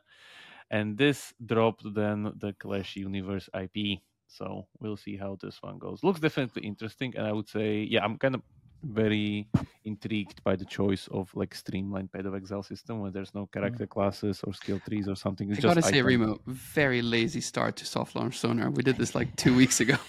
And 0.72 0.96
this 0.96 1.34
dropped 1.44 1.82
then 1.94 2.32
the 2.38 2.54
Clash 2.54 2.96
Universe 2.96 3.48
IP. 3.54 4.00
So 4.26 4.66
we'll 4.80 4.96
see 4.96 5.18
how 5.18 5.36
this 5.40 5.62
one 5.62 5.78
goes. 5.78 6.02
Looks 6.02 6.18
definitely 6.18 6.62
interesting. 6.66 7.14
And 7.16 7.26
I 7.26 7.32
would 7.32 7.46
say, 7.46 7.86
yeah, 7.88 8.02
I'm 8.02 8.16
kind 8.16 8.34
of 8.34 8.42
very 8.82 9.46
intrigued 9.84 10.42
by 10.42 10.56
the 10.56 10.64
choice 10.64 11.08
of 11.12 11.30
like 11.34 11.54
streamlined 11.54 12.10
Path 12.10 12.24
of 12.24 12.34
Exile 12.34 12.62
system 12.62 13.00
where 13.00 13.10
there's 13.10 13.34
no 13.34 13.42
mm. 13.46 13.52
character 13.52 13.86
classes 13.86 14.40
or 14.44 14.54
skill 14.54 14.80
trees 14.88 15.08
or 15.08 15.14
something. 15.14 15.50
I 15.50 15.52
It's 15.52 15.60
gotta 15.60 15.82
just 15.82 15.88
say, 15.88 15.98
item- 15.98 16.06
Remo, 16.06 16.40
very 16.46 17.02
lazy 17.02 17.42
start 17.42 17.76
to 17.76 17.84
soft 17.84 18.16
launch 18.16 18.38
sonar. 18.38 18.70
We 18.70 18.82
did 18.82 18.96
this 18.96 19.14
like 19.14 19.36
two 19.36 19.54
weeks 19.54 19.80
ago. 19.80 19.96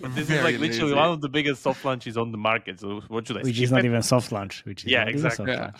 But 0.00 0.14
this 0.14 0.28
is 0.28 0.42
like 0.42 0.58
literally 0.58 0.92
lazy. 0.92 0.94
one 0.94 1.10
of 1.10 1.20
the 1.20 1.28
biggest 1.28 1.62
soft 1.62 1.84
launches 1.84 2.16
on 2.16 2.32
the 2.32 2.38
market. 2.38 2.80
So 2.80 3.02
what 3.08 3.26
should 3.26 3.36
I 3.36 3.42
say? 3.42 3.48
Which 3.48 3.60
is 3.60 3.70
not 3.70 3.80
it? 3.80 3.86
even 3.86 4.02
soft 4.02 4.32
launch. 4.32 4.64
Which 4.64 4.84
is 4.84 4.90
Yeah, 4.90 5.04
not 5.04 5.12
soft 5.14 5.40
exactly. 5.40 5.54
Yeah. 5.54 5.70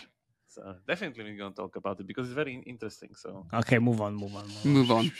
Launch. 0.57 0.75
So 0.75 0.79
definitely 0.87 1.23
we're 1.23 1.37
gonna 1.37 1.55
talk 1.55 1.75
about 1.75 1.99
it 1.99 2.07
because 2.07 2.27
it's 2.27 2.35
very 2.35 2.61
interesting. 2.65 3.15
So 3.15 3.45
Okay, 3.53 3.79
move 3.79 4.01
on, 4.01 4.15
move 4.15 4.35
on. 4.35 4.47
Move 4.47 4.65
on. 4.65 4.71
Move 4.73 4.91
on. 4.91 5.11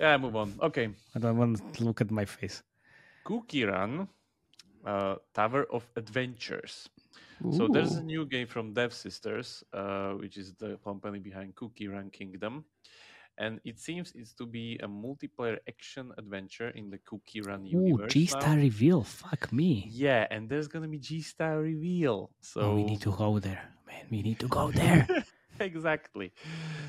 yeah, 0.00 0.16
move 0.16 0.36
on. 0.36 0.54
Okay. 0.62 0.88
I 1.14 1.18
don't 1.18 1.36
want 1.36 1.74
to 1.74 1.84
look 1.84 2.00
at 2.00 2.10
my 2.10 2.24
face. 2.24 2.62
Cookie 3.24 3.64
Run, 3.64 4.08
uh, 4.84 5.16
Tower 5.34 5.64
of 5.72 5.88
Adventures. 5.96 6.88
So 7.52 7.68
there's 7.68 7.94
a 7.94 8.02
new 8.02 8.26
game 8.26 8.48
from 8.48 8.74
Devsisters, 8.74 9.62
uh, 9.72 10.14
which 10.18 10.36
is 10.36 10.54
the 10.54 10.76
company 10.82 11.20
behind 11.20 11.54
Cookie 11.54 11.86
Run 11.86 12.10
Kingdom, 12.10 12.64
and 13.38 13.60
it 13.64 13.78
seems 13.78 14.12
it's 14.14 14.34
to 14.34 14.46
be 14.46 14.78
a 14.82 14.88
multiplayer 14.88 15.58
action 15.68 16.12
adventure 16.18 16.70
in 16.70 16.90
the 16.90 16.98
Cookie 16.98 17.40
Run 17.40 17.62
Ooh, 17.66 17.86
universe. 17.86 18.12
G 18.12 18.26
Star 18.26 18.56
reveal. 18.56 19.04
Fuck 19.04 19.52
me. 19.52 19.88
Yeah, 19.90 20.26
and 20.30 20.48
there's 20.48 20.68
gonna 20.68 20.88
be 20.88 20.98
G 20.98 21.22
Star 21.22 21.60
reveal. 21.60 22.30
So 22.40 22.60
oh, 22.60 22.74
we 22.74 22.84
need 22.84 23.00
to 23.02 23.12
go 23.12 23.38
there, 23.38 23.62
man. 23.86 24.04
We 24.10 24.22
need 24.22 24.38
to 24.40 24.48
go 24.48 24.70
there. 24.80 25.06
exactly. 25.60 26.32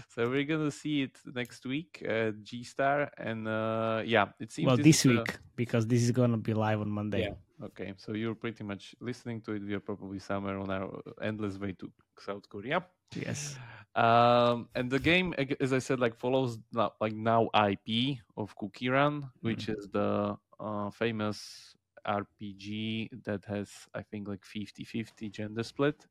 So 0.10 0.30
we're 0.30 0.44
gonna 0.44 0.72
see 0.72 1.04
it 1.04 1.18
next 1.34 1.66
week, 1.66 2.04
uh, 2.08 2.32
G 2.44 2.64
Star, 2.64 3.12
and 3.18 3.48
uh, 3.48 4.02
yeah, 4.06 4.28
it 4.40 4.52
seems 4.52 4.68
well, 4.68 4.78
this 4.78 4.86
this 4.86 5.06
is, 5.06 5.18
week 5.18 5.38
because 5.56 5.86
this 5.88 6.02
is 6.02 6.12
gonna 6.12 6.38
be 6.38 6.54
live 6.54 6.82
on 6.82 6.90
Monday. 6.90 7.22
Yeah. 7.22 7.66
Okay, 7.66 7.94
so 7.98 8.14
you're 8.14 8.36
pretty 8.36 8.64
much 8.64 8.96
listening 9.02 9.42
to 9.42 9.52
it. 9.52 9.62
We 9.64 9.74
are 9.74 9.82
probably 9.82 10.20
somewhere 10.20 10.58
on 10.58 10.72
our 10.72 11.02
endless 11.22 11.58
way 11.58 11.74
to 11.74 11.92
South 12.18 12.48
Korea. 12.48 12.86
Yes. 13.16 13.58
Um, 13.96 14.70
and 14.76 14.90
the 14.90 15.00
game, 15.00 15.34
as 15.60 15.74
I 15.74 15.80
said, 15.80 16.00
like 16.00 16.16
follows 16.16 16.60
now, 16.74 16.94
like 17.02 17.14
now 17.14 17.50
IP 17.54 18.20
of 18.38 18.56
Cookie 18.56 18.90
Run, 18.90 19.30
which 19.42 19.68
Mm-hmm. 19.68 19.70
is 19.70 19.90
the 19.92 20.38
uh, 20.60 20.90
famous 20.92 21.76
RPG 22.06 23.10
that 23.26 23.46
has, 23.46 23.70
I 23.94 24.02
think, 24.04 24.28
like 24.28 24.46
50-50 24.46 25.30
gender 25.30 25.64
split 25.64 26.08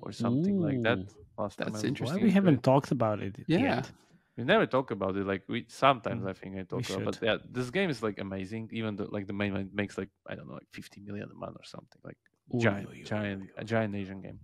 or 0.00 0.12
something 0.12 0.58
like 0.60 0.82
that. 0.82 1.00
Ooh, 1.00 1.08
Last 1.38 1.58
that's 1.58 1.82
looked 1.82 1.84
interesting. 1.84 1.98
Why 1.98 2.16
we 2.16 2.30
haven't 2.30 2.62
talked 2.62 2.90
about 2.92 3.20
it 3.20 3.36
Yeah. 3.46 3.58
yet? 3.58 3.92
We 4.36 4.44
never 4.44 4.66
talk 4.66 4.90
about 4.90 5.16
it. 5.16 5.26
Like 5.26 5.44
we 5.48 5.66
sometimes 5.68 6.24
Mm, 6.24 6.26
I 6.26 6.32
think 6.32 6.56
I 6.56 6.62
talk 6.64 6.78
we 6.78 6.82
about, 6.90 7.04
but 7.04 7.18
yeah, 7.22 7.36
this 7.50 7.70
game 7.70 7.90
is 7.90 8.02
like 8.02 8.18
amazing. 8.18 8.68
Even 8.72 8.96
the 8.96 9.04
like 9.06 9.26
the 9.26 9.32
main 9.32 9.52
one 9.52 9.70
makes 9.72 9.96
like 9.98 10.10
I 10.28 10.34
don't 10.34 10.48
know, 10.48 10.54
like 10.54 10.68
50 10.72 11.00
million 11.00 11.30
a 11.30 11.34
month 11.34 11.56
or 11.56 11.64
something. 11.64 12.00
Like 12.04 12.18
Ooh, 12.54 12.58
giant, 12.58 12.88
ooh, 12.88 13.08
ooh, 13.08 13.12
giant, 13.12 13.42
ooh, 13.42 13.50
a 13.56 13.64
giant 13.64 13.94
Asian 13.94 14.20
game. 14.22 14.40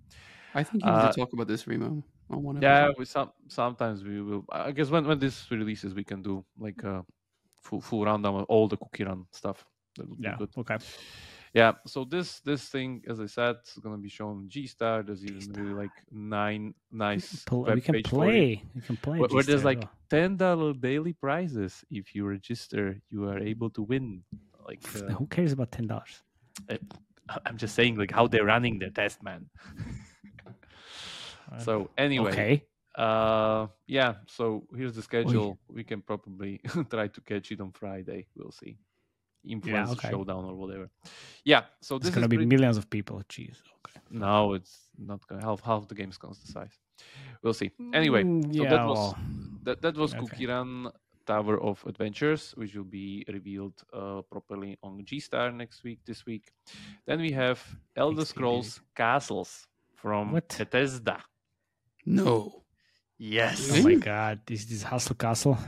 I 0.55 0.63
think 0.65 0.85
you 0.85 0.93
need 0.93 1.01
Uh, 1.01 1.13
to 1.13 1.21
talk 1.21 1.33
about 1.33 1.49
this, 1.49 1.67
Remo, 1.67 2.05
on 2.31 2.43
one 2.43 2.63
Yeah, 2.63 2.85
episode. 2.85 2.99
we 2.99 3.05
some 3.05 3.33
sometimes 3.49 4.05
we 4.05 4.21
will. 4.21 4.45
I 4.51 4.73
guess 4.73 4.91
when 4.91 5.07
when 5.07 5.19
this 5.19 5.51
releases, 5.51 5.95
we 5.95 6.05
can 6.05 6.23
do 6.23 6.45
like 6.59 6.83
a 6.83 7.05
full 7.63 7.81
full 7.81 8.05
rundown 8.05 8.37
of 8.37 8.45
all 8.45 8.69
the 8.69 8.77
cookie 8.77 9.05
run 9.05 9.27
stuff. 9.33 9.65
That 9.97 10.09
would 10.09 10.19
be 10.19 10.25
Yeah. 10.25 10.37
good. 10.39 10.51
Okay. 10.57 10.79
Yeah. 11.53 11.73
So 11.87 12.05
this 12.05 12.41
this 12.41 12.69
thing, 12.69 13.03
as 13.09 13.21
I 13.21 13.27
said, 13.27 13.57
is 13.67 13.79
gonna 13.83 13.99
be 13.99 14.09
shown 14.09 14.49
G 14.49 14.67
Star. 14.67 15.03
There's 15.03 15.25
even 15.25 15.53
really 15.53 15.75
like 15.75 15.97
nine 16.11 16.75
nice 16.93 17.45
Pl- 17.45 17.65
web 17.65 17.75
we 17.75 17.81
can 17.81 17.95
page 17.95 18.09
for 18.09 18.25
it, 18.25 18.29
play. 18.29 18.65
We 18.75 18.81
can 18.83 18.97
play. 18.97 19.19
Where, 19.19 19.29
where 19.29 19.43
there's 19.43 19.65
like 19.65 19.85
ten 20.09 20.37
dollar 20.37 20.73
daily 20.75 21.13
prizes 21.13 21.85
if 21.91 22.15
you 22.15 22.27
register. 22.27 23.01
You 23.11 23.29
are 23.29 23.37
mm-hmm. 23.37 23.49
able 23.49 23.71
to 23.71 23.83
win. 23.83 24.23
Like 24.67 24.81
uh, 24.95 25.13
Who 25.15 25.27
cares 25.27 25.53
about 25.53 25.73
ten 25.73 25.89
dollars? 25.89 26.23
Eh, 26.69 26.79
I'm 27.47 27.57
just 27.57 27.75
saying, 27.75 27.97
like 27.97 28.13
how 28.13 28.27
they're 28.27 28.45
running 28.45 28.79
their 28.79 28.91
test, 28.91 29.23
man. 29.23 29.47
so 31.59 31.91
anyway, 31.99 32.31
Okay. 32.33 32.65
uh, 32.97 33.67
yeah. 33.87 34.15
So 34.27 34.67
here's 34.77 34.95
the 34.95 35.03
schedule. 35.03 35.59
We 35.69 35.85
can 35.85 36.03
probably 36.03 36.61
try 36.91 37.09
to 37.09 37.21
catch 37.21 37.51
it 37.53 37.61
on 37.61 37.73
Friday. 37.73 38.27
We'll 38.37 38.53
see. 38.53 38.77
Influence 39.45 39.91
okay. 39.93 40.11
showdown 40.11 40.45
or 40.45 40.55
whatever. 40.55 40.91
Yeah. 41.45 41.63
So 41.81 41.97
It's 41.97 42.07
this 42.07 42.15
gonna 42.15 42.27
is 42.27 42.31
be 42.31 42.37
pretty- 42.37 42.49
millions 42.57 42.77
of 42.77 42.91
people. 42.91 43.23
Jeez. 43.29 43.57
Okay. 43.87 44.01
no, 44.11 44.53
it's 44.53 44.91
not 44.99 45.27
gonna 45.27 45.43
half 45.43 45.61
half 45.63 45.89
the 45.89 45.95
game's 45.95 46.19
the 46.19 46.35
size. 46.35 46.79
We'll 47.43 47.55
see. 47.55 47.71
Anyway, 47.95 48.23
Mm, 48.25 48.55
so 48.55 48.63
yeah. 48.63 48.71
that 48.71 48.87
was 48.87 48.99
well, 48.99 49.17
that 49.65 49.81
that 49.83 49.97
was 49.97 50.15
okay. 50.15 50.47
Run 50.47 50.91
Tower 51.27 51.59
of 51.63 51.83
Adventures, 51.87 52.53
which 52.57 52.75
will 52.75 52.85
be 52.85 53.25
revealed 53.29 53.83
uh, 53.95 54.21
properly 54.31 54.77
on 54.83 55.03
G 55.07 55.19
Star 55.21 55.51
next 55.51 55.85
week. 55.85 56.01
This 56.05 56.27
week, 56.27 56.53
then 57.07 57.21
we 57.21 57.33
have 57.33 57.59
Elder 57.97 58.27
Scrolls 58.27 58.83
Castles 58.95 59.67
from 59.95 60.33
What? 60.33 60.49
Bethesda. 60.59 61.23
No. 62.07 62.63
Yes. 63.19 63.71
oh 63.75 63.83
my 63.83 63.95
god, 63.97 64.41
is 64.51 64.67
this 64.67 64.83
Hustle 64.83 65.15
Castle? 65.17 65.59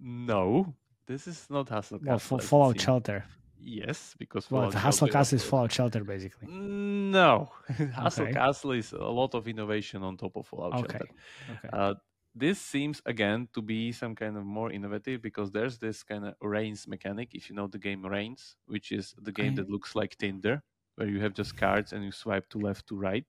No, 0.00 0.74
this 1.06 1.26
is 1.26 1.46
not 1.50 1.68
Hustle 1.68 1.98
Well, 2.02 2.16
Castle. 2.18 2.38
for 2.38 2.40
as 2.40 2.44
it 2.44 2.48
Fallout 2.48 2.72
seems. 2.74 2.82
Shelter. 2.82 3.24
Yes, 3.60 4.14
because 4.18 4.50
Well, 4.50 4.62
Fallout 4.62 4.72
the 4.72 4.78
Hustle 4.78 5.08
Castle 5.08 5.36
is 5.36 5.44
Fallout 5.44 5.72
Shelter, 5.72 6.04
basically. 6.04 6.48
No, 6.48 7.50
Hustle 7.94 8.24
Okay. 8.24 8.32
Castle 8.32 8.72
is 8.72 8.92
a 8.92 8.98
lot 8.98 9.34
of 9.34 9.46
innovation 9.48 10.02
on 10.02 10.16
top 10.16 10.36
of 10.36 10.46
Fallout 10.46 10.74
Okay. 10.84 10.98
Shelter. 10.98 11.14
Okay. 11.50 11.68
Uh, 11.72 11.94
this 12.34 12.60
seems 12.60 13.02
again 13.06 13.48
to 13.54 13.62
be 13.62 13.90
some 13.90 14.14
kind 14.14 14.36
of 14.36 14.44
more 14.44 14.70
innovative 14.70 15.20
because 15.22 15.50
there's 15.50 15.78
this 15.78 16.02
kind 16.04 16.24
of 16.24 16.34
reigns 16.40 16.86
mechanic. 16.86 17.34
If 17.34 17.48
you 17.50 17.56
know 17.56 17.66
the 17.66 17.78
game 17.78 18.04
Reigns, 18.06 18.54
which 18.66 18.92
is 18.92 19.14
the 19.20 19.32
game 19.32 19.52
I- 19.52 19.56
that 19.56 19.70
looks 19.70 19.94
like 19.96 20.16
Tinder, 20.16 20.62
where 20.96 21.08
you 21.08 21.20
have 21.20 21.34
just 21.34 21.56
cards 21.56 21.92
and 21.92 22.04
you 22.04 22.12
swipe 22.12 22.48
to 22.50 22.58
left 22.58 22.86
to 22.88 22.96
right. 22.96 23.26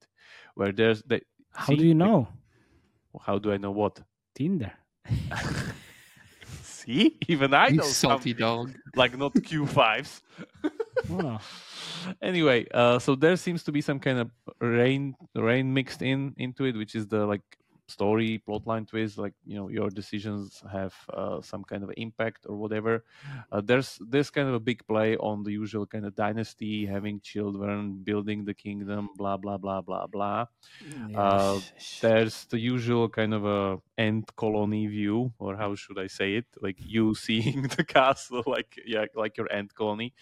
Where 0.55 0.71
there's 0.71 1.01
the 1.03 1.21
How 1.53 1.73
do 1.73 1.81
you 1.83 1.89
the- 1.89 1.93
know? 2.05 2.27
How 3.25 3.39
do 3.39 3.51
I 3.51 3.57
know 3.57 3.71
what? 3.71 4.01
Tinder. 4.35 4.71
See, 6.63 7.17
even 7.27 7.53
I 7.53 7.67
You 7.67 7.77
know 7.77 7.83
some, 7.83 8.09
salty 8.11 8.33
dog. 8.33 8.73
like 8.95 9.17
not 9.17 9.33
Q5s. 9.47 10.21
Oh, 11.11 11.39
anyway, 12.21 12.67
uh, 12.73 12.99
so 12.99 13.15
there 13.15 13.35
seems 13.35 13.63
to 13.63 13.71
be 13.71 13.81
some 13.81 13.99
kind 13.99 14.19
of 14.19 14.31
rain 14.59 15.15
rain 15.35 15.73
mixed 15.73 16.01
in 16.01 16.33
into 16.37 16.65
it, 16.65 16.75
which 16.75 16.95
is 16.95 17.07
the 17.07 17.25
like 17.25 17.41
story 17.89 18.41
plotline 18.47 18.87
twist 18.87 19.17
like 19.17 19.33
you 19.45 19.55
know 19.55 19.67
your 19.69 19.89
decisions 19.89 20.63
have 20.71 20.93
uh, 21.13 21.41
some 21.41 21.63
kind 21.63 21.83
of 21.83 21.91
impact 21.97 22.45
or 22.47 22.55
whatever. 22.55 23.03
Uh, 23.51 23.61
there's 23.61 23.99
this 24.07 24.29
kind 24.29 24.47
of 24.47 24.53
a 24.53 24.59
big 24.59 24.85
play 24.87 25.17
on 25.17 25.43
the 25.43 25.51
usual 25.51 25.85
kind 25.85 26.05
of 26.05 26.15
dynasty 26.15 26.85
having 26.85 27.19
children 27.21 27.99
building 28.03 28.45
the 28.45 28.53
kingdom 28.53 29.09
blah 29.17 29.37
blah 29.37 29.57
blah 29.57 29.81
blah 29.81 30.07
blah. 30.07 30.45
Uh, 31.15 31.59
there's 32.01 32.45
the 32.45 32.59
usual 32.59 33.09
kind 33.09 33.33
of 33.33 33.45
a 33.45 33.77
ant 33.97 34.33
colony 34.35 34.87
view 34.87 35.33
or 35.39 35.57
how 35.57 35.75
should 35.75 35.99
i 35.99 36.07
say 36.07 36.35
it? 36.35 36.45
Like 36.61 36.77
you 36.79 37.15
seeing 37.25 37.63
the 37.63 37.83
castle 37.83 38.43
like 38.45 38.79
yeah 38.85 39.05
like 39.15 39.37
your 39.37 39.51
ant 39.51 39.73
colony 39.75 40.13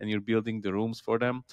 and 0.00 0.08
you're 0.10 0.20
building 0.20 0.60
the 0.60 0.72
rooms 0.72 1.00
for 1.00 1.18
them. 1.18 1.44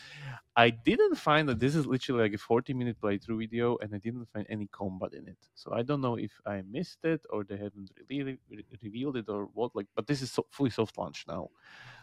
I 0.55 0.69
didn't 0.69 1.15
find 1.15 1.49
that 1.49 1.59
this 1.59 1.76
is 1.76 1.86
literally 1.88 2.24
like 2.24 2.34
a 2.34 2.38
40 2.38 2.74
minute 2.74 2.97
playthrough 3.01 3.39
video 3.39 3.78
and 3.82 3.93
i 3.93 3.97
didn't 3.97 4.26
find 4.26 4.45
any 4.49 4.67
combat 4.67 5.13
in 5.13 5.28
it 5.28 5.38
so 5.64 5.74
i 5.74 5.82
don't 5.82 6.01
know 6.01 6.16
if 6.18 6.34
i 6.45 6.61
missed 6.70 6.99
it 7.05 7.22
or 7.30 7.43
they 7.43 7.55
haven't 7.57 7.89
really 8.09 8.38
re- 8.49 8.66
revealed 8.82 9.16
it 9.18 9.30
or 9.30 9.45
what 9.53 9.72
like 9.76 9.88
but 9.95 10.05
this 10.07 10.22
is 10.22 10.32
so, 10.32 10.45
fully 10.51 10.70
soft 10.70 10.97
launch 10.97 11.24
now 11.28 11.47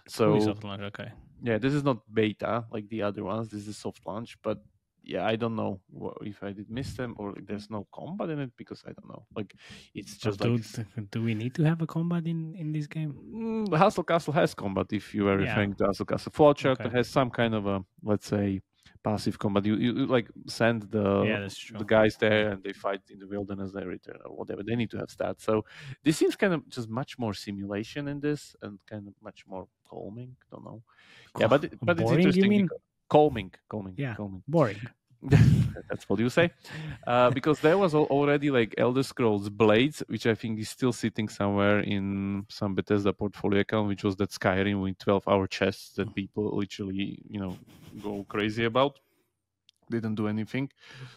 so 0.08 0.32
Fully 0.32 0.40
soft 0.40 0.64
launch, 0.64 0.82
okay. 0.82 1.10
yeah 1.42 1.58
this 1.58 1.74
is 1.74 1.84
not 1.84 1.98
beta 2.12 2.64
like 2.70 2.88
the 2.88 3.02
other 3.02 3.24
ones 3.24 3.48
this 3.50 3.66
is 3.68 3.76
soft 3.76 4.06
launch 4.06 4.36
but 4.42 4.58
yeah 5.02 5.24
i 5.26 5.34
don't 5.36 5.56
know 5.56 5.80
if 6.22 6.42
i 6.42 6.52
did 6.52 6.70
miss 6.70 6.94
them 6.94 7.14
or 7.18 7.34
there's 7.46 7.70
no 7.70 7.86
combat 7.94 8.28
in 8.30 8.38
it 8.38 8.50
because 8.56 8.82
i 8.86 8.92
don't 8.92 9.08
know 9.08 9.24
like 9.34 9.54
it's 9.94 10.16
just 10.16 10.40
do, 10.40 10.56
like 10.56 10.86
do 11.10 11.22
we 11.22 11.34
need 11.34 11.54
to 11.54 11.64
have 11.64 11.80
a 11.82 11.86
combat 11.86 12.26
in, 12.26 12.54
in 12.54 12.72
this 12.72 12.86
game? 12.86 13.14
Mm, 13.34 13.76
Hustle 13.76 14.04
Castle 14.04 14.32
has 14.34 14.54
combat 14.54 14.86
if 14.92 15.14
you 15.14 15.28
are 15.28 15.38
Yeah. 15.38 15.48
referring 15.48 15.74
to 15.76 15.86
Hustle 15.86 16.06
Castle. 16.06 16.54
Shelter 16.54 16.84
Okay. 16.84 16.96
has 16.96 17.08
some 17.08 17.30
kind 17.30 17.54
of 17.54 17.66
a 17.66 17.82
let's 18.02 18.26
say 18.26 18.60
passive 19.02 19.38
combat. 19.38 19.64
You, 19.64 19.76
you, 19.76 19.92
like 20.06 20.28
send 20.46 20.82
the 20.90 21.22
yeah, 21.24 21.48
the 21.78 21.84
guys 21.84 22.16
there 22.16 22.50
and 22.52 22.62
they 22.62 22.72
fight 22.72 23.02
in 23.10 23.18
the 23.18 23.26
wilderness, 23.26 23.72
they 23.72 23.84
return 23.84 24.18
or 24.24 24.36
whatever. 24.36 24.62
They 24.62 24.76
need 24.76 24.90
to 24.90 24.98
have 24.98 25.08
stats. 25.08 25.42
So 25.42 25.64
this 26.04 26.16
seems 26.16 26.36
kind 26.36 26.52
of 26.54 26.68
just 26.68 26.88
much 26.88 27.18
more 27.18 27.34
simulation 27.34 28.08
in 28.08 28.20
this 28.20 28.54
and 28.62 28.78
kind 28.86 29.08
of 29.08 29.14
much 29.22 29.46
more 29.46 29.68
calming. 29.88 30.36
Don't 30.50 30.64
know. 30.64 30.82
Yeah, 31.38 31.48
but 31.48 31.60
but 31.82 31.98
it's 31.98 32.10
Boring, 32.10 32.20
you 32.20 32.28
interesting. 32.28 32.68
calming, 33.08 33.52
calming, 33.68 33.94
Yeah. 33.96 34.14
calming. 34.14 34.42
Boring. 34.46 34.80
That's 35.88 36.08
what 36.08 36.18
you 36.18 36.30
say. 36.30 36.50
Uh, 37.06 37.30
because 37.30 37.60
there 37.60 37.76
was 37.76 37.94
already 37.94 38.50
like 38.50 38.74
Elder 38.78 39.02
Scrolls 39.02 39.50
Blades, 39.50 40.02
which 40.08 40.26
I 40.26 40.34
think 40.34 40.58
is 40.58 40.70
still 40.70 40.92
sitting 40.92 41.28
somewhere 41.28 41.80
in 41.80 42.46
some 42.48 42.74
Bethesda 42.74 43.12
portfolio 43.12 43.60
account, 43.60 43.88
which 43.88 44.04
was 44.04 44.16
that 44.16 44.30
Skyrim 44.30 44.82
with 44.82 44.98
12 44.98 45.28
hour 45.28 45.46
chests 45.46 45.94
that 45.96 46.14
people 46.14 46.56
literally, 46.56 47.18
you 47.28 47.40
know, 47.40 47.56
go 48.02 48.24
crazy 48.28 48.64
about. 48.64 48.98
Didn't 49.90 50.14
do 50.14 50.28
anything. 50.28 50.70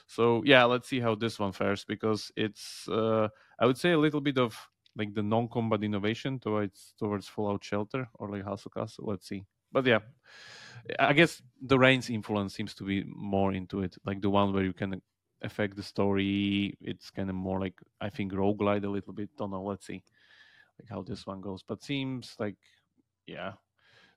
So, 0.08 0.42
yeah, 0.46 0.64
let's 0.66 0.90
see 0.90 1.00
how 1.00 1.16
this 1.16 1.40
one 1.40 1.52
fares 1.52 1.86
because 1.86 2.32
it's, 2.36 2.90
uh, 2.90 3.30
I 3.60 3.66
would 3.68 3.78
say, 3.78 3.92
a 3.92 4.00
little 4.00 4.22
bit 4.22 4.38
of 4.38 4.58
like 4.96 5.14
the 5.14 5.24
non 5.24 5.48
combat 5.48 5.84
innovation 5.84 6.40
towards 6.40 6.94
towards 7.00 7.28
Fallout 7.28 7.64
Shelter 7.64 8.10
or 8.16 8.30
like 8.30 8.44
Hustle 8.44 8.72
Castle. 8.72 9.06
Let's 9.08 9.28
see. 9.28 9.46
But 9.74 9.86
yeah, 9.86 10.00
I 11.00 11.14
guess 11.14 11.42
the 11.62 11.80
Reigns 11.80 12.10
influence 12.10 12.54
seems 12.54 12.74
to 12.76 12.84
be 12.84 13.04
more 13.08 13.54
into 13.54 13.82
it, 13.82 13.96
like 14.06 14.22
the 14.22 14.30
one 14.30 14.54
where 14.54 14.64
you 14.64 14.74
can 14.74 15.02
affect 15.42 15.76
the 15.76 15.84
story. 15.84 16.78
It's 16.80 17.10
kind 17.10 17.30
of 17.30 17.36
more 17.36 17.60
like 17.60 17.76
I 18.00 18.10
think 18.10 18.32
roguelite 18.32 18.86
a 18.86 18.90
little 18.90 19.14
bit. 19.14 19.30
Don't 19.38 19.52
know. 19.52 19.64
Let's 19.64 19.88
see, 19.88 20.04
like 20.80 20.90
how 20.90 21.02
this 21.02 21.26
one 21.26 21.42
goes. 21.42 21.64
But 21.68 21.84
seems 21.84 22.36
like, 22.40 22.56
yeah, 23.28 23.54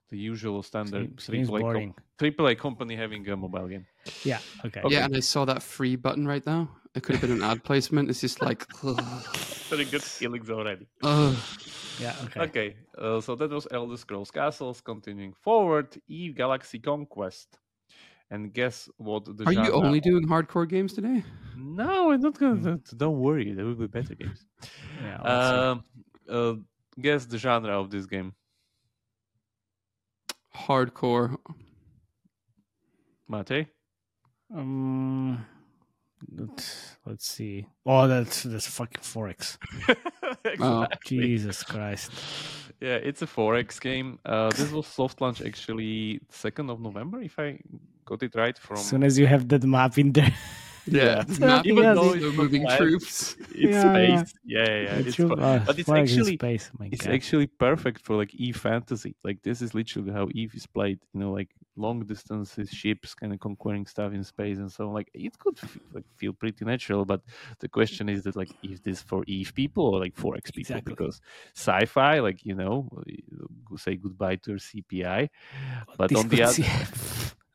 the 0.09 0.17
usual 0.17 0.63
standard 0.63 1.19
Seems, 1.21 1.23
seems 1.25 1.49
triple 1.49 1.69
A, 1.69 1.73
com- 1.73 1.95
triple 2.17 2.55
company 2.55 2.95
having 2.95 3.27
a 3.29 3.35
mobile 3.35 3.67
game. 3.67 3.85
Yeah. 4.23 4.39
Okay. 4.65 4.81
Okay. 4.81 4.93
Yeah, 4.95 5.05
and 5.05 5.15
I 5.15 5.19
saw 5.19 5.45
that 5.45 5.61
free 5.61 5.95
button 5.95 6.27
right 6.27 6.45
now. 6.45 6.69
It 6.95 7.03
could 7.03 7.15
have 7.15 7.21
been 7.21 7.31
an 7.31 7.43
ad 7.43 7.63
placement. 7.63 8.09
It's 8.09 8.21
just 8.21 8.41
like, 8.41 8.65
ugh, 8.83 9.01
Very 9.69 9.85
good 9.85 10.01
feelings 10.01 10.49
already. 10.49 10.87
ugh. 11.03 11.35
Yeah. 11.99 12.15
Okay. 12.25 12.39
Okay, 12.41 12.75
uh, 12.97 13.21
so 13.21 13.35
that 13.35 13.49
was 13.49 13.67
Elder 13.71 13.97
Scrolls 13.97 14.31
Castles. 14.31 14.81
Continuing 14.81 15.33
forward, 15.33 15.99
Eve 16.07 16.35
Galaxy 16.35 16.79
Conquest. 16.79 17.57
And 18.29 18.53
guess 18.53 18.89
what? 18.97 19.25
The 19.25 19.45
Are 19.45 19.53
you 19.53 19.63
genre- 19.65 19.85
only 19.87 19.99
doing 19.99 20.27
hardcore 20.27 20.67
games 20.67 20.93
today? 20.93 21.23
No, 21.55 22.11
I'm 22.11 22.21
not 22.21 22.37
gonna. 22.37 22.79
Don't 22.95 23.19
worry, 23.19 23.53
there 23.53 23.65
will 23.65 23.75
be 23.75 23.87
better 23.87 24.15
games. 24.15 24.45
Yeah. 25.01 25.21
let's. 25.23 25.47
Um, 25.49 25.83
uh, 26.29 26.53
guess 26.99 27.25
the 27.25 27.37
genre 27.37 27.79
of 27.79 27.89
this 27.89 28.05
game. 28.05 28.33
Hardcore. 30.57 31.37
Mate? 33.29 33.67
Um, 34.55 35.45
let's, 36.35 36.97
let's 37.05 37.27
see. 37.27 37.67
Oh, 37.85 38.07
that's 38.07 38.43
that's 38.43 38.67
fucking 38.67 39.01
4X. 39.01 39.57
Oh. 40.59 40.87
Jesus 41.05 41.63
Christ. 41.63 42.11
Yeah, 42.79 42.95
it's 42.95 43.21
a 43.21 43.27
4X 43.27 43.81
game. 43.81 44.19
Uh, 44.25 44.49
this 44.51 44.71
was 44.71 44.87
soft 44.87 45.19
launch 45.19 45.41
actually 45.41 46.21
2nd 46.31 46.71
of 46.71 46.79
November, 46.79 47.21
if 47.21 47.37
I 47.39 47.59
got 48.05 48.23
it 48.23 48.35
right. 48.35 48.57
From 48.57 48.77
As 48.77 48.85
soon 48.85 49.03
as 49.03 49.17
you 49.19 49.27
have 49.27 49.47
that 49.49 49.63
map 49.63 49.97
in 49.97 50.11
there, 50.13 50.33
Yeah, 50.87 51.23
Yeah. 51.27 51.39
map 51.39 51.65
Even 51.65 51.83
though 51.95 52.13
it's 52.13 52.21
slow 52.23 52.31
moving 52.43 52.63
live. 52.63 52.77
troops. 52.77 53.35
it's 53.39 53.55
Yeah, 53.55 53.97
yeah. 53.97 54.21
space. 54.23 54.33
Yeah, 54.45 54.59
yeah, 54.59 54.65
yeah. 54.65 54.95
it's 54.95 55.07
It's 55.07 55.15
true. 55.15 55.33
uh, 55.33 55.59
but 55.65 55.77
it's 55.79 55.89
actually 55.89 56.35
space. 56.35 56.71
My 56.79 56.89
it's 56.91 57.05
God. 57.05 57.13
actually 57.13 57.47
perfect 57.47 58.01
for 58.01 58.15
like 58.15 58.33
Eve 58.35 58.57
fantasy. 58.57 59.15
Like 59.23 59.41
this 59.43 59.61
is 59.61 59.73
literally 59.73 60.11
how 60.11 60.27
Eve 60.33 60.53
is 60.55 60.65
played. 60.67 60.99
You 61.13 61.19
know, 61.21 61.31
like 61.31 61.49
long 61.79 61.99
distances, 62.05 62.69
ships, 62.71 63.13
kind 63.13 63.31
of 63.33 63.39
conquering 63.39 63.85
stuff 63.85 64.11
in 64.13 64.23
space, 64.23 64.57
and 64.57 64.71
so 64.71 64.87
on. 64.87 64.93
Like 64.93 65.09
it 65.13 65.37
could 65.37 65.57
f- 65.61 65.77
like 65.93 66.05
feel 66.15 66.33
pretty 66.33 66.65
natural. 66.65 67.05
But 67.05 67.21
the 67.59 67.67
question 67.69 68.09
is 68.09 68.23
that 68.23 68.35
like, 68.35 68.49
is 68.63 68.81
this 68.81 69.01
for 69.01 69.23
Eve 69.27 69.53
people 69.53 69.85
or 69.85 69.99
like 69.99 70.15
4X 70.15 70.45
people? 70.45 70.59
Exactly. 70.61 70.93
Because 70.93 71.21
sci-fi, 71.55 72.19
like 72.19 72.45
you 72.45 72.55
know, 72.55 72.87
say 73.77 73.95
goodbye 73.95 74.37
to 74.37 74.51
your 74.51 74.59
CPI. 74.59 75.29
But 75.97 76.09
This 76.09 76.19
on 76.19 76.29
the 76.29 76.43
other, 76.43 76.53
see- 76.63 76.63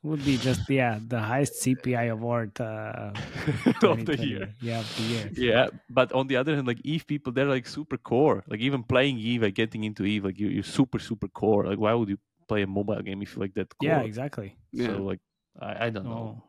would 0.02 0.24
be 0.24 0.36
just 0.36 0.68
yeah 0.68 0.98
the 1.06 1.20
highest 1.20 1.62
CPI 1.62 2.10
award 2.10 2.60
uh, 2.60 3.12
of 3.82 4.04
the 4.04 4.18
year. 4.18 4.54
Yeah, 4.60 4.80
of 4.80 4.96
the 4.96 5.02
year. 5.02 5.30
Yeah, 5.34 5.66
but 5.88 6.12
on 6.12 6.26
the 6.26 6.36
other 6.36 6.54
hand, 6.54 6.66
like 6.66 6.80
Eve 6.84 7.06
people, 7.06 7.32
they're 7.32 7.46
like 7.46 7.66
super 7.66 7.96
core. 7.96 8.42
Like 8.48 8.60
even 8.60 8.82
playing 8.82 9.18
Eve, 9.18 9.42
like 9.42 9.54
getting 9.54 9.84
into 9.84 10.04
Eve, 10.04 10.24
like 10.24 10.38
you, 10.38 10.48
you're 10.48 10.62
super 10.64 10.98
super 10.98 11.28
core. 11.28 11.64
Like 11.66 11.78
why 11.78 11.94
would 11.94 12.08
you 12.08 12.18
play 12.48 12.62
a 12.62 12.66
mobile 12.66 13.00
game 13.02 13.22
if 13.22 13.34
you 13.34 13.40
like 13.40 13.54
that. 13.54 13.68
Core. 13.78 13.88
Yeah, 13.88 14.00
exactly. 14.00 14.56
Yeah. 14.72 14.88
So 14.88 15.02
like 15.02 15.20
I, 15.60 15.86
I 15.86 15.90
don't 15.90 16.04
know. 16.04 16.12
No. 16.12 16.44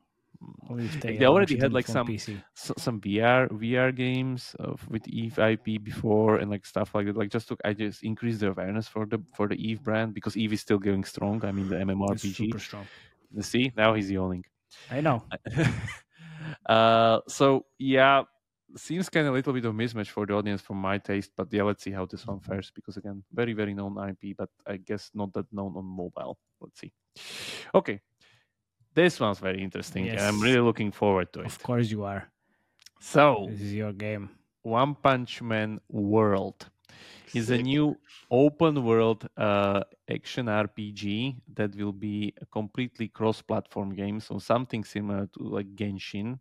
They, 1.00 1.16
they 1.16 1.26
already 1.26 1.58
had, 1.58 1.72
like, 1.72 1.88
some- 1.88 2.06
PC. 2.06 2.44
some 2.54 3.00
VR 3.00 3.50
VR 3.50 3.96
games 3.96 4.54
of, 4.60 4.86
with 4.90 5.08
Eve 5.08 5.40
IP 5.40 5.82
before 5.82 6.38
and 6.40 6.52
like 6.52 6.66
stuff 6.66 6.94
like 6.94 7.06
that. 7.06 7.16
Like 7.16 7.30
just 7.30 7.48
to 7.48 7.58
I 7.64 7.72
just 7.72 8.04
increase 8.04 8.40
the 8.40 8.50
awareness 8.50 8.88
for 8.90 9.06
the 9.06 9.20
for 9.36 9.48
the 9.48 9.56
Eve 9.56 9.82
brand 9.82 10.14
because 10.14 10.36
Eve 10.36 10.52
is 10.52 10.62
still 10.62 10.80
going 10.80 11.06
strong. 11.06 11.46
I 11.46 11.52
mean 11.54 11.70
the 11.70 11.80
It's 12.12 12.24
super 12.36 12.60
strong. 12.60 12.88
See 13.42 13.72
now 13.76 13.94
he's 13.94 14.12
yawning. 14.12 14.46
I 14.92 15.02
know. 15.02 15.24
uh, 16.66 17.20
so 17.28 17.66
yeah, 17.78 18.24
seems 18.76 19.10
kind 19.10 19.28
of 19.28 19.34
a 19.34 19.36
little 19.38 19.54
bit 19.54 19.66
of 19.66 19.74
mismatch 19.74 20.08
for 20.08 20.26
the 20.26 20.34
audience 20.34 20.62
for 20.62 20.74
my 20.76 20.98
taste. 20.98 21.32
But 21.36 21.52
yeah, 21.52 21.64
let's 21.64 21.84
see 21.84 21.92
how 21.92 22.06
this 22.06 22.26
one 22.26 22.40
fares 22.40 22.72
because 22.74 22.98
again, 22.98 23.24
very 23.34 23.54
very 23.54 23.74
known 23.74 23.98
IP, 23.98 24.38
but 24.38 24.50
I 24.68 24.78
guess 24.78 25.12
not 25.14 25.34
that 25.34 25.52
known 25.52 25.74
on 25.76 25.86
mobile. 25.86 26.38
Let's 26.60 26.80
see. 26.80 26.92
Okay, 27.74 28.02
this 28.94 29.20
one's 29.20 29.40
very 29.40 29.62
interesting. 29.62 30.10
and 30.10 30.20
I'm 30.20 30.40
really 30.42 30.62
looking 30.62 30.92
forward 30.92 31.34
to 31.34 31.42
it. 31.42 31.46
Of 31.48 31.62
course 31.62 31.90
you 31.90 32.04
are. 32.04 32.30
So 33.00 33.48
This 33.50 33.62
is 33.62 33.74
your 33.74 33.92
game. 33.94 34.30
One 34.62 34.96
Punch 34.96 35.42
Man 35.42 35.80
World 35.90 36.70
is 37.34 37.50
a 37.50 37.58
new 37.58 37.96
open 38.32 38.84
world 38.84 39.28
uh, 39.38 39.82
action 40.10 40.48
RPG 40.48 41.42
that 41.56 41.76
will 41.76 41.92
be 41.94 42.34
a 42.42 42.46
completely 42.48 43.08
cross 43.08 43.42
platform 43.42 43.94
game. 43.96 44.20
So 44.20 44.40
something 44.40 44.84
similar 44.84 45.28
to 45.38 45.44
like 45.44 45.76
Genshin 45.76 46.40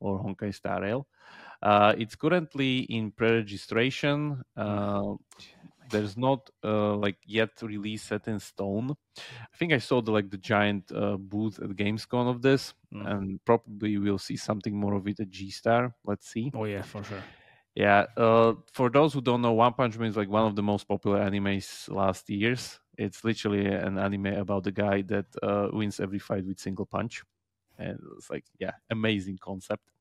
or 0.00 0.20
Honkai 0.22 0.54
Star 0.54 0.82
Rail. 0.82 1.06
Uh, 1.62 1.94
it's 1.98 2.16
currently 2.16 2.80
in 2.80 3.10
pre-registration. 3.12 4.42
Uh, 4.56 5.14
there's 5.90 6.16
not 6.16 6.50
uh, 6.64 6.94
like 6.96 7.16
yet 7.26 7.50
release 7.62 8.02
set 8.02 8.28
in 8.28 8.38
stone. 8.38 8.94
I 9.18 9.56
think 9.56 9.72
I 9.72 9.78
saw 9.78 10.02
the 10.02 10.12
like 10.12 10.30
the 10.30 10.38
giant 10.38 10.90
uh, 10.92 11.16
booth 11.16 11.58
at 11.60 11.70
Gamescom 11.70 12.28
of 12.28 12.42
this, 12.42 12.74
Mm. 12.92 13.06
and 13.06 13.44
probably 13.44 13.98
we'll 13.98 14.18
see 14.18 14.36
something 14.36 14.74
more 14.74 14.94
of 14.94 15.06
it 15.08 15.20
at 15.20 15.30
G 15.30 15.50
Star. 15.50 15.94
Let's 16.04 16.28
see. 16.30 16.54
Oh 16.54 16.64
yeah, 16.64 16.82
for 16.82 17.02
sure. 17.04 17.22
Yeah, 17.78 18.06
uh, 18.16 18.54
for 18.72 18.90
those 18.90 19.12
who 19.14 19.20
don't 19.20 19.40
know, 19.40 19.52
One 19.52 19.72
Punch 19.72 19.96
Man 19.98 20.08
is 20.08 20.16
like 20.16 20.28
one 20.28 20.44
of 20.46 20.56
the 20.56 20.62
most 20.64 20.88
popular 20.88 21.20
animes 21.20 21.88
last 21.88 22.28
years. 22.28 22.80
It's 22.96 23.22
literally 23.22 23.66
an 23.66 23.98
anime 23.98 24.26
about 24.26 24.64
the 24.64 24.72
guy 24.72 25.02
that 25.02 25.26
uh, 25.42 25.68
wins 25.72 26.00
every 26.00 26.18
fight 26.18 26.44
with 26.44 26.58
single 26.58 26.86
punch, 26.86 27.22
and 27.78 28.00
it's 28.16 28.30
like 28.30 28.46
yeah, 28.58 28.72
amazing 28.90 29.38
concept. 29.40 29.92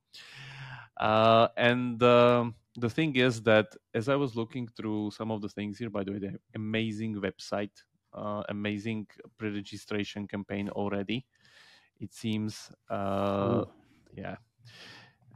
Uh, 0.99 1.47
and 1.57 2.01
um, 2.03 2.55
the 2.75 2.89
thing 2.89 3.15
is 3.15 3.41
that 3.43 3.67
as 3.93 4.09
I 4.09 4.15
was 4.15 4.35
looking 4.35 4.67
through 4.67 5.11
some 5.11 5.31
of 5.31 5.41
the 5.41 5.49
things 5.49 5.77
here, 5.77 5.89
by 5.89 6.03
the 6.03 6.11
way, 6.13 6.19
they 6.19 6.27
have 6.27 6.39
amazing 6.55 7.15
website, 7.21 7.83
uh, 8.13 8.43
amazing 8.49 9.07
pre-registration 9.37 10.27
campaign 10.27 10.69
already. 10.69 11.25
It 11.99 12.13
seems, 12.13 12.71
uh, 12.89 13.63
yeah, 14.15 14.37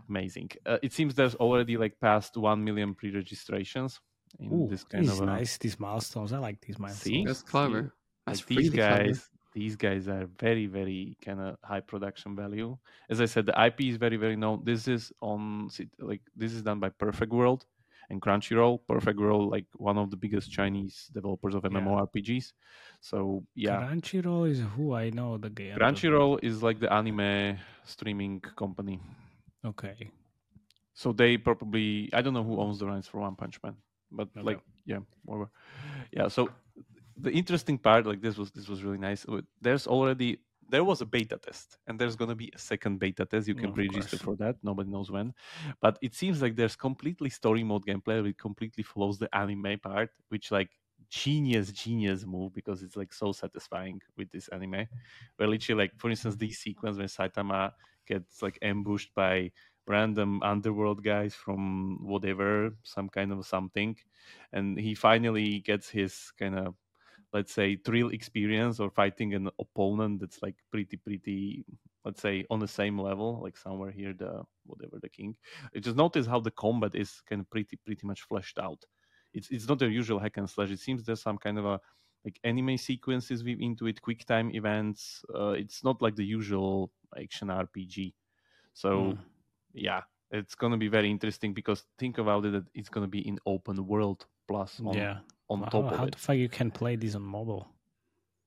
amazing. 0.10 0.50
Uh, 0.66 0.78
it 0.82 0.94
seems 0.94 1.16
there's 1.16 1.36
already 1.36 1.78
like 1.78 2.00
past 2.00 2.38
one 2.38 2.64
million 2.64 2.94
pre-registrations 2.94 4.00
in 4.40 4.52
Ooh, 4.52 4.68
this 4.70 4.84
kind 4.84 5.04
this 5.04 5.12
of 5.12 5.16
is 5.16 5.22
a, 5.22 5.26
nice. 5.26 5.58
These 5.58 5.80
milestones. 5.80 6.32
I 6.34 6.38
like 6.40 6.62
these 6.62 6.80
milestones. 6.80 7.04
See? 7.04 7.26
That's 7.26 7.40
See? 7.40 7.46
clever. 7.48 7.82
like 7.82 7.92
That's 8.28 8.46
these 8.46 8.58
really 8.58 8.78
clever. 8.78 9.04
guys 9.06 9.30
these 9.54 9.76
guys 9.76 10.08
are 10.08 10.28
very 10.40 10.66
very 10.66 11.18
kind 11.26 11.42
of 11.42 11.58
high 11.62 11.82
production 11.82 12.38
value 12.38 12.78
as 13.10 13.20
i 13.20 13.26
said 13.26 13.46
the 13.46 13.66
ip 13.66 13.82
is 13.82 13.98
very 13.98 14.16
very 14.16 14.38
known 14.38 14.62
this 14.64 14.88
is 14.88 15.12
on 15.22 15.68
like 16.00 16.22
this 16.38 16.54
is 16.54 16.62
done 16.62 16.80
by 16.80 16.88
perfect 16.88 17.34
world 17.34 17.66
and 18.10 18.22
crunchyroll 18.22 18.80
perfect 18.88 19.20
world 19.20 19.52
like 19.52 19.66
one 19.76 19.98
of 19.98 20.10
the 20.10 20.16
biggest 20.16 20.50
chinese 20.50 21.10
developers 21.14 21.54
of 21.54 21.66
Yeah. 21.66 21.70
mmorpgs 21.82 22.54
so 23.02 23.44
yeah 23.54 23.82
Crunchyroll 23.82 24.50
is 24.50 24.62
who 24.74 24.94
I 24.94 25.10
know 25.10 25.38
the 25.38 25.50
game. 25.50 25.76
crunchyroll 25.78 26.40
is 26.42 26.64
like 26.64 26.80
the 26.80 26.92
anime 26.94 27.58
streaming 27.84 28.40
company 28.64 29.02
Okay. 29.66 30.12
so 30.94 31.12
they 31.14 31.38
probably 31.38 32.10
i 32.14 32.22
don't 32.22 32.34
know 32.34 32.44
who 32.44 32.60
owns 32.60 32.80
the 32.80 32.86
rights 32.86 33.08
for 33.08 33.20
one 33.22 33.36
punch 33.36 33.60
man 33.64 33.76
but 34.12 34.30
Okay. 34.38 34.42
like 34.42 34.60
yeah 34.86 35.00
whatever. 35.24 35.50
Yeah 36.12 36.28
so 36.28 36.54
the 37.18 37.32
interesting 37.32 37.78
part 37.78 38.06
like 38.06 38.22
this 38.22 38.38
was 38.38 38.52
this 38.52 38.68
was 38.70 38.84
really 38.84 38.98
nice. 38.98 39.26
There's 39.62 39.88
already 39.88 40.40
there 40.70 40.84
was 40.84 41.02
a 41.02 41.06
beta 41.06 41.38
test 41.38 41.78
and 41.88 42.00
there's 42.00 42.16
going 42.16 42.30
to 42.30 42.36
be 42.36 42.52
a 42.56 42.58
second 42.60 43.00
beta 43.00 43.26
test. 43.26 43.48
You 43.48 43.56
can 43.56 43.72
Of 43.72 43.74
pre-register 43.74 44.18
for 44.20 44.36
that. 44.38 44.56
Nobody 44.64 44.90
knows 44.90 45.12
when. 45.12 45.34
But 45.82 46.00
it 46.02 46.16
seems 46.16 46.42
like 46.42 46.56
there's 46.56 46.76
completely 46.76 47.30
story 47.30 47.64
mode 47.64 47.86
gameplay 47.86 48.24
which 48.24 48.38
completely 48.38 48.84
follows 48.84 49.20
the 49.20 49.34
anime 49.36 49.80
part 49.82 50.12
which 50.30 50.52
like 50.52 50.70
genius 51.10 51.72
genius 51.72 52.26
move 52.26 52.54
because 52.54 52.84
it's 52.84 52.96
like 52.96 53.14
so 53.14 53.32
satisfying 53.34 54.02
with 54.18 54.32
this 54.32 54.48
anime. 54.50 54.88
Where 55.38 55.48
literally 55.50 55.84
like 55.84 55.94
for 55.98 56.10
instance 56.10 56.36
this 56.38 56.60
sequence 56.60 56.98
when 56.98 57.08
saitama 57.08 57.72
gets 58.12 58.42
like 58.42 58.58
ambushed 58.62 59.12
by 59.16 59.52
random 59.88 60.32
underworld 60.44 61.04
guys 61.04 61.34
from 61.34 61.62
whatever 62.14 62.50
some 62.84 63.10
kind 63.10 63.32
of 63.32 63.46
something 63.46 63.96
and 64.54 64.80
he 64.80 64.94
finally 64.94 65.60
gets 65.60 65.90
his 65.90 66.14
kind 66.40 66.56
of 66.56 66.76
let's 67.34 67.54
say 67.54 67.76
thrill 67.76 68.10
experience 68.10 68.80
or 68.80 68.90
fighting 68.90 69.34
an 69.34 69.50
opponent 69.60 70.20
that's 70.20 70.42
like 70.42 70.58
pretty 70.72 70.98
pretty 70.98 71.66
let's 72.06 72.22
say 72.22 72.46
on 72.50 72.60
the 72.60 72.68
same 72.68 73.00
level 73.00 73.40
like 73.42 73.58
somewhere 73.58 73.92
here 73.92 74.14
the 74.14 74.44
whatever 74.66 74.98
the 75.02 75.10
king. 75.10 75.36
Just 75.80 75.98
notice 75.98 76.26
how 76.26 76.40
the 76.40 76.52
combat 76.52 76.96
is 76.96 77.22
kind 77.28 77.42
of 77.42 77.50
pretty 77.50 77.78
pretty 77.86 78.06
much 78.06 78.22
fleshed 78.22 78.60
out. 78.60 78.84
It's 79.34 79.50
it's 79.50 79.68
not 79.68 79.82
a 79.82 79.90
usual 79.90 80.20
hack 80.20 80.38
and 80.38 80.50
slash. 80.50 80.72
It 80.72 80.80
seems 80.80 81.04
there's 81.04 81.22
some 81.22 81.38
kind 81.38 81.58
of 81.58 81.66
a 81.66 81.80
like 82.26 82.40
anime 82.44 82.78
sequences 82.78 83.44
weave 83.44 83.60
into 83.62 83.88
it 83.88 84.02
quick 84.02 84.24
time 84.26 84.52
events 84.54 85.24
uh, 85.36 85.50
it's 85.52 85.84
not 85.84 86.02
like 86.02 86.16
the 86.16 86.26
usual 86.26 86.92
action 87.20 87.48
rpg 87.50 88.14
so 88.74 88.90
Mm. 88.90 89.18
yeah 89.74 90.02
it's 90.32 90.56
going 90.56 90.72
to 90.72 90.78
be 90.78 90.88
very 90.88 91.10
interesting 91.10 91.54
because 91.54 91.84
think 92.00 92.18
about 92.18 92.46
it 92.46 92.52
that 92.54 92.66
it's 92.74 92.90
going 92.90 93.04
to 93.06 93.10
be 93.10 93.28
in 93.28 93.38
open 93.46 93.86
world 93.86 94.26
plus 94.48 94.80
on, 94.86 94.94
yeah. 94.96 95.18
on 95.50 95.60
How- 95.64 95.70
top 95.70 95.96
how 95.96 96.04
of 96.04 96.08
it 96.08 96.12
the 96.16 96.20
fuck 96.20 96.38
you 96.38 96.48
can 96.50 96.72
play 96.72 96.96
this 96.96 97.16
on 97.16 97.22
mobile? 97.24 97.68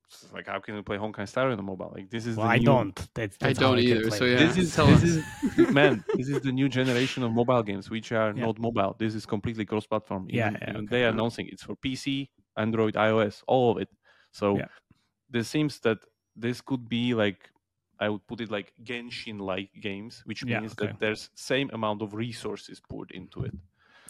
It's 0.07 0.33
like 0.33 0.47
how 0.47 0.61
can 0.61 0.77
you 0.77 0.83
play 0.83 0.97
Honkai 0.99 1.27
Star 1.29 1.51
on 1.51 1.59
a 1.59 1.62
mobile? 1.62 1.91
Like 1.95 2.09
this 2.11 2.25
is 2.27 2.37
Well, 2.37 2.47
the 2.47 2.53
I 2.53 2.59
new, 2.59 2.64
don't. 2.66 3.09
That's, 3.14 3.37
I 3.43 3.47
that's 3.49 3.59
how 3.59 3.68
don't 3.75 3.79
can 3.79 3.87
either, 3.89 4.11
so 4.11 4.25
yeah. 4.25 4.37
This 4.37 4.57
is 4.59 4.77
this 4.77 5.03
is 5.03 5.70
man. 5.72 6.05
This 6.14 6.29
is 6.29 6.41
the 6.43 6.53
new 6.53 6.68
generation 6.68 7.22
of 7.22 7.33
mobile 7.33 7.62
games, 7.62 7.91
which 7.91 8.12
are 8.12 8.33
Yeah. 8.37 8.45
not 8.47 8.59
mobile. 8.59 8.95
This 8.99 9.14
is 9.14 9.27
completely 9.27 9.64
cross-platform. 9.64 10.29
Yeah, 10.31 10.49
Even- 10.51 10.61
yeah, 10.62 10.70
even 10.70 10.77
okay. 10.85 10.87
They 10.91 11.05
are 11.05 11.09
announcing 11.09 11.49
it's 11.51 11.62
for 11.64 11.75
PC, 11.77 12.29
Android, 12.57 12.95
iOS, 12.95 13.43
all 13.47 13.73
of 13.73 13.79
it. 13.79 13.89
So 14.33 14.59
Yeah. 14.59 14.69
this 15.31 15.49
seems 15.49 15.81
that 15.81 15.99
this 16.37 16.61
could 16.61 16.89
be 16.89 17.15
like 17.15 17.51
I 18.01 18.09
would 18.09 18.27
put 18.27 18.41
it 18.41 18.51
like 18.51 18.73
Genshin-like 18.83 19.71
games, 19.81 20.23
which 20.27 20.45
Yeah, 20.45 20.59
means 20.61 20.73
okay. 20.73 20.87
that 20.87 20.99
there's 21.01 21.31
same 21.35 21.71
amount 21.73 22.03
of 22.03 22.13
resources 22.15 22.81
poured 22.81 23.13
into 23.13 23.45
it. 23.45 23.55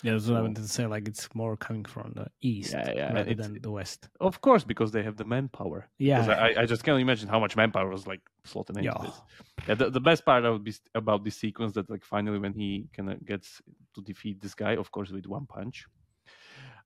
Yeah, 0.02 0.12
that's 0.12 0.28
what 0.28 0.38
I 0.38 0.42
wanted 0.42 0.62
to 0.62 0.68
say. 0.68 0.86
Like 0.86 1.06
it's 1.08 1.34
more 1.34 1.56
coming 1.56 1.84
from 1.84 2.12
the 2.14 2.26
east 2.40 2.72
Yeah, 2.72 2.92
yeah, 2.94 3.12
rather 3.12 3.34
than 3.34 3.60
the 3.60 3.70
west. 3.70 4.08
Of 4.20 4.40
course, 4.40 4.64
because 4.64 4.90
they 4.92 5.02
have 5.02 5.16
the 5.16 5.24
manpower. 5.24 5.88
Yeah, 5.98 6.20
I, 6.28 6.62
I 6.62 6.66
just 6.66 6.82
can't 6.82 7.00
imagine 7.00 7.28
how 7.28 7.40
much 7.40 7.56
manpower 7.56 7.88
was 7.88 8.06
like 8.06 8.20
slotted 8.44 8.76
into 8.78 8.88
Yeah. 8.90 9.02
this. 9.06 9.22
Yeah, 9.68 9.74
the, 9.74 9.90
the 9.90 10.00
best 10.00 10.24
part 10.24 10.44
would 10.44 10.64
be 10.64 10.74
about 10.94 11.24
this 11.24 11.36
sequence 11.36 11.72
that 11.74 11.88
like 11.90 12.04
finally 12.04 12.38
when 12.38 12.52
he 12.52 12.86
kind 12.94 13.10
of 13.10 13.24
gets 13.24 13.62
to 13.94 14.02
defeat 14.02 14.40
this 14.40 14.54
guy, 14.54 14.76
of 14.76 14.90
course 14.90 15.10
with 15.10 15.26
one 15.26 15.46
punch. 15.46 15.86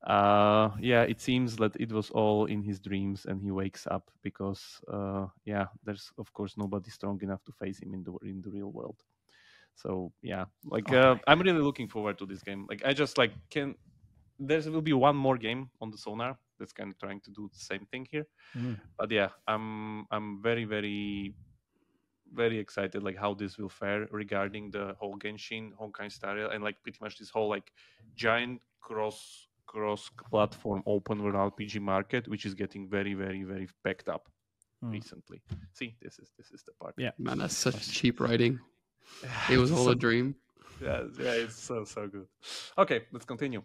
Uh, 0.07 0.71
yeah, 0.81 1.03
it 1.03 1.21
seems 1.21 1.57
that 1.57 1.75
it 1.81 1.93
was 1.93 2.11
all 2.11 2.47
in 2.47 2.63
his 2.63 2.79
dreams, 2.79 3.27
and 3.27 3.43
he 3.43 3.51
wakes 3.51 3.87
up 3.87 4.11
because 4.23 4.81
uh, 4.93 5.27
yeah, 5.45 5.67
there's 5.85 6.13
of 6.19 6.33
course 6.33 6.57
nobody 6.57 6.91
strong 6.91 7.21
enough 7.23 7.43
to 7.45 7.53
face 7.53 7.81
him 7.81 7.95
in 7.95 8.05
the 8.05 8.13
in 8.23 8.41
the 8.41 8.51
real 8.51 8.71
world. 8.71 9.03
So 9.75 10.13
yeah, 10.23 10.47
like 10.65 10.91
uh, 10.93 11.17
I'm 11.27 11.41
really 11.41 11.61
looking 11.63 11.89
forward 11.89 12.19
to 12.19 12.27
this 12.27 12.43
game. 12.43 12.67
Like 12.69 12.83
I 12.85 12.93
just 12.93 13.19
like 13.19 13.33
can. 13.51 13.75
There 14.41 14.63
will 14.71 14.83
be 14.83 14.93
one 14.93 15.17
more 15.17 15.37
game 15.37 15.69
on 15.81 15.91
the 15.91 15.99
Sonar 15.99 16.39
that's 16.59 16.73
kind 16.73 16.91
of 16.91 16.99
trying 16.99 17.21
to 17.21 17.31
do 17.31 17.49
the 17.53 17.59
same 17.59 17.87
thing 17.91 18.07
here 18.11 18.27
Mm. 18.57 18.77
but 18.99 19.11
yeah 19.11 19.29
i'm 19.47 20.07
i'm 20.11 20.43
very 20.43 20.65
very 20.65 21.35
very 22.33 22.59
excited 22.59 23.03
like 23.03 23.17
how 23.17 23.35
this 23.35 23.59
will 23.59 23.69
fare 23.69 24.07
regarding 24.11 24.71
the 24.71 24.95
whole 24.99 25.19
genshin 25.19 25.71
honkai 25.81 26.11
Rail, 26.23 26.51
and 26.51 26.63
like 26.63 26.83
pretty 26.83 26.99
much 27.01 27.19
this 27.19 27.31
whole 27.31 27.49
like 27.49 27.73
giant 28.17 28.61
cross 28.81 29.48
cross 29.73 30.03
platform 30.31 30.81
open 30.95 31.17
world 31.23 31.37
rpg 31.49 31.81
market 31.93 32.27
which 32.33 32.45
is 32.49 32.55
getting 32.63 32.83
very 32.97 33.15
very 33.25 33.43
very 33.53 33.69
packed 33.85 34.09
up 34.17 34.25
Mm. 34.85 34.93
recently 34.93 35.39
see 35.79 35.89
this 36.03 36.19
is 36.23 36.29
this 36.39 36.51
is 36.57 36.63
the 36.67 36.73
part 36.81 36.95
Yeah. 37.05 37.11
Man, 37.19 37.39
that's 37.39 37.57
such 37.67 37.79
cheap 37.97 38.21
writing. 38.21 38.61
It 39.55 39.59
was 39.63 39.71
all 39.73 39.87
So- 39.87 39.91
a 39.97 39.99
dream. 40.05 40.27
yeah, 40.81 41.03
yeah, 41.25 41.43
it's 41.45 41.59
so 41.69 41.77
so 41.95 42.07
good. 42.15 42.27
Okay, 42.83 42.99
let's 43.13 43.27
continue. 43.33 43.63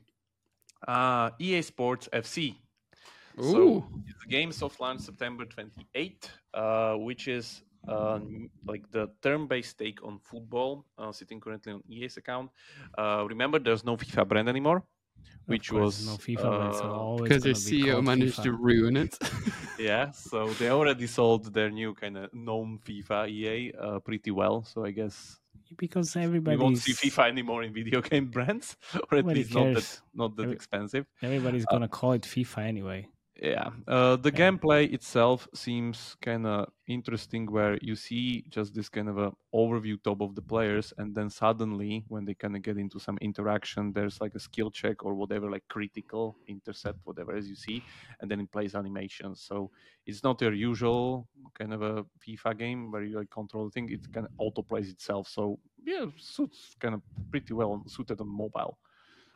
Uh, 0.88 1.30
EA 1.40 1.62
Sports 1.62 2.10
FC. 2.12 2.56
Ooh. 3.40 3.52
So 3.52 3.60
the 4.24 4.30
game 4.36 4.52
soft 4.52 4.80
launch 4.80 5.02
September 5.02 5.46
28, 5.46 6.32
uh, 6.54 6.96
which 7.08 7.28
is 7.28 7.62
uh, 7.88 8.20
like 8.66 8.90
the 8.92 9.04
turn-based 9.22 9.78
take 9.78 10.00
on 10.08 10.18
football, 10.20 10.86
uh, 10.98 11.12
sitting 11.12 11.40
currently 11.44 11.74
on 11.74 11.82
EA's 11.90 12.18
account. 12.18 12.50
Uh, 12.98 13.26
remember, 13.34 13.60
there's 13.60 13.84
no 13.84 13.98
FIFA 13.98 14.24
brand 14.28 14.50
anymore. 14.50 14.82
Which 15.46 15.70
course, 15.70 16.06
was 16.06 16.08
no 16.08 16.14
FIFA, 16.14 16.46
uh, 16.46 17.24
Because 17.24 17.44
their 17.44 17.54
gonna 17.54 17.66
be 17.66 17.84
CEO 17.84 18.04
managed 18.04 18.40
FIFA. 18.40 18.44
to 18.44 18.52
ruin 18.54 18.98
it. 18.98 19.18
yeah. 19.80 20.12
So 20.12 20.48
they 20.54 20.70
already 20.70 21.08
sold 21.08 21.54
their 21.54 21.70
new 21.70 21.94
kind 21.94 22.18
of 22.18 22.34
known 22.34 22.80
FIFA 22.86 23.30
EA 23.30 23.74
uh, 23.80 24.00
pretty 24.00 24.32
well. 24.32 24.64
So 24.64 24.86
I 24.86 24.92
guess 24.92 25.40
because 25.78 26.16
everybody 26.16 26.56
won't 26.58 26.78
see 26.78 26.94
FIFA 26.94 27.30
anymore 27.30 27.64
in 27.64 27.74
video 27.74 28.00
game 28.10 28.28
brands, 28.30 28.78
or 29.12 29.18
at 29.18 29.26
least 29.26 29.54
not 29.54 29.74
that 29.74 30.02
not 30.14 30.36
that 30.38 30.44
Every- 30.44 30.56
expensive. 30.56 31.06
everybody's 31.22 31.66
gonna 31.66 31.88
call 31.88 32.14
it 32.14 32.22
FIFA 32.24 32.60
anyway. 32.68 33.08
Yeah, 33.44 33.72
uh, 33.90 34.16
the 34.16 34.32
Yeah. 34.32 34.40
gameplay 34.42 34.94
itself 34.94 35.50
seems 35.54 36.16
kind 36.22 36.48
of 36.48 36.70
interesting, 36.88 37.46
where 37.52 37.78
you 37.82 37.94
see 37.98 38.46
just 38.48 38.74
this 38.74 38.88
kind 38.88 39.10
of 39.10 39.18
a 39.18 39.34
overview 39.54 40.02
top 40.02 40.22
of 40.22 40.34
the 40.36 40.42
players, 40.42 40.94
and 40.98 41.14
then 41.14 41.30
suddenly, 41.30 42.06
when 42.08 42.24
they 42.24 42.36
kind 42.36 42.56
of 42.56 42.62
get 42.62 42.78
into 42.78 43.00
some 43.02 43.18
interaction, 43.20 43.92
there's 43.92 44.22
like 44.22 44.34
a 44.36 44.40
skill 44.40 44.72
check 44.72 45.04
or 45.04 45.14
whatever, 45.14 45.52
like 45.52 45.66
critical, 45.68 46.38
intercept, 46.48 47.00
whatever, 47.04 47.36
as 47.36 47.50
you 47.50 47.56
see, 47.58 47.84
and 48.22 48.32
then 48.32 48.40
it 48.40 48.50
plays 48.50 48.76
animations. 48.76 49.42
So 49.42 49.72
it's 50.06 50.24
not 50.24 50.40
your 50.40 50.54
usual 50.54 51.28
kind 51.54 51.74
of 51.74 51.82
a 51.82 52.06
FIFA 52.26 52.58
game 52.58 52.92
where 52.92 53.04
you 53.04 53.18
like 53.18 53.30
control 53.30 53.66
the 53.66 53.72
thing; 53.72 53.90
it 53.90 54.10
kind 54.14 54.26
of 54.26 54.32
auto 54.38 54.62
plays 54.62 54.90
itself. 54.90 55.28
So 55.28 55.60
yeah, 55.84 56.06
suits 56.16 56.78
kind 56.80 56.96
of 56.96 57.02
pretty 57.30 57.54
well 57.54 57.84
suited 57.88 58.22
on 58.22 58.30
mobile. 58.30 58.80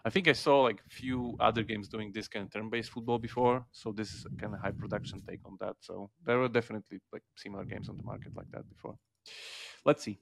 I 0.05 0.09
think 0.09 0.27
I 0.27 0.33
saw 0.33 0.61
like 0.61 0.81
few 0.89 1.35
other 1.39 1.63
games 1.63 1.89
doing 1.89 2.11
this 2.13 2.27
kind 2.27 2.45
of 2.45 2.51
turn-based 2.51 2.91
football 2.91 3.19
before, 3.19 3.65
so 3.71 3.91
this 3.91 4.13
is 4.13 4.25
a 4.25 4.41
kind 4.41 4.53
of 4.53 4.61
high 4.61 4.71
production 4.71 5.21
take 5.21 5.41
on 5.45 5.57
that. 5.59 5.75
So 5.81 6.09
there 6.25 6.37
were 6.39 6.47
definitely 6.49 6.99
like 7.11 7.23
similar 7.35 7.65
games 7.65 7.89
on 7.89 7.97
the 7.97 8.03
market 8.03 8.35
like 8.35 8.49
that 8.51 8.69
before. 8.69 8.97
Let's 9.85 10.03
see. 10.03 10.19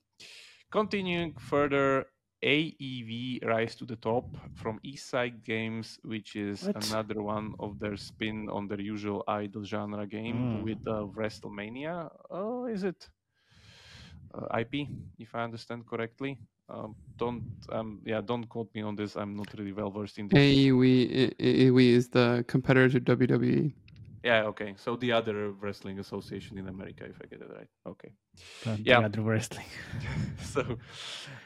Continuing 0.71 1.33
further, 1.39 2.05
AEW 2.43 3.39
Rise 3.45 3.75
to 3.75 3.85
the 3.85 3.95
Top 3.95 4.25
from 4.55 4.79
Eastside 4.85 5.43
Games, 5.43 5.99
which 6.03 6.35
is 6.35 6.63
What? 6.63 6.75
another 6.75 7.21
one 7.21 7.53
of 7.59 7.79
their 7.79 7.95
spin 7.97 8.49
on 8.49 8.67
their 8.67 8.81
usual 8.81 9.23
idle 9.27 9.63
genre 9.63 10.05
game 10.07 10.35
Mm. 10.35 10.63
with 10.63 10.77
uh, 10.87 11.05
WrestleMania. 11.15 12.09
Oh, 12.29 12.65
is 12.65 12.83
it? 12.83 13.09
Uh, 14.33 14.47
IP, 14.59 14.89
if 15.17 15.33
I 15.33 15.43
understand 15.43 15.85
correctly. 15.87 16.37
Um, 16.67 16.95
don't 17.17 17.43
um, 17.71 18.01
yeah, 18.05 18.21
don't 18.21 18.47
quote 18.49 18.73
me 18.73 18.81
on 18.81 18.95
this. 18.95 19.15
I'm 19.15 19.35
not 19.35 19.47
really 19.57 19.71
well 19.71 19.91
versed 19.91 20.17
in 20.17 20.27
this. 20.27 20.39
AEW, 20.39 21.35
AEW 21.37 21.89
is 21.93 22.09
the 22.09 22.43
competitor 22.47 22.99
to. 22.99 23.15
WWE. 23.15 23.73
Yeah, 24.25 24.41
okay. 24.45 24.73
So 24.75 24.95
the 24.95 25.11
other 25.11 25.51
wrestling 25.51 25.99
association 25.99 26.57
in 26.57 26.67
America, 26.67 27.03
if 27.05 27.17
I 27.23 27.27
get 27.27 27.41
it 27.41 27.49
right. 27.55 27.67
Okay. 27.85 28.11
The, 28.63 28.81
Yeah. 28.83 29.01
the 29.01 29.05
other 29.05 29.21
wrestling. 29.21 29.67
so 30.43 30.79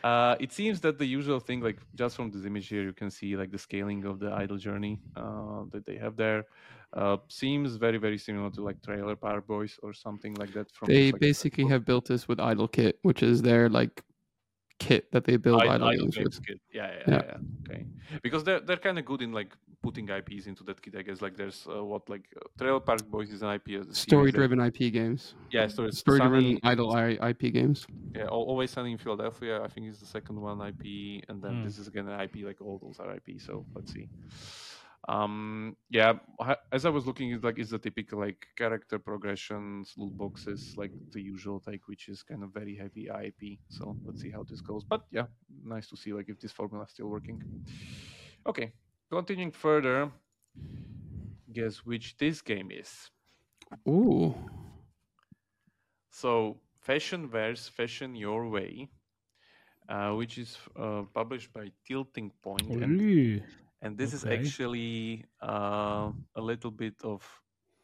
uh, 0.02 0.38
it 0.40 0.54
seems 0.54 0.80
that 0.80 0.98
the 0.98 1.06
usual 1.06 1.42
thing, 1.42 1.60
like 1.60 1.80
just 1.94 2.16
from 2.16 2.32
this 2.32 2.46
image 2.46 2.70
here, 2.70 2.84
you 2.84 2.94
can 2.94 3.12
see 3.12 3.36
like 3.36 3.52
the 3.52 3.58
scaling 3.58 4.06
of 4.06 4.20
the 4.20 4.32
idle 4.32 4.58
journey 4.58 5.02
uh, 5.18 5.64
that 5.72 5.86
they 5.86 5.98
have 5.98 6.16
there. 6.16 6.46
Uh, 6.94 7.18
seems 7.28 7.76
very, 7.76 7.98
very 7.98 8.18
similar 8.18 8.50
to 8.52 8.62
like 8.64 8.82
Trailer 8.82 9.18
Park 9.18 9.46
Boys 9.46 9.78
or 9.84 9.92
something 9.92 10.34
like 10.36 10.54
that. 10.54 10.72
From 10.72 10.88
They 10.88 11.08
just, 11.08 11.14
like, 11.16 11.20
basically 11.20 11.68
have 11.68 11.84
built 11.84 12.06
this 12.06 12.30
with 12.30 12.40
Idle 12.40 12.70
Kit, 12.70 12.98
which 13.02 13.22
is 13.22 13.42
their 13.42 13.68
like 13.68 14.04
kit 14.80 15.12
that 15.12 15.24
they 15.26 15.38
build 15.38 15.62
Idle- 15.62 15.84
idle, 15.88 16.08
games 16.08 16.18
with. 16.18 16.46
kit. 16.46 16.60
Yeah, 16.74 16.92
yeah, 16.98 17.04
Yeah. 17.08 17.22
yeah. 17.28 17.38
Okay, 17.70 17.86
because 18.24 18.44
they're 18.44 18.60
they're 18.62 18.78
kind 18.88 18.98
of 19.00 19.06
good 19.06 19.22
in 19.22 19.32
like 19.32 19.52
putting 19.82 20.10
IPs 20.10 20.48
into 20.48 20.64
that 20.66 20.82
kit. 20.82 20.96
I 20.98 21.04
guess 21.04 21.22
like 21.22 21.36
there's 21.38 21.66
uh, 21.74 21.84
what 21.84 22.10
like 22.10 22.26
uh, 22.36 22.40
Trailer 22.58 22.80
Park 22.82 23.04
Boys 23.10 23.30
is 23.32 23.42
an 23.44 23.50
IP. 23.58 23.68
that- 23.80 23.96
Story-driven 23.96 24.60
IP 24.60 24.92
games. 24.92 25.36
Yeah, 25.52 25.68
story 25.68 25.92
Story-driven 25.92 26.60
idle 26.64 26.92
I- 26.96 27.30
IP 27.32 27.54
games. 27.54 27.86
Yeah, 28.16 28.26
Always 28.28 28.72
Sunny 28.72 28.92
in 28.94 28.98
Philadelphia, 28.98 29.62
I 29.64 29.68
think 29.68 29.88
is 29.88 30.00
the 30.00 30.06
second 30.18 30.40
one 30.42 30.60
IP, 30.62 31.24
and 31.30 31.42
then 31.44 31.54
Hmm. 31.60 31.64
this 31.66 31.78
is 31.78 31.88
again 31.88 32.08
an 32.08 32.20
IP. 32.20 32.44
Like 32.50 32.60
all 32.62 32.78
those 32.84 33.00
are 33.00 33.10
IP. 33.16 33.40
So 33.40 33.66
let's 33.76 33.92
see. 33.94 34.10
Um, 35.08 35.78
yeah, 35.90 36.14
as 36.72 36.86
I 36.86 36.90
was 36.90 37.08
looking, 37.08 37.32
it's 37.32 37.44
like 37.44 37.58
it's 37.58 37.72
the 37.72 37.80
typical 37.80 38.20
like 38.20 38.48
character 38.58 39.00
progressions, 39.00 39.94
loot 39.98 40.16
boxes, 40.18 40.76
like 40.78 40.92
the 41.12 41.22
usual 41.22 41.60
take, 41.60 41.88
which 41.88 42.10
is 42.10 42.22
kind 42.22 42.44
of 42.44 42.54
very 42.54 42.76
heavy 42.76 43.08
IP. 43.08 43.60
So 43.70 43.96
let's 44.06 44.22
see 44.22 44.30
how 44.30 44.44
this 44.44 44.62
goes. 44.62 44.84
But 44.84 45.04
yeah, 45.12 45.28
nice 45.64 45.88
to 45.90 45.98
see 45.98 46.14
like 46.14 46.30
if 46.30 46.40
this 46.40 46.52
formula 46.52 46.84
is 46.86 46.92
still 46.92 47.08
working. 47.08 47.42
Okay, 48.46 48.74
continuing 49.10 49.52
further. 49.52 50.12
Guess 51.52 51.78
which 51.78 52.18
this 52.18 52.42
game 52.42 52.70
is? 52.72 53.10
Ooh. 53.88 54.36
So, 56.12 56.58
Fashion 56.80 57.32
Wears 57.32 57.68
Fashion 57.68 58.16
Your 58.16 58.50
Way, 58.50 58.90
uh, 59.88 60.12
which 60.12 60.38
is 60.38 60.58
uh, 60.76 61.04
published 61.14 61.54
by 61.54 61.72
Tilting 61.88 62.32
Point, 62.44 62.76
and. 62.84 62.98
And 63.82 63.98
this 63.98 64.14
is 64.14 64.26
actually 64.26 65.26
uh, 65.42 66.12
a 66.36 66.42
little 66.42 66.72
bit 66.72 66.96
of 67.04 67.24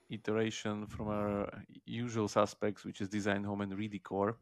iteration 0.10 0.88
from 0.88 1.08
our 1.08 1.64
usual 1.86 2.28
suspects, 2.28 2.86
which 2.86 3.02
is 3.02 3.10
Design 3.10 3.44
Home 3.44 3.62
and 3.62 3.74
Redecor, 3.74 4.36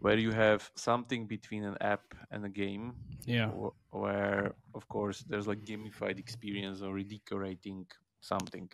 where 0.00 0.18
you 0.18 0.32
have 0.32 0.70
something 0.74 1.26
between 1.26 1.64
an 1.64 1.76
app 1.80 2.14
and 2.30 2.44
a 2.44 2.48
game, 2.48 2.96
Yeah. 3.24 3.52
wh- 3.52 3.76
where 3.90 4.54
of 4.74 4.88
course 4.88 5.24
there's 5.28 5.46
like 5.46 5.64
gamified 5.64 6.18
experience 6.18 6.82
or 6.82 6.94
redecorating 6.94 7.86
something. 8.20 8.70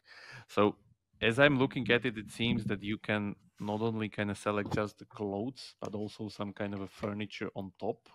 So 0.49 0.77
as 1.21 1.39
i'm 1.41 1.59
looking 1.59 1.91
at 1.91 2.05
it 2.07 2.17
it 2.17 2.31
seems 2.31 2.67
that 2.67 2.83
you 2.83 2.97
can 2.99 3.35
not 3.61 3.81
only 3.83 4.09
kind 4.09 4.31
of 4.31 4.39
select 4.39 4.73
just 4.73 4.99
the 4.99 5.05
clothes 5.05 5.75
but 5.81 5.93
also 5.95 6.29
some 6.29 6.53
kind 6.53 6.75
of 6.75 6.81
a 6.81 6.87
furniture 6.89 7.51
on 7.57 7.73
top. 7.79 8.09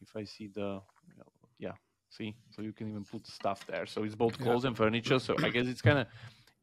If 0.00 0.14
i 0.16 0.24
see 0.24 0.48
the 0.48 0.82
see 2.16 2.30
so 2.54 2.62
you 2.62 2.72
can 2.78 2.86
even 2.92 3.04
put 3.04 3.22
stuff 3.26 3.60
there 3.66 3.86
so 3.86 3.98
it's 4.04 4.14
both 4.24 4.34
Yeah. 4.38 4.44
clothes 4.44 4.64
and 4.68 4.76
furniture 4.82 5.18
so 5.26 5.32
i 5.46 5.48
guess 5.54 5.66
it's 5.72 5.82
kind 5.88 5.98
of 6.02 6.06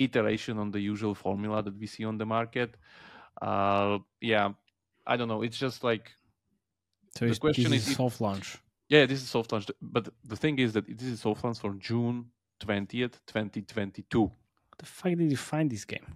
iteration 0.08 0.58
on 0.64 0.72
the 0.76 0.80
usual 0.94 1.14
formula 1.26 1.58
that 1.66 1.76
we 1.82 1.88
see 1.96 2.06
on 2.12 2.18
the 2.22 2.26
market 2.38 2.70
uh 3.50 3.98
yeah 4.32 4.48
i 5.12 5.14
don't 5.18 5.28
know 5.34 5.42
it's 5.48 5.58
just 5.68 5.80
like 5.92 6.06
So 7.18 7.26
The 7.28 7.40
question 7.48 7.72
this 7.72 7.82
is 7.82 7.88
is 7.88 7.92
if- 7.92 7.98
soft 8.04 8.20
launch. 8.28 8.48
yeah, 8.96 9.04
this 9.12 9.20
is 9.24 9.30
soft 9.38 9.50
launch, 9.52 9.66
but 9.96 10.04
the 10.32 10.36
thing 10.44 10.56
is 10.66 10.70
that 10.76 10.86
this 11.00 11.10
is 11.14 11.20
soft 11.28 11.42
launch 11.44 11.60
for 11.64 11.74
June 11.90 12.16
twentieth, 12.66 13.16
twenty 13.34 13.62
twenty 13.74 14.02
two. 14.14 14.26
What 14.70 14.78
the 14.84 14.86
fuck 14.98 15.12
did 15.20 15.30
you 15.36 15.42
find 15.52 15.68
this 15.76 15.86
game? 15.94 16.08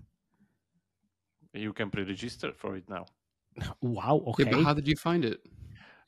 You 1.53 1.73
can 1.73 1.89
pre-register 1.89 2.51
for 2.61 2.75
it 2.79 2.87
now. 2.89 3.05
Wow. 3.81 4.15
Okay. 4.27 4.43
Yeah, 4.43 4.51
but 4.51 4.63
how 4.67 4.73
did 4.73 4.87
you 4.87 4.95
find 5.07 5.23
it? 5.31 5.39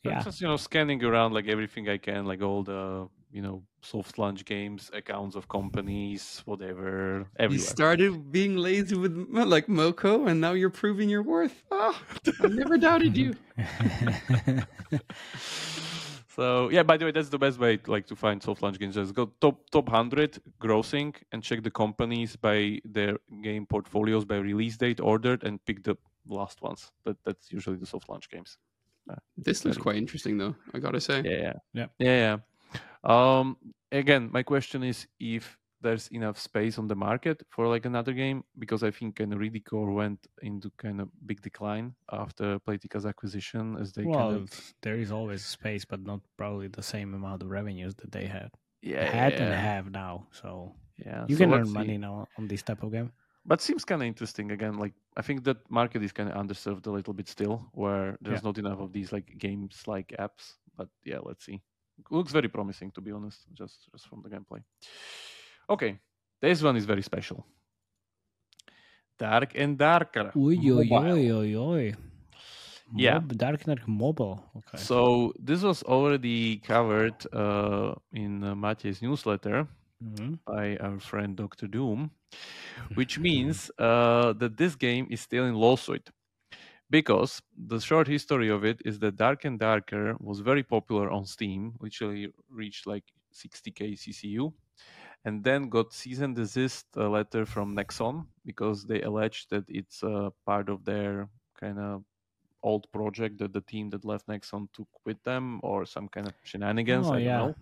I'm 0.06 0.24
just 0.24 0.40
you 0.42 0.48
know 0.48 0.58
scanning 0.58 1.04
around 1.04 1.34
like 1.38 1.48
everything 1.56 1.84
I 1.90 1.98
can, 1.98 2.26
like 2.32 2.42
all 2.42 2.64
the 2.64 3.08
you 3.32 3.42
know 3.42 3.64
soft 3.82 4.18
launch 4.18 4.46
games, 4.46 4.90
accounts 4.94 5.36
of 5.36 5.48
companies, 5.48 6.42
whatever, 6.46 7.28
You 7.40 7.60
started 7.60 8.32
being 8.32 8.58
lazy 8.58 8.96
with 8.96 9.16
like 9.32 9.68
Moco, 9.70 10.28
and 10.28 10.42
now 10.42 10.54
you're 10.54 10.70
proving 10.70 11.10
your 11.10 11.24
worth. 11.24 11.64
Ah, 11.72 12.02
I 12.42 12.48
never 12.48 12.78
doubted 12.78 13.16
you. 13.18 13.36
So 16.38 16.70
yeah, 16.70 16.84
by 16.84 16.98
the 16.98 17.06
way, 17.06 17.12
that's 17.12 17.30
the 17.30 17.40
best 17.40 17.58
way 17.58 17.80
like 17.88 18.06
to 18.08 18.16
find 18.16 18.44
soft 18.44 18.62
launch 18.62 18.78
games. 18.78 18.94
Just 18.94 19.16
go 19.16 19.32
top 19.42 19.68
top 19.72 19.90
hundred 19.90 20.38
grossing 20.62 21.16
and 21.32 21.42
check 21.42 21.64
the 21.64 21.72
companies 21.72 22.36
by 22.36 22.80
their 22.86 23.18
game 23.42 23.66
portfolios 23.66 24.24
by 24.24 24.38
release 24.38 24.78
date 24.78 25.00
ordered 25.00 25.44
and 25.44 25.66
pick 25.66 25.84
the 25.84 25.98
last 26.28 26.62
ones. 26.62 26.92
That 27.06 27.18
that's 27.26 27.52
usually 27.52 27.78
the 27.78 27.88
soft 27.88 28.08
launch 28.08 28.30
games. 28.30 28.60
This 29.36 29.66
looks 29.66 29.78
quite 29.78 29.96
interesting, 29.96 30.38
though. 30.38 30.56
I 30.76 30.78
gotta 30.80 31.02
say. 31.02 31.24
Yeah, 31.26 31.32
yeah, 31.42 31.54
Yeah. 31.74 31.88
yeah, 31.98 32.18
yeah. 32.26 32.38
Um, 33.04 33.58
again, 33.92 34.30
my 34.32 34.44
question 34.44 34.84
is 34.84 35.08
if 35.20 35.58
there's 35.82 36.08
enough 36.10 36.40
space 36.40 36.80
on 36.80 36.88
the 36.88 36.96
market 36.96 37.42
for 37.50 37.68
like 37.68 37.86
another 37.86 38.12
game 38.14 38.44
because 38.58 38.82
I 38.84 38.92
think 38.92 39.16
kind 39.18 39.32
of 39.34 39.40
Redecor 39.40 39.94
went 39.94 40.26
into 40.42 40.72
kind 40.78 41.00
of 41.00 41.10
big 41.26 41.42
decline 41.42 41.94
after 42.12 42.60
Playtika's 42.60 43.06
acquisition 43.06 43.78
as 43.80 43.94
they 43.94 44.04
well, 44.04 44.32
kind 44.32 44.36
of 44.36 44.74
there 44.82 44.96
is 44.98 45.12
always 45.12 45.46
space, 45.46 45.86
but 45.86 46.02
not 46.02 46.22
probably 46.38 46.68
the 46.68 46.84
same 46.84 47.14
amount 47.14 47.44
of 47.44 47.50
revenues 47.50 47.94
that 47.96 48.12
they 48.12 48.26
had. 48.26 48.50
yeah 48.82 49.06
had 49.06 49.34
and 49.34 49.54
have 49.54 49.92
now. 49.92 50.28
So 50.32 50.76
yeah. 50.98 51.26
you 51.28 51.36
So 51.36 51.44
can 51.44 51.54
earn 51.54 51.66
see. 51.66 51.72
money 51.72 51.98
now 51.98 52.28
on 52.38 52.48
this 52.48 52.64
type 52.64 52.84
of 52.84 52.92
game. 52.92 53.12
but 53.46 53.62
seems 53.62 53.86
kind 53.86 54.02
of 54.02 54.08
interesting 54.08 54.52
again 54.52 54.78
like 54.78 54.94
i 55.16 55.22
think 55.22 55.44
that 55.44 55.58
market 55.70 56.04
is 56.04 56.12
kind 56.12 56.30
of 56.30 56.36
underserved 56.36 56.86
a 56.88 56.92
little 56.92 57.14
bit 57.14 57.28
still 57.30 57.70
where 57.74 58.18
there's 58.22 58.44
not 58.44 58.58
enough 58.58 58.80
of 58.80 58.92
these 58.92 59.12
like 59.14 59.28
games 59.38 59.84
like 59.88 60.10
apps 60.20 60.46
but 60.76 60.90
yeah 61.06 61.20
let's 61.24 61.46
see 61.46 61.62
looks 62.12 62.32
very 62.32 62.48
promising 62.50 62.92
to 62.92 63.02
be 63.02 63.12
honest 63.12 63.40
just 63.54 63.90
just 63.92 64.08
from 64.08 64.22
the 64.24 64.30
gameplay 64.30 64.62
okay 65.70 65.98
this 66.42 66.62
one 66.62 66.76
is 66.78 66.86
very 66.86 67.02
special 67.02 67.46
dark 69.18 69.54
and 69.56 69.78
darker 69.78 70.32
Oi, 70.36 70.58
oi, 70.58 70.86
mobile. 70.90 71.12
oi, 71.14 71.32
oi, 71.32 71.56
oi. 71.56 71.94
Yeah. 72.96 73.20
Mob, 73.20 73.38
Dark 73.38 73.68
Knight 73.68 73.86
Mobile. 73.88 74.40
Okay. 74.58 74.78
so 74.78 75.34
this 75.40 75.62
was 75.62 75.84
already 75.84 76.58
covered 76.58 77.16
uh, 77.34 77.94
in 78.14 78.44
uh, 78.44 78.56
Matej's 78.56 79.02
newsletter 79.02 79.68
Mhm. 80.04 80.38
by 80.46 80.78
our 80.78 81.00
friend 81.00 81.36
Dr. 81.36 81.68
Doom, 81.68 82.12
which 82.94 83.18
means 83.28 83.72
uh, 83.80 84.34
that 84.34 84.56
this 84.58 84.76
game 84.76 85.08
is 85.10 85.20
still 85.22 85.46
in 85.46 85.56
lawsuit. 85.56 86.12
Because 86.90 87.42
the 87.58 87.80
short 87.80 88.08
history 88.08 88.50
of 88.50 88.64
it 88.64 88.82
is 88.86 89.00
that 89.00 89.18
Dark 89.18 89.44
and 89.44 89.60
Darker 89.60 90.16
was 90.20 90.40
very 90.40 90.64
popular 90.64 91.10
on 91.10 91.26
Steam, 91.26 91.74
literally 91.82 92.34
reached 92.50 92.88
like 92.88 93.04
60k 93.34 93.98
CCU, 93.98 94.54
and 95.26 95.44
then 95.44 95.70
got 95.70 95.94
cease 95.94 96.20
and 96.20 96.36
desist 96.36 96.86
uh, 96.96 97.10
letter 97.10 97.46
from 97.46 97.76
Nexon 97.76 98.26
because 98.46 98.86
they 98.86 99.02
alleged 99.02 99.50
that 99.50 99.66
it's 99.68 100.02
uh, 100.04 100.30
part 100.46 100.70
of 100.70 100.86
their 100.86 101.28
kind 101.60 101.78
of 101.78 102.04
old 102.64 102.90
project 102.92 103.38
that 103.40 103.54
the 103.54 103.62
team 103.62 103.90
that 103.90 104.06
left 104.06 104.28
Nexon 104.28 104.68
took 104.74 104.88
with 105.06 105.22
them 105.24 105.60
or 105.64 105.86
some 105.86 106.08
kind 106.08 106.28
of 106.28 106.34
shenanigans. 106.44 107.08
Oh, 107.08 107.14
I 107.14 107.20
yeah. 107.20 107.38
don't 107.40 107.48
know. 107.50 107.56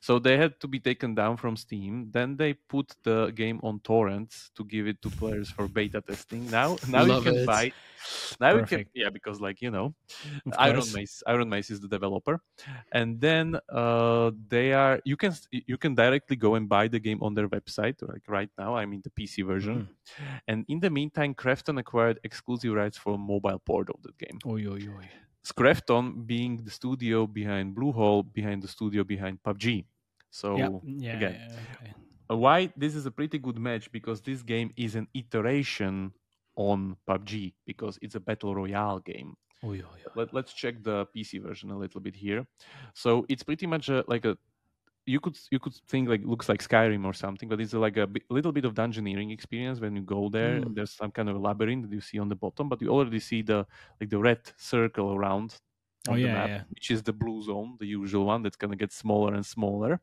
So 0.00 0.18
they 0.18 0.36
had 0.38 0.58
to 0.60 0.68
be 0.68 0.80
taken 0.80 1.14
down 1.14 1.36
from 1.36 1.56
Steam. 1.56 2.08
Then 2.10 2.36
they 2.36 2.54
put 2.54 2.94
the 3.02 3.32
game 3.34 3.60
on 3.62 3.80
torrents 3.80 4.50
to 4.56 4.64
give 4.64 4.86
it 4.86 5.00
to 5.02 5.10
players 5.10 5.50
for 5.50 5.68
beta 5.68 6.00
testing. 6.00 6.50
Now, 6.50 6.76
now 6.88 7.04
Love 7.04 7.26
you 7.26 7.32
can 7.32 7.40
it. 7.42 7.46
buy. 7.46 7.72
Now 8.40 8.50
you 8.52 8.64
can, 8.64 8.78
Perfect. 8.78 8.90
yeah, 8.94 9.10
because 9.10 9.40
like 9.42 9.60
you 9.60 9.70
know, 9.70 9.94
Of 10.46 10.54
Iron 10.58 10.76
course. 10.76 10.94
Mace. 10.94 11.22
Iron 11.26 11.48
Mace 11.50 11.70
is 11.70 11.80
the 11.80 11.88
developer, 11.88 12.40
and 12.92 13.20
then 13.20 13.58
uh, 13.68 14.30
they 14.48 14.72
are. 14.72 15.00
You 15.04 15.16
can 15.18 15.34
you 15.50 15.76
can 15.76 15.94
directly 15.94 16.36
go 16.36 16.54
and 16.54 16.66
buy 16.66 16.88
the 16.88 16.98
game 16.98 17.22
on 17.22 17.34
their 17.34 17.48
website. 17.48 17.96
Like 18.00 18.22
right 18.26 18.48
now, 18.58 18.76
I'm 18.76 18.92
in 18.94 19.02
the 19.04 19.10
PC 19.10 19.44
version, 19.46 19.88
Mm-hmm. 20.10 20.36
and 20.48 20.64
in 20.68 20.80
the 20.80 20.88
meantime, 20.90 21.34
Krafton 21.34 21.78
acquired 21.78 22.18
exclusive 22.24 22.72
rights 22.72 22.96
for 22.96 23.14
a 23.14 23.18
mobile 23.18 23.58
port 23.58 23.90
of 23.90 24.00
the 24.02 24.12
game. 24.18 24.38
Oy, 24.46 24.64
oy, 24.66 24.80
oy. 24.98 25.08
Krafton 25.46 26.26
being 26.26 26.58
the 26.58 26.70
studio 26.70 27.26
behind 27.26 27.74
Bluehole, 27.74 28.32
behind 28.32 28.62
the 28.62 28.68
studio 28.68 29.04
behind 29.04 29.42
PUBG. 29.42 29.84
So 30.30 30.56
yeah, 30.56 30.68
yeah, 30.84 31.16
again, 31.16 31.36
yeah, 31.40 31.56
okay. 31.80 31.92
why 32.28 32.72
this 32.76 32.94
is 32.94 33.06
a 33.06 33.10
pretty 33.10 33.38
good 33.38 33.58
match 33.58 33.90
because 33.90 34.20
this 34.20 34.42
game 34.42 34.70
is 34.76 34.94
an 34.94 35.08
iteration 35.14 36.12
on 36.56 36.96
PUBG 37.08 37.54
because 37.66 37.98
it's 38.02 38.14
a 38.14 38.20
battle 38.20 38.54
royale 38.54 39.00
game. 39.00 39.34
Oy, 39.64 39.80
oy, 39.80 39.82
oy. 39.82 40.10
Let, 40.14 40.32
let's 40.32 40.52
check 40.52 40.82
the 40.82 41.06
PC 41.14 41.42
version 41.42 41.70
a 41.70 41.76
little 41.76 42.00
bit 42.00 42.14
here. 42.14 42.46
So 42.94 43.26
it's 43.28 43.42
pretty 43.42 43.66
much 43.66 43.88
a, 43.88 44.04
like 44.06 44.24
a 44.24 44.38
you 45.06 45.20
could 45.20 45.36
you 45.50 45.58
could 45.58 45.74
think 45.88 46.08
like 46.08 46.22
looks 46.24 46.48
like 46.48 46.62
Skyrim 46.62 47.04
or 47.04 47.12
something, 47.14 47.48
but 47.48 47.60
it's 47.60 47.72
like 47.72 47.96
a 47.96 48.08
little 48.28 48.52
bit 48.52 48.64
of 48.64 48.74
dungeoneering 48.74 49.32
experience 49.32 49.80
when 49.80 49.96
you 49.96 50.02
go 50.02 50.28
there. 50.28 50.60
Mm. 50.60 50.74
There's 50.74 50.92
some 50.92 51.10
kind 51.10 51.28
of 51.28 51.36
labyrinth 51.40 51.88
that 51.88 51.94
you 51.94 52.00
see 52.00 52.18
on 52.18 52.28
the 52.28 52.36
bottom, 52.36 52.68
but 52.68 52.80
you 52.82 52.88
already 52.88 53.20
see 53.20 53.42
the 53.42 53.66
like 54.00 54.10
the 54.10 54.18
red 54.18 54.40
circle 54.56 55.12
around 55.14 55.56
Oh, 56.08 56.12
on 56.12 56.16
the 56.18 56.24
yeah, 56.28 56.32
map, 56.34 56.48
yeah. 56.48 56.62
which 56.70 56.90
is 56.90 57.02
the 57.02 57.12
blue 57.12 57.42
zone, 57.42 57.76
the 57.78 57.86
usual 57.86 58.24
one 58.24 58.42
that's 58.42 58.56
gonna 58.56 58.76
get 58.76 58.90
smaller 58.92 59.34
and 59.34 59.44
smaller. 59.44 60.00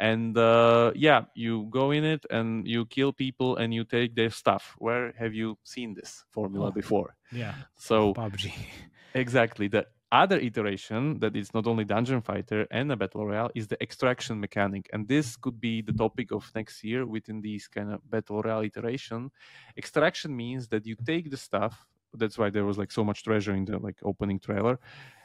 And 0.00 0.36
uh, 0.36 0.92
yeah, 0.94 1.24
you 1.34 1.66
go 1.70 1.90
in 1.92 2.04
it 2.04 2.24
and 2.30 2.66
you 2.66 2.86
kill 2.86 3.12
people 3.12 3.56
and 3.56 3.72
you 3.72 3.84
take 3.84 4.14
their 4.14 4.30
stuff. 4.30 4.74
Where 4.78 5.12
have 5.18 5.34
you 5.34 5.58
seen 5.64 5.94
this 5.94 6.24
formula 6.30 6.68
Oh. 6.68 6.70
before? 6.72 7.16
Yeah, 7.32 7.54
So 7.76 8.14
PUBG. 8.14 8.52
Exactly. 9.14 9.68
The 9.68 9.86
other 10.12 10.38
iteration 10.38 11.18
that 11.20 11.34
is 11.36 11.52
not 11.52 11.66
only 11.66 11.84
dungeon 11.84 12.22
fighter 12.22 12.66
and 12.70 12.92
a 12.92 12.96
battle 12.96 13.26
royale 13.26 13.50
is 13.54 13.66
the 13.66 13.80
extraction 13.82 14.38
mechanic, 14.38 14.88
and 14.92 15.08
this 15.08 15.36
could 15.36 15.60
be 15.60 15.82
the 15.82 15.92
topic 15.92 16.30
of 16.30 16.50
next 16.54 16.84
year 16.84 17.04
within 17.06 17.40
these 17.40 17.66
kind 17.66 17.92
of 17.92 18.08
battle 18.08 18.40
royale 18.42 18.62
iteration. 18.62 19.30
Extraction 19.76 20.36
means 20.36 20.68
that 20.68 20.86
you 20.86 20.96
take 21.04 21.30
the 21.30 21.36
stuff. 21.36 21.86
That's 22.14 22.38
why 22.38 22.50
there 22.50 22.64
was 22.64 22.78
like 22.78 22.92
so 22.92 23.04
much 23.04 23.24
treasure 23.24 23.54
in 23.54 23.64
the 23.64 23.78
like 23.78 23.98
opening 24.02 24.38
trailer. 24.38 24.78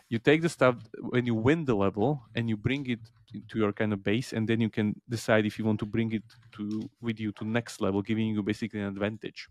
You 0.09 0.19
take 0.19 0.41
the 0.41 0.49
stuff 0.49 0.75
when 0.99 1.25
you 1.25 1.35
win 1.35 1.63
the 1.63 1.75
level 1.75 2.23
and 2.35 2.49
you 2.49 2.57
bring 2.57 2.89
it 2.89 2.99
to 3.47 3.57
your 3.57 3.71
kind 3.71 3.93
of 3.93 4.03
base, 4.03 4.33
and 4.33 4.47
then 4.47 4.59
you 4.59 4.69
can 4.69 4.99
decide 5.07 5.45
if 5.45 5.57
you 5.57 5.63
want 5.63 5.79
to 5.79 5.85
bring 5.85 6.11
it 6.11 6.23
to 6.53 6.89
with 7.01 7.19
you 7.19 7.31
to 7.33 7.45
next 7.45 7.79
level, 7.81 8.01
giving 8.01 8.27
you 8.27 8.43
basically 8.43 8.81
an 8.81 8.87
advantage 8.87 9.47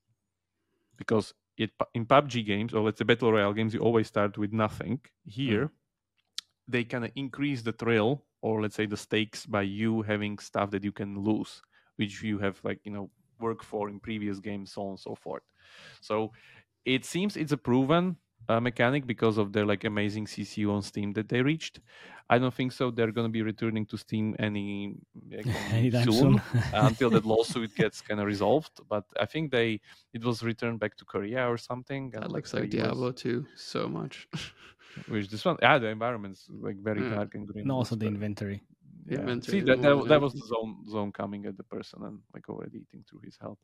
because 1.00 1.32
it, 1.60 1.70
in 1.94 2.06
PUBG 2.06 2.46
games 2.46 2.72
or 2.74 2.82
let's 2.82 2.98
say 2.98 3.04
battle 3.04 3.32
royale 3.32 3.52
games, 3.52 3.74
you 3.74 3.80
always 3.80 4.06
start 4.06 4.38
with 4.38 4.52
nothing. 4.52 5.00
Here, 5.26 5.66
mm. 5.66 5.70
they 6.66 6.84
kind 6.84 7.04
of 7.04 7.12
increase 7.16 7.62
the 7.62 7.72
thrill 7.72 8.24
or 8.42 8.62
let's 8.62 8.74
say 8.74 8.86
the 8.86 8.96
stakes 8.96 9.44
by 9.44 9.62
you 9.62 10.02
having 10.02 10.38
stuff 10.38 10.70
that 10.70 10.82
you 10.82 10.92
can 10.92 11.22
lose, 11.22 11.60
which 11.96 12.22
you 12.22 12.38
have 12.38 12.58
like 12.64 12.80
you 12.84 12.92
know 12.92 13.10
worked 13.38 13.64
for 13.64 13.88
in 13.88 14.00
previous 14.00 14.40
games, 14.40 14.72
so 14.72 14.82
on 14.82 14.90
and 14.90 15.00
so 15.00 15.14
forth. 15.14 15.42
So 16.00 16.32
it 16.84 17.04
seems 17.04 17.36
it's 17.36 17.52
a 17.52 17.58
proven 17.58 18.16
uh, 18.50 18.60
mechanic 18.60 19.02
because 19.06 19.36
of 19.38 19.46
their 19.54 19.66
like 19.72 19.84
amazing 19.84 20.26
CCU 20.26 20.66
on 20.76 20.82
Steam 20.82 21.12
that 21.12 21.28
they 21.28 21.42
reached. 21.42 21.80
I 22.32 22.38
don't 22.38 22.54
think 22.54 22.72
so. 22.72 22.84
They're 22.90 23.10
going 23.16 23.26
to 23.30 23.32
be 23.40 23.42
returning 23.42 23.84
to 23.86 23.96
Steam 23.96 24.26
any 24.38 24.94
eh, 25.32 25.42
like, 25.92 26.04
soon 26.04 26.12
soon. 26.12 26.42
until 26.88 27.10
that 27.10 27.24
lawsuit 27.32 27.74
gets 27.74 28.00
kind 28.00 28.20
of 28.20 28.26
resolved. 28.26 28.74
But 28.88 29.04
I 29.24 29.26
think 29.26 29.50
they 29.50 29.80
it 30.16 30.22
was 30.24 30.42
returned 30.42 30.78
back 30.80 30.96
to 30.98 31.04
Korea 31.04 31.42
or 31.52 31.58
something. 31.58 32.04
and, 32.14 32.22
That 32.22 32.32
looks 32.32 32.50
the 32.52 32.60
like 32.60 32.74
US 32.74 32.82
Diablo 32.84 33.12
2 33.12 33.46
so 33.56 33.88
much. 33.88 34.28
Which 35.08 35.28
this 35.28 35.44
one? 35.44 35.56
Yeah, 35.62 35.78
the 35.78 35.88
environment's 35.88 36.46
like 36.66 36.76
very 36.76 37.02
Yeah. 37.02 37.14
dark 37.16 37.34
and 37.36 37.46
green. 37.46 37.62
and 37.64 37.72
also 37.72 37.94
the 37.96 38.06
inventory. 38.06 38.58
yeah. 39.06 39.20
inventory 39.20 39.60
See 39.60 39.64
that, 39.68 39.80
that, 39.82 39.96
that 40.08 40.20
was 40.20 40.32
the 40.34 40.46
zone 40.52 40.72
zone 40.88 41.10
coming 41.12 41.46
at 41.46 41.56
the 41.56 41.64
person 41.64 41.98
and 42.06 42.16
like 42.34 42.48
already 42.48 42.78
eating 42.84 43.02
through 43.08 43.22
his 43.28 43.36
health. 43.40 43.58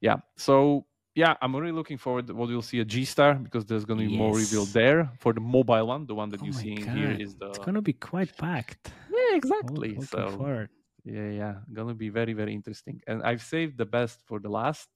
Yeah. 0.00 0.18
So 0.36 0.86
yeah, 1.16 1.34
I'm 1.42 1.56
really 1.56 1.72
looking 1.72 1.98
forward 1.98 2.26
to 2.28 2.34
what 2.34 2.48
we'll 2.48 2.62
see 2.70 2.78
at 2.80 2.86
G 2.86 3.04
Star 3.04 3.34
because 3.34 3.64
there's 3.64 3.84
going 3.84 3.98
to 4.00 4.06
be 4.06 4.16
more 4.16 4.34
revealed 4.36 4.68
there 4.68 5.10
for 5.18 5.32
the 5.32 5.40
mobile 5.40 5.86
one. 5.94 6.06
The 6.06 6.14
one 6.14 6.28
that 6.30 6.40
Oh 6.42 6.46
you 6.48 6.52
my 6.52 6.60
see 6.62 6.72
in 6.80 6.86
here 6.98 7.10
God, 7.12 7.20
is 7.24 7.34
the 7.40 7.46
It's 7.50 7.58
gonna 7.66 7.82
be 7.82 7.94
quite 7.94 8.36
packed. 8.36 8.92
yeah 9.10 9.34
exactly. 9.40 9.88
Looking 9.90 10.04
so 10.04 10.30
forward. 10.30 10.68
yeah, 11.04 11.30
yeah, 11.40 11.54
gonna 11.72 11.94
be 11.94 12.10
very 12.10 12.34
very 12.40 12.52
interesting. 12.58 13.00
And 13.08 13.22
I've 13.28 13.42
saved 13.42 13.74
the 13.82 13.86
best 13.96 14.16
for 14.28 14.38
the 14.44 14.48
last. 14.60 14.88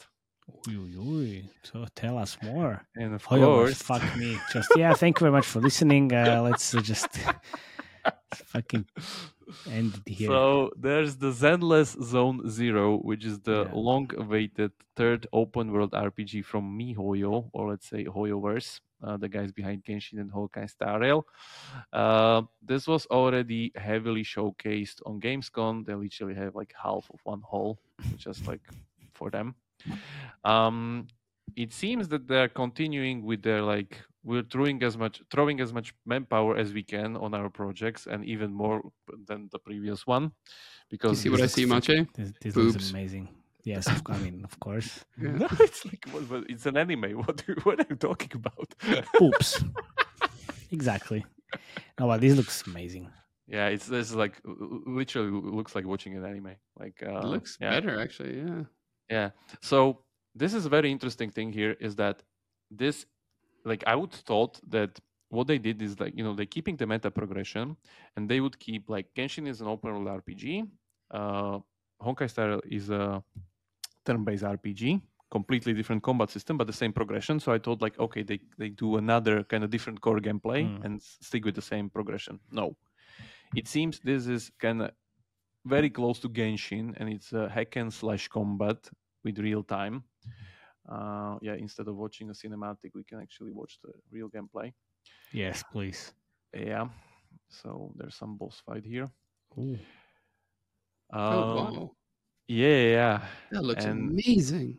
Oy, 0.68 0.92
oy. 0.98 1.44
So 1.62 1.86
tell 2.02 2.16
us 2.18 2.36
more. 2.42 2.72
And 2.96 3.14
of 3.14 3.22
Oh, 3.30 3.36
course, 3.38 3.80
fuck 3.90 4.02
me. 4.16 4.30
Just 4.52 4.70
yeah. 4.76 4.92
Thank 4.94 5.18
you 5.18 5.24
very 5.26 5.32
much 5.38 5.46
for 5.46 5.60
listening. 5.68 6.12
Uh, 6.12 6.42
let's 6.48 6.74
uh, 6.74 6.80
just 6.92 7.08
fucking 8.52 8.84
it 9.66 9.94
here. 10.07 10.28
So 10.28 10.70
there's 10.76 11.16
the 11.16 11.30
Zenless 11.32 12.01
Zone 12.03 12.48
Zero, 12.48 12.96
which 12.98 13.24
is 13.24 13.40
the 13.40 13.66
Yeah. 13.66 13.72
long-awaited 13.72 14.72
third 14.96 15.26
open-world 15.32 15.92
RPG 15.92 16.42
from 16.44 16.78
MiHoYo, 16.78 17.51
or 17.53 17.70
let's 17.70 17.86
say 17.88 18.05
HoYoverse, 18.05 18.80
uh, 19.03 19.16
the 19.16 19.28
guys 19.28 19.53
behind 19.53 19.84
Genshin 19.84 20.18
and 20.20 20.30
Honkai 20.32 20.68
Star 20.68 21.01
Rail. 21.01 21.26
Uh, 21.92 22.42
this 22.62 22.86
was 22.86 23.07
already 23.07 23.72
heavily 23.76 24.22
showcased 24.24 25.01
on 25.07 25.20
Gamescom. 25.20 25.84
They 25.86 25.94
literally 25.94 26.34
have 26.34 26.55
like 26.55 26.72
half 26.82 27.11
of 27.12 27.20
one 27.24 27.42
hall, 27.42 27.78
just 28.16 28.46
like 28.46 28.62
for 29.12 29.30
them. 29.30 29.55
Um, 30.44 31.07
it 31.57 31.72
seems 31.72 32.09
that 32.09 32.26
they're 32.28 32.48
continuing 32.48 33.22
with 33.24 33.42
their 33.42 33.62
like 33.62 34.03
we're 34.22 34.42
throwing 34.42 34.82
as 34.82 34.96
much 34.98 35.22
throwing 35.30 35.60
as 35.60 35.72
much 35.72 35.94
manpower 36.04 36.56
as 36.56 36.72
we 36.72 36.82
can 36.82 37.16
on 37.16 37.32
our 37.34 37.48
projects 37.48 38.06
and 38.06 38.24
even 38.24 38.52
more 38.52 38.82
than 39.26 39.48
the 39.52 39.58
previous 39.58 40.06
one 40.06 40.30
because 40.90 41.24
you 41.24 41.30
because 41.30 41.30
see 41.30 41.30
what 41.30 41.40
I 41.40 41.46
see, 41.46 41.66
looks- 41.66 41.88
Mache? 41.88 42.06
this 42.14 42.32
this 42.40 42.56
looks 42.56 42.90
amazing. 42.90 43.28
Yes, 43.62 43.86
of, 43.88 44.00
I 44.06 44.16
mean, 44.18 44.42
of 44.44 44.58
course. 44.60 45.04
Yeah. 45.22 45.32
no 45.32 45.48
it's 45.60 45.84
like 45.84 46.04
what, 46.12 46.22
what- 46.30 46.50
it's 46.50 46.66
an 46.66 46.76
anime 46.76 47.12
what 47.24 47.40
what 47.64 47.80
are 47.80 47.86
you 47.90 47.96
talking 47.96 48.32
about 48.34 48.68
Oops. 49.20 49.64
exactly. 50.70 51.24
No, 51.98 52.06
well, 52.06 52.18
this 52.18 52.36
looks 52.36 52.66
amazing. 52.66 53.10
yeah 53.48 53.66
it's 53.74 53.86
this 53.86 54.08
is 54.10 54.14
like 54.16 54.34
l- 54.46 54.56
l- 54.60 54.82
literally 55.00 55.30
looks 55.58 55.74
like 55.74 55.84
watching 55.84 56.14
an 56.16 56.24
anime 56.24 56.54
like 56.78 57.02
uh, 57.06 57.18
it 57.18 57.24
looks 57.34 57.58
yeah. 57.60 57.70
better, 57.70 57.98
actually. 58.00 58.38
Yeah. 58.38 58.62
Yeah. 59.10 59.30
So 59.60 60.04
this 60.40 60.54
is 60.54 60.66
a 60.66 60.68
very 60.68 60.90
interesting 60.90 61.30
thing 61.30 61.52
here 61.52 61.74
is 61.80 61.96
that 61.96 62.22
this 62.70 63.06
like 63.64 63.84
I 63.86 63.94
would 63.94 64.12
thought 64.12 64.61
that 64.70 64.98
what 65.28 65.46
they 65.46 65.58
did 65.58 65.80
is 65.82 66.00
like 66.00 66.16
you 66.16 66.24
know 66.24 66.34
they're 66.34 66.46
keeping 66.46 66.76
the 66.76 66.86
meta 66.86 67.11
progression 67.11 67.76
and 68.16 68.28
they 68.28 68.40
would 68.40 68.58
keep 68.58 68.88
like 68.90 69.06
Genshin 69.14 69.46
is 69.46 69.61
an 69.61 69.68
open 69.68 69.92
world 69.92 70.08
RPG, 70.08 70.66
uh, 71.12 71.58
Honkai 72.02 72.28
Star 72.28 72.61
is 72.64 72.90
a 72.90 73.22
turn-based 74.04 74.44
RPG, 74.44 75.00
completely 75.30 75.72
different 75.72 76.02
combat 76.02 76.30
system 76.30 76.56
but 76.56 76.66
the 76.66 76.72
same 76.72 76.92
progression. 76.92 77.38
So 77.40 77.52
I 77.52 77.58
thought 77.58 77.82
like 77.82 77.98
okay 77.98 78.22
they 78.22 78.40
they 78.58 78.70
do 78.70 78.96
another 78.96 79.44
kind 79.44 79.64
of 79.64 79.70
different 79.70 80.00
core 80.00 80.20
gameplay 80.20 80.62
Hmm. 80.66 80.84
and 80.84 81.02
stick 81.02 81.44
with 81.44 81.54
the 81.54 81.62
same 81.62 81.90
progression. 81.90 82.40
No, 82.50 82.76
it 83.54 83.68
seems 83.68 84.00
this 84.00 84.26
is 84.26 84.50
kind 84.58 84.82
of 84.82 84.90
very 85.66 85.90
close 85.90 86.18
to 86.20 86.28
Genshin, 86.28 86.94
and 86.98 87.08
it's 87.08 87.32
a 87.32 87.48
hack 87.48 87.76
and 87.76 87.92
slash 87.92 88.28
combat 88.28 88.88
with 89.24 89.38
real 89.38 89.62
time. 89.62 90.04
Uh, 90.88 91.36
yeah, 91.42 91.54
instead 91.54 91.86
of 91.88 91.96
watching 91.96 92.30
a 92.30 92.32
cinematic, 92.32 92.90
we 92.94 93.04
can 93.04 93.20
actually 93.20 93.50
watch 93.52 93.78
the 93.82 93.92
real 94.10 94.28
gameplay. 94.28 94.72
Yes, 95.32 95.62
please. 95.72 96.12
Yeah, 96.54 96.88
so 97.48 97.92
there's 97.96 98.14
some 98.16 98.36
boss 98.36 98.60
fight 98.66 98.84
here. 98.84 99.08
Ooh. 99.58 99.78
oh, 101.12 101.18
Um, 101.18 101.56
wow. 101.76 101.90
Yeah, 102.48 102.82
yeah, 102.82 103.26
That 103.52 103.62
looks 103.62 103.84
and- 103.84 104.10
amazing. 104.10 104.78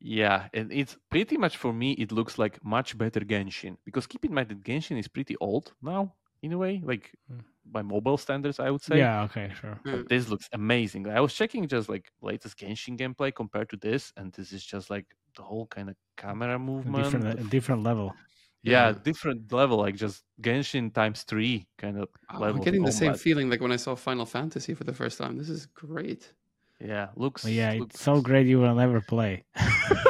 yeah, 0.00 0.48
and 0.52 0.72
it's 0.72 0.96
pretty 1.10 1.36
much 1.36 1.56
for 1.56 1.72
me. 1.72 1.92
It 1.92 2.10
looks 2.10 2.38
like 2.38 2.58
much 2.64 2.98
better 2.98 3.20
Genshin 3.20 3.76
because 3.84 4.06
keep 4.06 4.24
in 4.24 4.34
mind 4.34 4.48
that 4.48 4.64
Genshin 4.64 4.98
is 4.98 5.06
pretty 5.08 5.36
old 5.40 5.72
now 5.80 6.14
in 6.42 6.52
a 6.52 6.58
way, 6.58 6.80
like 6.84 7.12
Hmm. 7.28 7.40
by 7.66 7.82
mobile 7.82 8.16
standards, 8.18 8.58
I 8.58 8.70
would 8.70 8.82
say. 8.82 8.98
Yeah. 8.98 9.22
Okay. 9.24 9.52
Sure. 9.60 9.78
But 9.84 10.08
this 10.08 10.28
looks 10.28 10.48
amazing. 10.52 11.06
I 11.08 11.20
was 11.20 11.32
checking 11.34 11.68
just 11.68 11.88
like 11.88 12.10
latest 12.20 12.58
Genshin 12.58 12.98
gameplay 12.98 13.32
compared 13.32 13.68
to 13.70 13.76
this, 13.76 14.12
and 14.16 14.32
this 14.32 14.52
is 14.52 14.64
just 14.64 14.90
like 14.90 15.06
the 15.36 15.42
whole 15.42 15.66
kind 15.66 15.88
of 15.90 15.96
camera 16.16 16.56
A 16.56 16.58
movement. 16.58 17.04
different, 17.04 17.40
a 17.40 17.44
different 17.44 17.82
level. 17.82 18.14
yeah, 18.62 18.88
Yeah. 18.88 18.98
different 19.02 19.52
level, 19.52 19.76
like 19.78 19.96
just 19.96 20.22
Genshin 20.40 20.92
times 20.94 21.22
three 21.24 21.66
kind 21.78 21.98
oh, 21.98 22.02
of 22.02 22.08
Oh, 22.32 22.38
level. 22.38 22.56
I'm 22.56 22.62
getting 22.62 22.84
the 22.84 22.92
same 22.92 23.14
feeling 23.14 23.50
like 23.50 23.60
when 23.60 23.72
I 23.72 23.76
saw 23.76 23.94
Final 23.94 24.26
Fantasy 24.26 24.74
for 24.74 24.84
the 24.84 24.94
first 24.94 25.18
time. 25.18 25.36
This 25.36 25.48
is 25.48 25.66
great. 25.66 26.32
Yeah, 26.80 27.08
looks. 27.16 27.42
But 27.44 27.52
yeah, 27.52 27.72
looks 27.78 27.94
it's 27.94 28.04
so 28.04 28.20
great 28.20 28.46
you 28.46 28.58
will 28.60 28.74
never 28.74 29.00
play. 29.00 29.44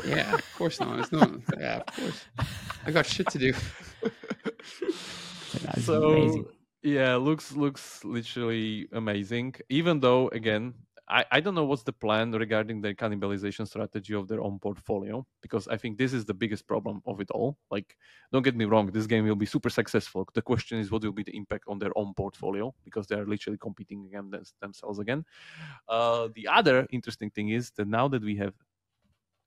Yeah, 0.07 0.35
of 0.35 0.55
course 0.57 0.81
not. 0.81 0.99
It's 1.01 1.11
not. 1.13 1.31
Yeah, 1.59 1.81
of 1.89 1.97
course. 1.97 2.25
I 2.87 2.91
got 2.91 3.07
shit 3.07 3.29
to 3.31 3.39
do. 3.39 3.53
So 5.83 6.11
amazing. 6.13 6.47
yeah 6.83 7.15
looks 7.17 7.53
looks 7.53 8.05
literally 8.05 8.89
amazing 8.93 9.55
even 9.69 10.01
though 10.01 10.29
again 10.29 10.75
I, 11.09 11.25
I 11.31 11.41
don't 11.41 11.55
know 11.55 11.65
what's 11.65 11.83
the 11.83 11.93
plan 11.93 12.33
regarding 12.33 12.81
the 12.81 12.95
cannibalization 12.95 13.67
strategy 13.69 14.15
of 14.15 14.27
their 14.27 14.41
own 14.41 14.59
portfolio 14.59 15.27
because 15.43 15.69
I 15.69 15.77
think 15.77 15.99
this 15.99 16.15
is 16.15 16.25
the 16.25 16.33
biggest 16.33 16.67
problem 16.67 17.03
of 17.07 17.21
it 17.21 17.31
all. 17.31 17.59
Like, 17.71 17.97
don't 18.33 18.43
get 18.43 18.57
me 18.57 18.65
wrong, 18.65 18.87
this 18.87 19.07
game 19.07 19.27
will 19.27 19.37
be 19.37 19.45
super 19.45 19.69
successful. 19.69 20.27
The 20.33 20.41
question 20.41 20.79
is, 20.79 20.91
what 20.91 21.03
will 21.03 21.13
be 21.13 21.23
the 21.23 21.37
impact 21.37 21.65
on 21.69 21.79
their 21.79 21.93
own 21.97 22.15
portfolio 22.15 22.75
because 22.85 23.07
they 23.07 23.17
are 23.17 23.27
literally 23.27 23.59
competing 23.59 24.07
against 24.07 24.31
them- 24.31 24.45
themselves 24.61 24.99
again. 24.99 25.25
Uh, 25.89 26.29
the 26.35 26.49
other 26.49 26.87
interesting 26.91 27.31
thing 27.31 27.51
is 27.51 27.71
that 27.73 27.87
now 27.87 28.09
that 28.09 28.23
we 28.23 28.37
have 28.37 28.55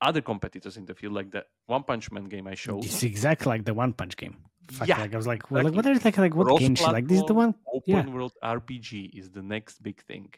other 0.01 0.21
competitors 0.21 0.77
in 0.77 0.85
the 0.85 0.93
field, 0.93 1.13
like 1.13 1.31
the 1.31 1.43
One 1.65 1.83
Punch 1.83 2.11
Man 2.11 2.25
game 2.25 2.45
I 2.45 2.53
showed, 2.53 2.85
It's 2.85 3.01
exactly 3.01 3.47
like 3.47 3.65
the 3.65 3.73
One 3.73 3.93
Punch 3.93 4.15
game. 4.15 4.37
Fuck, 4.69 4.87
Yeah, 4.87 4.99
like 4.99 5.13
I 5.13 5.17
was 5.17 5.25
like, 5.25 5.49
well, 5.49 5.63
like 5.63 5.73
exactly. 5.73 5.91
what 5.91 5.99
are 6.01 6.05
like, 6.05 6.17
like 6.17 6.35
what 6.35 6.59
game? 6.59 6.75
Like 6.75 7.07
this 7.07 7.19
is 7.19 7.25
the 7.25 7.33
one. 7.33 7.53
Cross-platform 7.53 7.83
yeah. 7.87 7.99
Open 7.99 8.13
world 8.13 8.33
RPG 8.43 9.17
is 9.17 9.31
the 9.31 9.41
next 9.41 9.81
big 9.81 10.03
thing. 10.03 10.31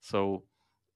So 0.00 0.44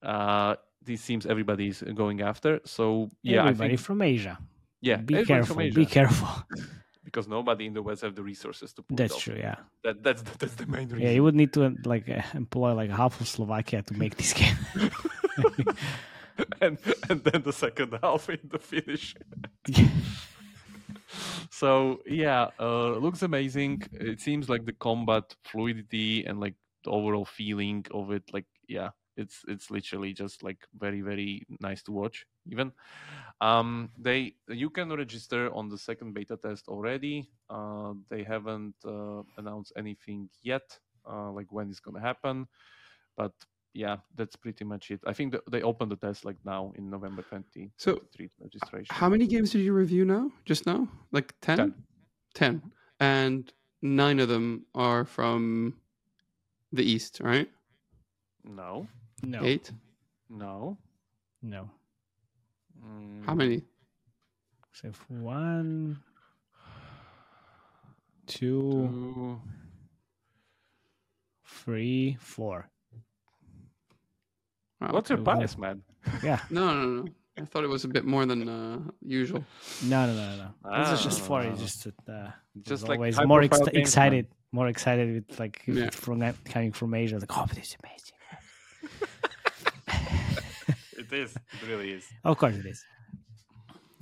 uh, 0.05 0.57
this 0.83 1.01
seems 1.01 1.27
everybody 1.27 1.69
is 1.69 1.83
going 1.95 2.21
after. 2.21 2.61
So 2.65 3.11
yeah, 3.23 3.41
Everybody 3.41 3.65
I 3.65 3.69
think 3.77 3.81
from 3.81 4.03
Asia. 4.03 4.39
yeah, 4.81 4.97
be 4.97 5.25
careful. 5.25 5.57
Be 5.57 5.87
careful. 5.87 6.29
because 7.05 7.29
nobody 7.29 7.67
in 7.67 7.75
the 7.75 7.83
West 7.83 8.03
have 8.03 8.17
the 8.17 8.23
resources 8.23 8.73
to 8.73 8.83
pull 8.83 8.95
it 8.95 8.99
That's 8.99 9.19
true. 9.19 9.37
Yeah. 9.39 9.57
That, 9.85 10.03
that's 10.03 10.23
the, 10.23 10.39
that's 10.39 10.55
the 10.55 10.67
main 10.67 10.89
reason. 10.89 11.01
Yeah, 11.01 11.11
you 11.11 11.23
would 11.23 11.35
need 11.35 11.53
to 11.53 11.67
uh, 11.67 11.71
like 11.85 12.09
uh, 12.09 12.23
employ 12.35 12.75
like 12.75 12.91
half 12.91 13.21
of 13.21 13.29
Slovakia 13.29 13.83
to 13.83 13.95
make 13.95 14.17
this 14.17 14.33
game. 14.33 14.57
and 16.61 16.79
and 17.09 17.23
then 17.23 17.43
the 17.43 17.53
second 17.53 17.97
half 18.03 18.29
in 18.29 18.41
the 18.51 18.59
finish. 18.59 19.15
so 21.51 22.01
yeah, 22.07 22.49
uh, 22.59 22.97
looks 22.97 23.23
amazing. 23.23 23.83
It 23.93 24.21
seems 24.21 24.49
like 24.49 24.65
the 24.65 24.73
combat 24.73 25.37
fluidity 25.45 26.25
and 26.27 26.41
like 26.41 26.55
the 26.83 26.91
overall 26.91 27.25
feeling 27.25 27.87
of 27.93 28.11
it, 28.11 28.25
like 28.33 28.47
yeah, 28.67 28.91
it's 29.17 29.43
it's 29.49 29.71
literally 29.71 30.13
just 30.13 30.43
like 30.43 30.67
very 30.79 31.01
very 31.01 31.47
nice 31.61 31.83
to 31.85 31.93
watch. 31.93 32.27
Even 32.51 32.73
um, 33.41 33.91
they 33.99 34.35
you 34.49 34.71
can 34.71 34.93
register 34.93 35.53
on 35.55 35.69
the 35.69 35.79
second 35.79 36.15
beta 36.15 36.37
test 36.37 36.69
already. 36.69 37.31
Uh, 37.51 37.95
they 38.09 38.23
haven't 38.23 38.75
uh, 38.85 39.23
announced 39.39 39.73
anything 39.77 40.29
yet, 40.43 40.79
uh, 41.11 41.31
like 41.31 41.51
when 41.53 41.71
it's 41.71 41.81
gonna 41.81 42.01
happen, 42.01 42.47
but 43.17 43.33
yeah, 43.75 43.97
that's 44.15 44.37
pretty 44.37 44.65
much 44.65 44.91
it. 44.91 45.01
I 45.07 45.13
think 45.13 45.33
that 45.33 45.43
they 45.51 45.63
opened 45.63 45.91
the 45.91 45.97
test 45.97 46.25
like 46.25 46.37
now 46.45 46.73
in 46.77 46.89
November 46.89 47.23
2023 47.23 47.73
So, 47.77 48.01
registration. 48.41 48.95
How 48.95 49.09
many 49.09 49.27
games 49.27 49.51
did 49.51 49.63
you 49.63 49.73
review 49.73 50.05
now? 50.05 50.31
Just 50.45 50.65
now? 50.65 50.89
Like 51.11 51.35
10? 51.41 51.57
Ten. 51.57 51.75
10. 52.35 52.73
And 53.01 53.53
nine 53.83 54.21
of 54.21 54.29
them 54.29 54.67
are 54.75 55.05
from 55.05 55.75
the 56.73 56.85
East, 56.85 57.21
right? 57.21 57.51
No, 58.45 58.87
no. 59.25 59.45
Eight? 59.45 59.71
no. 60.29 60.79
No. 61.43 61.71
How 63.27 63.35
Mm, 63.35 63.37
many? 63.37 63.63
So 64.73 64.89
if 64.89 65.11
one, 65.11 65.99
two, 68.27 68.61
two, 68.61 69.41
three, 71.47 72.17
four. 72.21 72.69
Wow, 74.81 74.89
What's 74.93 75.11
your 75.11 75.19
okay, 75.21 75.25
bias, 75.25 75.57
man? 75.59 75.83
Yeah. 76.23 76.41
No, 76.51 76.75
no, 76.75 77.03
no. 77.03 77.09
I 77.39 77.45
thought 77.45 77.65
it 77.65 77.69
was 77.69 77.85
a 77.85 77.89
bit 77.89 78.05
more 78.05 78.27
than 78.27 78.49
uh, 78.49 78.79
usual. 79.05 79.45
No, 79.85 80.07
no, 80.07 80.15
no, 80.15 80.37
no. 80.65 80.79
This 80.83 80.99
is 80.99 81.05
just 81.05 81.21
four. 81.21 81.41
Ah. 81.41 81.51
It's 81.53 81.61
just 81.61 81.85
that 81.85 82.13
uh, 82.13 82.31
Just 82.63 82.87
like 82.89 82.99
always 82.99 83.19
more 83.27 83.43
ex- 83.43 83.59
games, 83.59 83.73
man. 83.75 83.81
excited, 83.83 84.27
more 84.53 84.69
excited 84.69 85.15
with 85.29 85.39
like 85.41 85.63
Yeah. 85.67 85.91
from 85.91 86.21
coming 86.45 86.73
from 86.73 86.95
Asia. 86.95 87.19
Like, 87.19 87.37
oh, 87.37 87.47
this 87.53 87.69
is 87.69 87.77
amazing. 87.83 89.09
It 91.05 91.13
is. 91.13 91.37
It 91.37 91.69
really 91.69 91.91
is. 91.93 92.07
Of 92.25 92.37
course 92.39 92.57
it 92.57 92.67
is. 92.67 92.85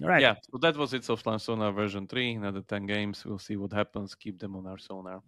All 0.03 0.09
right. 0.09 0.23
Yeah. 0.23 0.35
So 0.51 0.59
that 0.59 0.77
was 0.77 0.93
it. 0.95 1.03
Softlaunch 1.03 1.43
Sonar 1.43 1.73
version 1.73 2.07
three. 2.09 2.33
Another 2.33 2.63
ten 2.63 2.87
games. 2.87 3.25
We'll 3.25 3.39
see 3.39 3.57
what 3.57 3.73
happens. 3.73 4.15
Keep 4.15 4.39
them 4.41 4.57
on 4.57 4.67
our 4.67 4.79
sonar. 4.79 5.23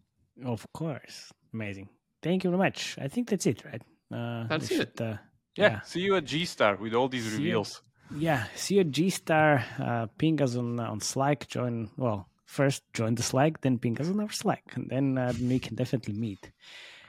Of 0.45 0.67
course. 0.73 1.33
Amazing. 1.53 1.89
Thank 2.23 2.45
you 2.45 2.51
very 2.51 2.59
much. 2.59 2.97
I 3.01 3.09
think 3.09 3.29
that's 3.29 3.47
it, 3.47 3.65
right? 3.65 3.83
Uh, 4.11 4.47
That's 4.49 4.71
we 4.71 4.77
it. 4.77 4.79
should, 4.79 5.01
uh, 5.01 5.17
Yeah. 5.57 5.71
Yeah. 5.71 5.81
See 5.83 6.01
you 6.01 6.17
at 6.17 6.25
G 6.25 6.45
Star 6.45 6.77
with 6.77 6.95
all 6.95 7.09
these 7.09 7.25
See 7.25 7.31
you. 7.33 7.39
reveals. 7.39 7.83
yeah. 8.17 8.47
See 8.57 8.75
you 8.77 8.81
at 8.81 8.91
G 8.91 9.11
Star. 9.11 9.65
Uh, 9.79 10.07
ping 10.19 10.41
us 10.43 10.57
on 10.57 10.81
on 10.81 11.01
Slack. 11.01 11.47
Join. 11.49 11.91
Well, 11.97 12.29
first 12.47 12.83
join 12.93 13.15
the 13.15 13.23
Slack, 13.23 13.61
then 13.61 13.79
ping 13.79 14.01
us 14.01 14.09
on 14.09 14.21
our 14.21 14.31
Slack, 14.33 14.65
and 14.75 14.89
then 14.91 15.19
uh, 15.19 15.33
we 15.41 15.59
can 15.59 15.77
definitely 15.77 16.15
meet. 16.15 16.51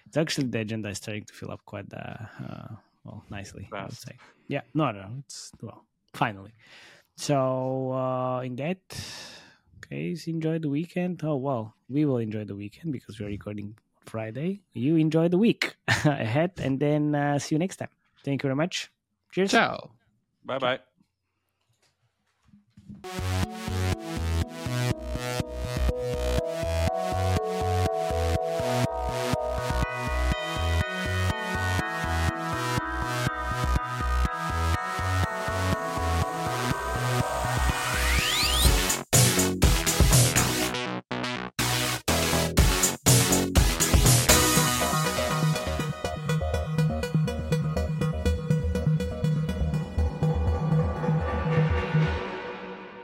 It's 0.08 0.18
actually 0.18 0.48
the 0.50 0.60
agenda 0.60 0.90
is 0.90 0.98
starting 0.98 1.26
to 1.26 1.34
fill 1.34 1.52
up 1.52 1.62
quite 1.66 1.92
uh, 1.94 2.26
uh, 2.48 2.68
well 3.04 3.24
nicely. 3.30 3.68
I 3.74 3.84
would 3.84 3.98
say. 3.98 4.14
Yeah. 4.48 4.62
No, 4.74 4.92
no. 4.92 5.08
It's 5.20 5.52
well, 5.62 5.86
finally. 6.14 6.54
So 7.18 7.92
uh, 7.94 8.42
in 8.42 8.56
that 8.58 8.80
case, 9.90 10.28
enjoy 10.28 10.60
the 10.60 10.70
weekend. 10.70 11.22
Oh 11.24 11.36
well, 11.38 11.76
we 11.90 12.06
will 12.06 12.18
enjoy 12.18 12.44
the 12.46 12.56
weekend 12.56 12.92
because 12.92 13.20
we're 13.20 13.28
recording 13.28 13.78
Friday. 14.06 14.62
You 14.74 14.98
enjoy 14.98 15.30
the 15.30 15.38
week 15.38 15.76
ahead, 15.88 16.52
and 16.58 16.80
then 16.80 17.16
uh, 17.16 17.40
see 17.40 17.56
you 17.56 17.60
next 17.60 17.78
time. 17.78 17.90
Thank 18.24 18.44
you 18.44 18.48
very 18.48 18.56
much. 18.56 18.92
Cheers. 19.32 19.52
Ciao. 19.52 19.92
Bye 20.44 20.60
bye. 20.60 20.80